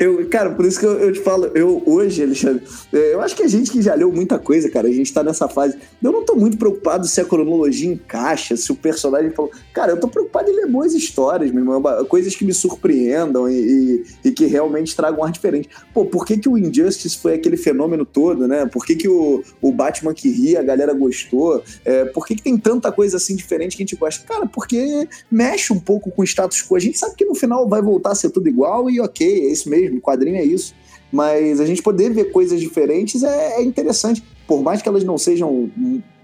Eu, 0.00 0.26
cara, 0.28 0.50
por 0.50 0.64
isso 0.64 0.80
que 0.80 0.86
eu, 0.86 0.98
eu, 0.98 1.12
te 1.12 1.20
falo, 1.20 1.46
eu 1.54 1.82
hoje, 1.84 2.22
Alexandre, 2.22 2.62
é, 2.92 3.14
eu 3.14 3.20
acho 3.20 3.36
que 3.36 3.42
a 3.42 3.48
gente 3.48 3.70
que 3.70 3.82
já 3.82 3.94
leu 3.94 4.10
muita 4.10 4.38
coisa, 4.38 4.70
cara, 4.70 4.88
a 4.88 4.92
gente 4.92 5.12
tá 5.12 5.22
nessa 5.22 5.48
fase. 5.48 5.76
Eu 6.02 6.10
não 6.10 6.24
tô 6.24 6.34
muito 6.34 6.56
preocupado 6.56 7.06
se 7.06 7.20
a 7.20 7.24
cronologia 7.24 7.92
encaixa, 7.92 8.56
se 8.56 8.72
o 8.72 8.74
personagem 8.74 9.30
falou. 9.30 9.50
Cara, 9.74 9.92
eu 9.92 10.00
tô 10.00 10.08
preocupado 10.08 10.50
em 10.50 10.54
ler 10.54 10.66
boas 10.66 10.94
histórias, 10.94 11.50
meu 11.50 11.60
irmão, 11.60 11.82
coisas 12.06 12.34
que 12.34 12.44
me 12.44 12.54
surpreendam 12.54 13.48
e, 13.48 13.54
e, 13.54 14.04
e 14.28 14.32
que 14.32 14.46
realmente 14.46 14.96
tragam 14.96 15.20
um 15.20 15.24
ar 15.24 15.30
diferente. 15.30 15.68
Pô, 15.92 16.04
por 16.06 16.24
que, 16.24 16.38
que 16.38 16.48
o 16.48 16.56
Injustice 16.56 17.18
foi 17.18 17.34
aquele 17.34 17.56
fenômeno 17.56 18.06
todo, 18.06 18.48
né? 18.48 18.64
Por 18.66 18.86
que, 18.86 18.96
que 18.96 19.08
o, 19.08 19.42
o 19.60 19.70
Batman 19.70 20.14
que 20.14 20.30
ria, 20.30 20.60
a 20.60 20.62
galera 20.62 20.94
gostou? 20.94 21.62
É, 21.84 22.06
por 22.06 22.26
que, 22.26 22.36
que 22.36 22.42
tem 22.42 22.56
tanta 22.56 22.90
coisa 22.90 23.18
assim 23.18 23.36
diferente 23.36 23.76
que 23.76 23.82
a 23.82 23.86
gente 23.86 23.96
gosta? 23.96 24.24
Cara, 24.24 24.46
porque 24.46 25.06
mexe 25.30 25.72
um 25.72 25.80
pouco 25.80 26.10
com 26.10 26.22
o 26.22 26.24
status 26.24 26.62
quo. 26.62 26.76
A 26.76 26.80
gente 26.80 26.98
sabe 26.98 27.14
que 27.16 27.24
no 27.24 27.34
final 27.34 27.68
vai 27.68 27.82
voltar 27.82 28.12
a 28.12 28.14
ser 28.14 28.30
tudo 28.30 28.48
igual 28.48 28.88
e 28.88 29.00
ok, 29.00 29.48
é 29.50 29.57
isso 29.58 29.70
mesmo, 29.70 30.00
quadrinho 30.00 30.36
é 30.36 30.44
isso. 30.44 30.74
Mas 31.10 31.60
a 31.60 31.66
gente 31.66 31.82
poder 31.82 32.12
ver 32.12 32.32
coisas 32.32 32.60
diferentes 32.60 33.22
é, 33.22 33.56
é 33.56 33.62
interessante. 33.62 34.22
Por 34.46 34.62
mais 34.62 34.82
que 34.82 34.88
elas 34.88 35.04
não 35.04 35.16
sejam 35.16 35.70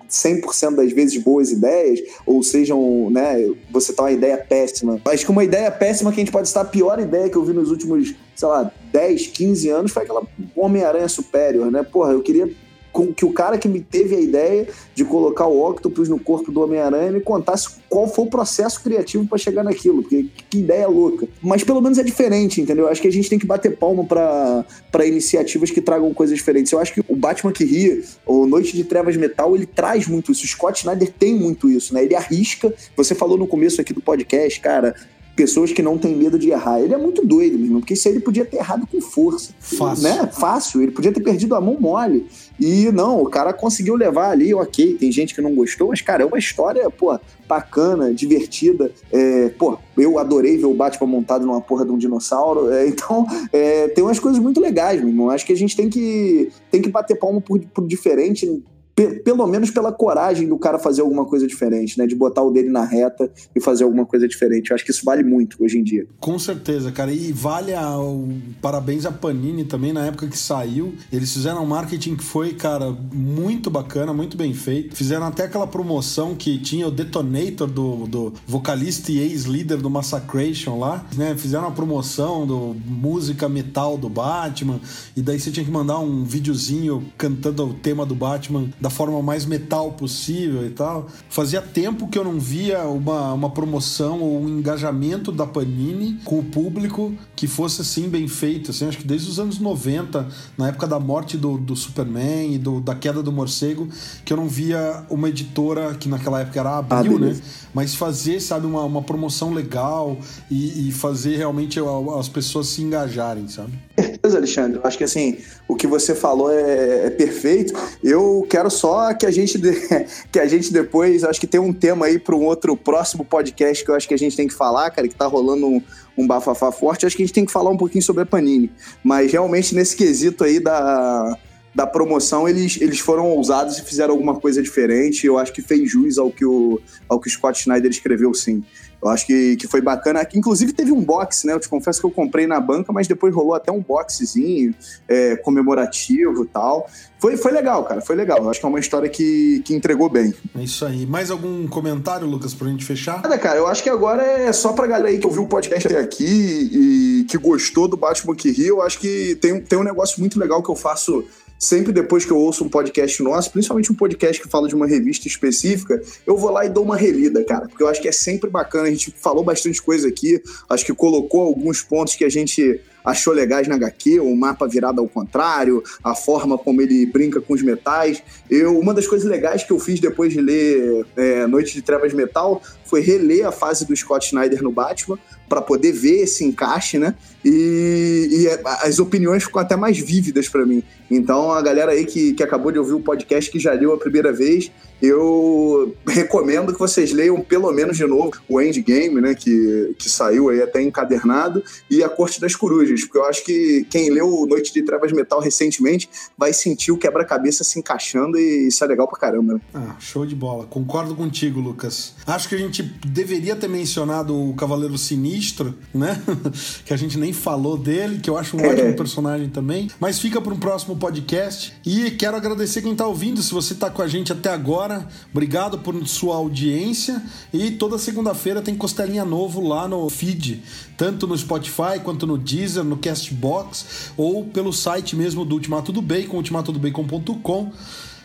100% 0.08 0.76
das 0.76 0.92
vezes 0.92 1.22
boas 1.22 1.50
ideias, 1.50 2.00
ou 2.26 2.42
sejam, 2.42 3.10
né, 3.10 3.50
você 3.70 3.92
tá 3.92 4.04
uma 4.04 4.12
ideia 4.12 4.36
péssima. 4.36 5.00
Acho 5.06 5.24
que 5.24 5.30
uma 5.30 5.44
ideia 5.44 5.70
péssima 5.70 6.12
que 6.12 6.20
a 6.20 6.24
gente 6.24 6.32
pode 6.32 6.48
estar 6.48 6.60
a 6.60 6.66
pior 6.66 7.00
ideia 7.00 7.28
que 7.28 7.36
eu 7.36 7.44
vi 7.44 7.52
nos 7.52 7.70
últimos, 7.70 8.14
sei 8.34 8.48
lá, 8.48 8.70
10, 8.92 9.28
15 9.28 9.68
anos 9.70 9.92
foi 9.92 10.02
aquela 10.02 10.22
Homem-Aranha 10.54 11.08
Superior, 11.08 11.70
né? 11.70 11.82
Porra, 11.82 12.12
eu 12.12 12.22
queria 12.22 12.50
com 12.94 13.12
que 13.12 13.24
o 13.24 13.32
cara 13.32 13.58
que 13.58 13.66
me 13.66 13.80
teve 13.80 14.14
a 14.14 14.20
ideia 14.20 14.68
de 14.94 15.04
colocar 15.04 15.48
o 15.48 15.68
Octopus 15.68 16.08
no 16.08 16.18
corpo 16.18 16.52
do 16.52 16.60
Homem-Aranha 16.62 17.10
me 17.10 17.20
contasse 17.20 17.70
qual 17.90 18.06
foi 18.06 18.24
o 18.24 18.30
processo 18.30 18.80
criativo 18.80 19.26
para 19.26 19.36
chegar 19.36 19.64
naquilo, 19.64 20.00
porque 20.00 20.26
que 20.48 20.58
ideia 20.60 20.86
louca. 20.86 21.26
Mas 21.42 21.64
pelo 21.64 21.80
menos 21.80 21.98
é 21.98 22.04
diferente, 22.04 22.60
entendeu? 22.60 22.86
Acho 22.88 23.02
que 23.02 23.08
a 23.08 23.12
gente 23.12 23.28
tem 23.28 23.36
que 23.36 23.46
bater 23.46 23.76
palma 23.76 24.04
para 24.04 25.06
iniciativas 25.06 25.72
que 25.72 25.80
tragam 25.80 26.14
coisas 26.14 26.38
diferentes. 26.38 26.70
Eu 26.70 26.78
acho 26.78 26.94
que 26.94 27.00
o 27.08 27.16
Batman 27.16 27.50
que 27.52 27.64
ri, 27.64 28.04
o 28.24 28.46
Noite 28.46 28.76
de 28.76 28.84
Trevas 28.84 29.16
Metal, 29.16 29.56
ele 29.56 29.66
traz 29.66 30.06
muito 30.06 30.30
isso. 30.30 30.44
O 30.44 30.48
Scott 30.48 30.78
Snyder 30.78 31.10
tem 31.10 31.34
muito 31.34 31.68
isso, 31.68 31.92
né? 31.92 32.04
Ele 32.04 32.14
arrisca. 32.14 32.72
Você 32.96 33.12
falou 33.12 33.36
no 33.36 33.48
começo 33.48 33.80
aqui 33.80 33.92
do 33.92 34.00
podcast, 34.00 34.60
cara, 34.60 34.94
pessoas 35.34 35.72
que 35.72 35.82
não 35.82 35.98
têm 35.98 36.14
medo 36.16 36.38
de 36.38 36.50
errar. 36.50 36.80
Ele 36.80 36.94
é 36.94 36.96
muito 36.96 37.26
doido, 37.26 37.58
mesmo, 37.58 37.80
porque 37.80 37.94
isso 37.94 38.06
aí 38.08 38.14
ele 38.14 38.20
podia 38.20 38.44
ter 38.44 38.58
errado 38.58 38.86
com 38.86 39.00
força. 39.00 39.52
Fácil. 39.58 40.04
Né? 40.04 40.30
Fácil. 40.32 40.82
Ele 40.82 40.92
podia 40.92 41.12
ter 41.12 41.20
perdido 41.20 41.54
a 41.54 41.60
mão 41.60 41.76
mole. 41.78 42.26
E 42.58 42.90
não, 42.92 43.20
o 43.20 43.26
cara 43.26 43.52
conseguiu 43.52 43.96
levar 43.96 44.30
ali, 44.30 44.54
ok, 44.54 44.94
tem 44.94 45.10
gente 45.10 45.34
que 45.34 45.40
não 45.40 45.54
gostou, 45.54 45.88
mas, 45.88 46.00
cara, 46.00 46.22
é 46.22 46.26
uma 46.26 46.38
história, 46.38 46.88
pô, 46.88 47.18
bacana, 47.48 48.14
divertida. 48.14 48.92
É, 49.12 49.48
pô, 49.50 49.76
eu 49.96 50.18
adorei 50.18 50.56
ver 50.56 50.66
o 50.66 50.74
Batman 50.74 51.08
montado 51.08 51.44
numa 51.44 51.60
porra 51.60 51.84
de 51.84 51.90
um 51.90 51.98
dinossauro. 51.98 52.72
É, 52.72 52.86
então, 52.86 53.26
é, 53.52 53.88
tem 53.88 54.04
umas 54.04 54.20
coisas 54.20 54.40
muito 54.40 54.60
legais, 54.60 55.00
meu 55.00 55.08
irmão. 55.08 55.30
Acho 55.30 55.44
que 55.44 55.52
a 55.52 55.56
gente 55.56 55.76
tem 55.76 55.88
que, 55.88 56.50
tem 56.70 56.80
que 56.80 56.88
bater 56.88 57.16
palma 57.16 57.40
por, 57.40 57.60
por 57.60 57.86
diferente 57.86 58.62
pelo 58.94 59.46
menos 59.46 59.70
pela 59.70 59.92
coragem 59.92 60.46
do 60.46 60.56
cara 60.56 60.78
fazer 60.78 61.02
alguma 61.02 61.24
coisa 61.24 61.46
diferente, 61.46 61.98
né? 61.98 62.06
De 62.06 62.14
botar 62.14 62.42
o 62.42 62.50
dele 62.50 62.68
na 62.68 62.84
reta 62.84 63.30
e 63.54 63.60
fazer 63.60 63.84
alguma 63.84 64.06
coisa 64.06 64.28
diferente. 64.28 64.70
Eu 64.70 64.76
acho 64.76 64.84
que 64.84 64.92
isso 64.92 65.04
vale 65.04 65.24
muito 65.24 65.62
hoje 65.62 65.78
em 65.78 65.82
dia. 65.82 66.06
Com 66.20 66.38
certeza, 66.38 66.92
cara. 66.92 67.12
E 67.12 67.32
vale 67.32 67.74
a, 67.74 67.98
o 67.98 68.28
parabéns 68.62 69.04
a 69.04 69.10
Panini 69.10 69.64
também 69.64 69.92
na 69.92 70.06
época 70.06 70.28
que 70.28 70.38
saiu. 70.38 70.94
Eles 71.12 71.32
fizeram 71.32 71.64
um 71.64 71.66
marketing 71.66 72.14
que 72.16 72.22
foi, 72.22 72.54
cara, 72.54 72.92
muito 73.12 73.68
bacana, 73.68 74.12
muito 74.12 74.36
bem 74.36 74.54
feito. 74.54 74.94
Fizeram 74.94 75.26
até 75.26 75.44
aquela 75.44 75.66
promoção 75.66 76.34
que 76.36 76.58
tinha 76.58 76.86
o 76.86 76.90
Detonator 76.90 77.66
do, 77.66 78.06
do 78.06 78.32
vocalista 78.46 79.10
e 79.10 79.18
ex-líder 79.18 79.78
do 79.78 79.90
Massacration 79.90 80.78
lá, 80.78 81.04
né? 81.16 81.34
Fizeram 81.36 81.64
uma 81.64 81.72
promoção 81.74 82.46
do 82.46 82.76
música 82.86 83.48
metal 83.48 83.98
do 83.98 84.08
Batman. 84.08 84.80
E 85.16 85.22
daí 85.22 85.40
você 85.40 85.50
tinha 85.50 85.64
que 85.64 85.70
mandar 85.70 85.98
um 85.98 86.22
videozinho 86.22 87.04
cantando 87.18 87.64
o 87.64 87.74
tema 87.74 88.06
do 88.06 88.14
Batman 88.14 88.68
da 88.84 88.90
forma 88.90 89.22
mais 89.22 89.46
metal 89.46 89.92
possível 89.92 90.66
e 90.66 90.68
tal. 90.68 91.06
Fazia 91.30 91.62
tempo 91.62 92.06
que 92.06 92.18
eu 92.18 92.22
não 92.22 92.38
via 92.38 92.84
uma, 92.84 93.32
uma 93.32 93.48
promoção 93.48 94.20
ou 94.20 94.42
um 94.42 94.58
engajamento 94.58 95.32
da 95.32 95.46
Panini 95.46 96.20
com 96.22 96.38
o 96.38 96.44
público 96.44 97.14
que 97.34 97.46
fosse 97.46 97.80
assim 97.80 98.10
bem 98.10 98.28
feito. 98.28 98.72
Assim, 98.72 98.86
acho 98.86 98.98
que 98.98 99.06
desde 99.06 99.30
os 99.30 99.40
anos 99.40 99.58
90, 99.58 100.28
na 100.58 100.68
época 100.68 100.86
da 100.86 101.00
morte 101.00 101.38
do, 101.38 101.56
do 101.56 101.74
Superman 101.74 102.52
e 102.52 102.58
do, 102.58 102.78
da 102.78 102.94
queda 102.94 103.22
do 103.22 103.32
morcego, 103.32 103.88
que 104.22 104.30
eu 104.30 104.36
não 104.36 104.48
via 104.48 105.02
uma 105.08 105.30
editora, 105.30 105.94
que 105.94 106.06
naquela 106.06 106.42
época 106.42 106.60
era 106.60 106.72
a 106.72 106.78
Abril, 106.80 107.16
ah, 107.16 107.20
né? 107.20 107.40
Mas 107.72 107.94
fazer, 107.94 108.38
sabe, 108.38 108.66
uma, 108.66 108.84
uma 108.84 109.00
promoção 109.00 109.54
legal 109.54 110.18
e, 110.50 110.90
e 110.90 110.92
fazer 110.92 111.38
realmente 111.38 111.80
as 112.18 112.28
pessoas 112.28 112.66
se 112.66 112.82
engajarem, 112.82 113.48
sabe? 113.48 113.72
Certeza, 114.02 114.38
Alexandre. 114.38 114.80
Acho 114.82 114.98
que 114.98 115.04
assim, 115.04 115.38
o 115.68 115.76
que 115.76 115.86
você 115.86 116.14
falou 116.14 116.52
é, 116.52 117.06
é, 117.06 117.10
perfeito. 117.10 117.72
Eu 118.02 118.46
quero 118.48 118.70
só 118.70 119.12
que 119.14 119.26
a 119.26 119.30
gente 119.30 119.58
que 120.30 120.38
a 120.38 120.46
gente 120.46 120.72
depois, 120.72 121.24
acho 121.24 121.40
que 121.40 121.46
tem 121.46 121.60
um 121.60 121.72
tema 121.72 122.06
aí 122.06 122.18
para 122.18 122.34
um 122.34 122.44
outro 122.44 122.76
próximo 122.76 123.24
podcast 123.24 123.84
que 123.84 123.90
eu 123.90 123.94
acho 123.94 124.08
que 124.08 124.14
a 124.14 124.18
gente 124.18 124.36
tem 124.36 124.48
que 124.48 124.54
falar, 124.54 124.90
cara, 124.90 125.08
que 125.08 125.14
tá 125.14 125.26
rolando 125.26 125.66
um, 125.66 125.82
um 126.16 126.26
bafafá 126.26 126.72
forte. 126.72 127.06
Acho 127.06 127.16
que 127.16 127.22
a 127.22 127.26
gente 127.26 127.34
tem 127.34 127.44
que 127.44 127.52
falar 127.52 127.70
um 127.70 127.76
pouquinho 127.76 128.02
sobre 128.02 128.22
a 128.22 128.26
Panini. 128.26 128.70
Mas 129.02 129.30
realmente 129.30 129.74
nesse 129.74 129.96
quesito 129.96 130.44
aí 130.44 130.58
da 130.58 131.36
da 131.74 131.86
promoção, 131.86 132.48
eles, 132.48 132.78
eles 132.80 133.00
foram 133.00 133.26
ousados 133.30 133.78
e 133.78 133.82
fizeram 133.82 134.12
alguma 134.12 134.36
coisa 134.38 134.62
diferente. 134.62 135.26
Eu 135.26 135.38
acho 135.38 135.52
que 135.52 135.60
fez 135.60 135.90
jus 135.90 136.18
ao 136.18 136.30
que 136.30 136.44
o, 136.44 136.80
ao 137.08 137.18
que 137.18 137.28
o 137.28 137.30
Scott 137.30 137.58
Schneider 137.58 137.90
escreveu, 137.90 138.32
sim. 138.32 138.62
Eu 139.04 139.10
acho 139.10 139.26
que, 139.26 139.56
que 139.56 139.66
foi 139.66 139.82
bacana. 139.82 140.26
Inclusive 140.34 140.72
teve 140.72 140.90
um 140.90 141.04
box, 141.04 141.46
né? 141.46 141.52
Eu 141.52 141.60
te 141.60 141.68
confesso 141.68 142.00
que 142.00 142.06
eu 142.06 142.10
comprei 142.10 142.46
na 142.46 142.58
banca, 142.58 142.90
mas 142.90 143.06
depois 143.06 143.34
rolou 143.34 143.52
até 143.52 143.70
um 143.70 143.80
boxzinho 143.80 144.74
é, 145.06 145.36
comemorativo 145.36 146.44
e 146.44 146.46
tal. 146.46 146.88
Foi, 147.18 147.36
foi 147.36 147.52
legal, 147.52 147.84
cara. 147.84 148.00
Foi 148.00 148.16
legal. 148.16 148.38
Eu 148.38 148.48
acho 148.48 148.60
que 148.60 148.64
é 148.64 148.68
uma 148.68 148.80
história 148.80 149.08
que, 149.08 149.60
que 149.62 149.74
entregou 149.74 150.08
bem. 150.08 150.32
É 150.56 150.62
isso 150.62 150.86
aí. 150.86 151.04
Mais 151.04 151.30
algum 151.30 151.66
comentário, 151.66 152.26
Lucas, 152.26 152.54
pra 152.54 152.66
gente 152.68 152.82
fechar? 152.82 153.20
Nada, 153.20 153.36
cara. 153.36 153.58
Eu 153.58 153.66
acho 153.66 153.82
que 153.82 153.90
agora 153.90 154.22
é 154.22 154.52
só 154.54 154.72
pra 154.72 154.86
galera 154.86 155.10
aí 155.10 155.18
que 155.18 155.26
ouviu 155.26 155.42
o 155.42 155.48
podcast 155.48 155.86
até 155.86 155.98
aqui 155.98 156.24
e 156.72 157.26
que 157.28 157.36
gostou 157.36 157.86
do 157.86 157.98
Batman 157.98 158.34
que 158.34 158.50
Rio. 158.50 158.76
Eu 158.76 158.82
acho 158.82 158.98
que 158.98 159.36
tem, 159.36 159.60
tem 159.60 159.78
um 159.78 159.84
negócio 159.84 160.18
muito 160.18 160.38
legal 160.38 160.62
que 160.62 160.70
eu 160.70 160.76
faço 160.76 161.22
sempre 161.58 161.92
depois 161.92 162.24
que 162.24 162.30
eu 162.30 162.38
ouço 162.38 162.64
um 162.64 162.68
podcast 162.68 163.22
nosso, 163.22 163.50
principalmente 163.50 163.90
um 163.90 163.94
podcast 163.94 164.42
que 164.42 164.48
fala 164.48 164.68
de 164.68 164.74
uma 164.74 164.86
revista 164.86 165.28
específica, 165.28 166.00
eu 166.26 166.36
vou 166.36 166.50
lá 166.50 166.64
e 166.64 166.68
dou 166.68 166.84
uma 166.84 166.96
relida, 166.96 167.42
cara, 167.44 167.68
porque 167.68 167.82
eu 167.82 167.88
acho 167.88 168.00
que 168.00 168.08
é 168.08 168.12
sempre 168.12 168.50
bacana. 168.50 168.88
A 168.88 168.90
gente 168.90 169.14
falou 169.16 169.44
bastante 169.44 169.80
coisa 169.82 170.08
aqui, 170.08 170.42
acho 170.68 170.84
que 170.84 170.94
colocou 170.94 171.42
alguns 171.42 171.82
pontos 171.82 172.14
que 172.14 172.24
a 172.24 172.28
gente 172.28 172.80
achou 173.04 173.34
legais 173.34 173.68
na 173.68 173.74
HQ, 173.74 174.20
o 174.20 174.34
mapa 174.34 174.66
virado 174.66 175.00
ao 175.00 175.08
contrário, 175.08 175.82
a 176.02 176.14
forma 176.14 176.56
como 176.56 176.80
ele 176.80 177.04
brinca 177.04 177.40
com 177.40 177.52
os 177.52 177.62
metais. 177.62 178.22
Eu, 178.50 178.78
uma 178.78 178.94
das 178.94 179.06
coisas 179.06 179.28
legais 179.28 179.62
que 179.62 179.72
eu 179.72 179.78
fiz 179.78 180.00
depois 180.00 180.32
de 180.32 180.40
ler 180.40 181.04
é, 181.16 181.46
Noite 181.46 181.74
de 181.74 181.82
Trevas 181.82 182.14
Metal 182.14 182.62
foi 182.84 183.00
reler 183.00 183.46
a 183.46 183.52
fase 183.52 183.86
do 183.86 183.94
Scott 183.94 184.26
Snyder 184.26 184.62
no 184.62 184.72
Batman 184.72 185.18
para 185.48 185.60
poder 185.60 185.92
ver 185.92 186.22
esse 186.22 186.44
encaixe, 186.44 186.98
né? 186.98 187.14
E, 187.44 188.28
e, 188.30 188.48
as 188.82 188.98
opiniões 188.98 189.44
ficam 189.44 189.60
até 189.60 189.76
mais 189.76 189.98
vívidas 189.98 190.48
para 190.48 190.64
mim. 190.64 190.82
Então, 191.10 191.52
a 191.52 191.60
galera 191.60 191.92
aí 191.92 192.06
que, 192.06 192.32
que 192.32 192.42
acabou 192.42 192.72
de 192.72 192.78
ouvir 192.78 192.94
o 192.94 193.00
podcast, 193.00 193.50
que 193.50 193.58
já 193.58 193.72
leu 193.72 193.92
a 193.92 193.98
primeira 193.98 194.32
vez, 194.32 194.72
eu 195.04 195.94
recomendo 196.06 196.72
que 196.72 196.78
vocês 196.78 197.12
leiam 197.12 197.40
pelo 197.40 197.70
menos 197.72 197.96
de 197.96 198.06
novo 198.06 198.32
o 198.48 198.60
Endgame, 198.60 199.20
né, 199.20 199.34
que, 199.34 199.94
que 199.98 200.08
saiu 200.08 200.48
aí 200.48 200.62
até 200.62 200.82
encadernado, 200.82 201.62
e 201.90 202.02
A 202.02 202.08
Corte 202.08 202.40
das 202.40 202.54
Corujas, 202.54 203.02
porque 203.02 203.18
eu 203.18 203.24
acho 203.24 203.44
que 203.44 203.86
quem 203.90 204.10
leu 204.10 204.46
Noite 204.46 204.72
de 204.72 204.82
Trevas 204.82 205.12
Metal 205.12 205.40
recentemente 205.40 206.08
vai 206.36 206.52
sentir 206.52 206.92
o 206.92 206.98
quebra-cabeça 206.98 207.64
se 207.64 207.78
encaixando 207.78 208.38
e 208.38 208.68
isso 208.68 208.82
é 208.84 208.86
legal 208.86 209.08
pra 209.08 209.18
caramba. 209.18 209.54
Né? 209.54 209.60
Ah, 209.72 209.96
show 209.98 210.26
de 210.26 210.34
bola. 210.34 210.66
Concordo 210.66 211.14
contigo, 211.14 211.60
Lucas. 211.60 212.14
Acho 212.26 212.48
que 212.48 212.54
a 212.54 212.58
gente 212.58 212.82
deveria 212.82 213.56
ter 213.56 213.68
mencionado 213.68 214.34
o 214.34 214.54
Cavaleiro 214.54 214.96
Sinistro, 214.96 215.74
né? 215.92 216.20
que 216.84 216.92
a 216.92 216.96
gente 216.96 217.18
nem 217.18 217.32
falou 217.32 217.76
dele, 217.76 218.18
que 218.18 218.28
eu 218.28 218.36
acho 218.36 218.56
um 218.56 218.60
é. 218.60 218.68
ótimo 218.68 218.96
personagem 218.96 219.48
também. 219.48 219.90
Mas 220.00 220.18
fica 220.18 220.40
para 220.40 220.52
um 220.52 220.58
próximo 220.58 220.96
podcast. 220.96 221.74
E 221.84 222.10
quero 222.12 222.36
agradecer 222.36 222.82
quem 222.82 222.94
tá 222.94 223.06
ouvindo. 223.06 223.42
Se 223.42 223.52
você 223.52 223.74
tá 223.74 223.90
com 223.90 224.02
a 224.02 224.08
gente 224.08 224.32
até 224.32 224.50
agora, 224.94 225.08
obrigado 225.30 225.78
por 225.78 226.06
sua 226.06 226.36
audiência. 226.36 227.22
E 227.52 227.72
toda 227.72 227.98
segunda-feira 227.98 228.62
tem 228.62 228.74
Costelinha 228.74 229.24
Novo 229.24 229.66
lá 229.66 229.88
no 229.88 230.08
feed, 230.08 230.62
tanto 230.96 231.26
no 231.26 231.36
Spotify 231.36 231.98
quanto 232.02 232.26
no 232.26 232.38
Deezer, 232.38 232.84
no 232.84 232.96
Castbox 232.96 234.12
ou 234.16 234.44
pelo 234.44 234.72
site 234.72 235.16
mesmo 235.16 235.44
do 235.44 235.54
Ultimato 235.54 235.92
do 235.92 236.02
Bacon, 236.02 236.36
ultimatodobacon.com. 236.36 237.72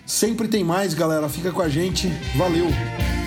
Sempre 0.06 0.48
tem 0.48 0.64
mais, 0.64 0.94
galera. 0.94 1.30
Fica 1.30 1.52
com 1.52 1.62
a 1.62 1.70
gente. 1.70 2.08
Valeu! 2.36 3.19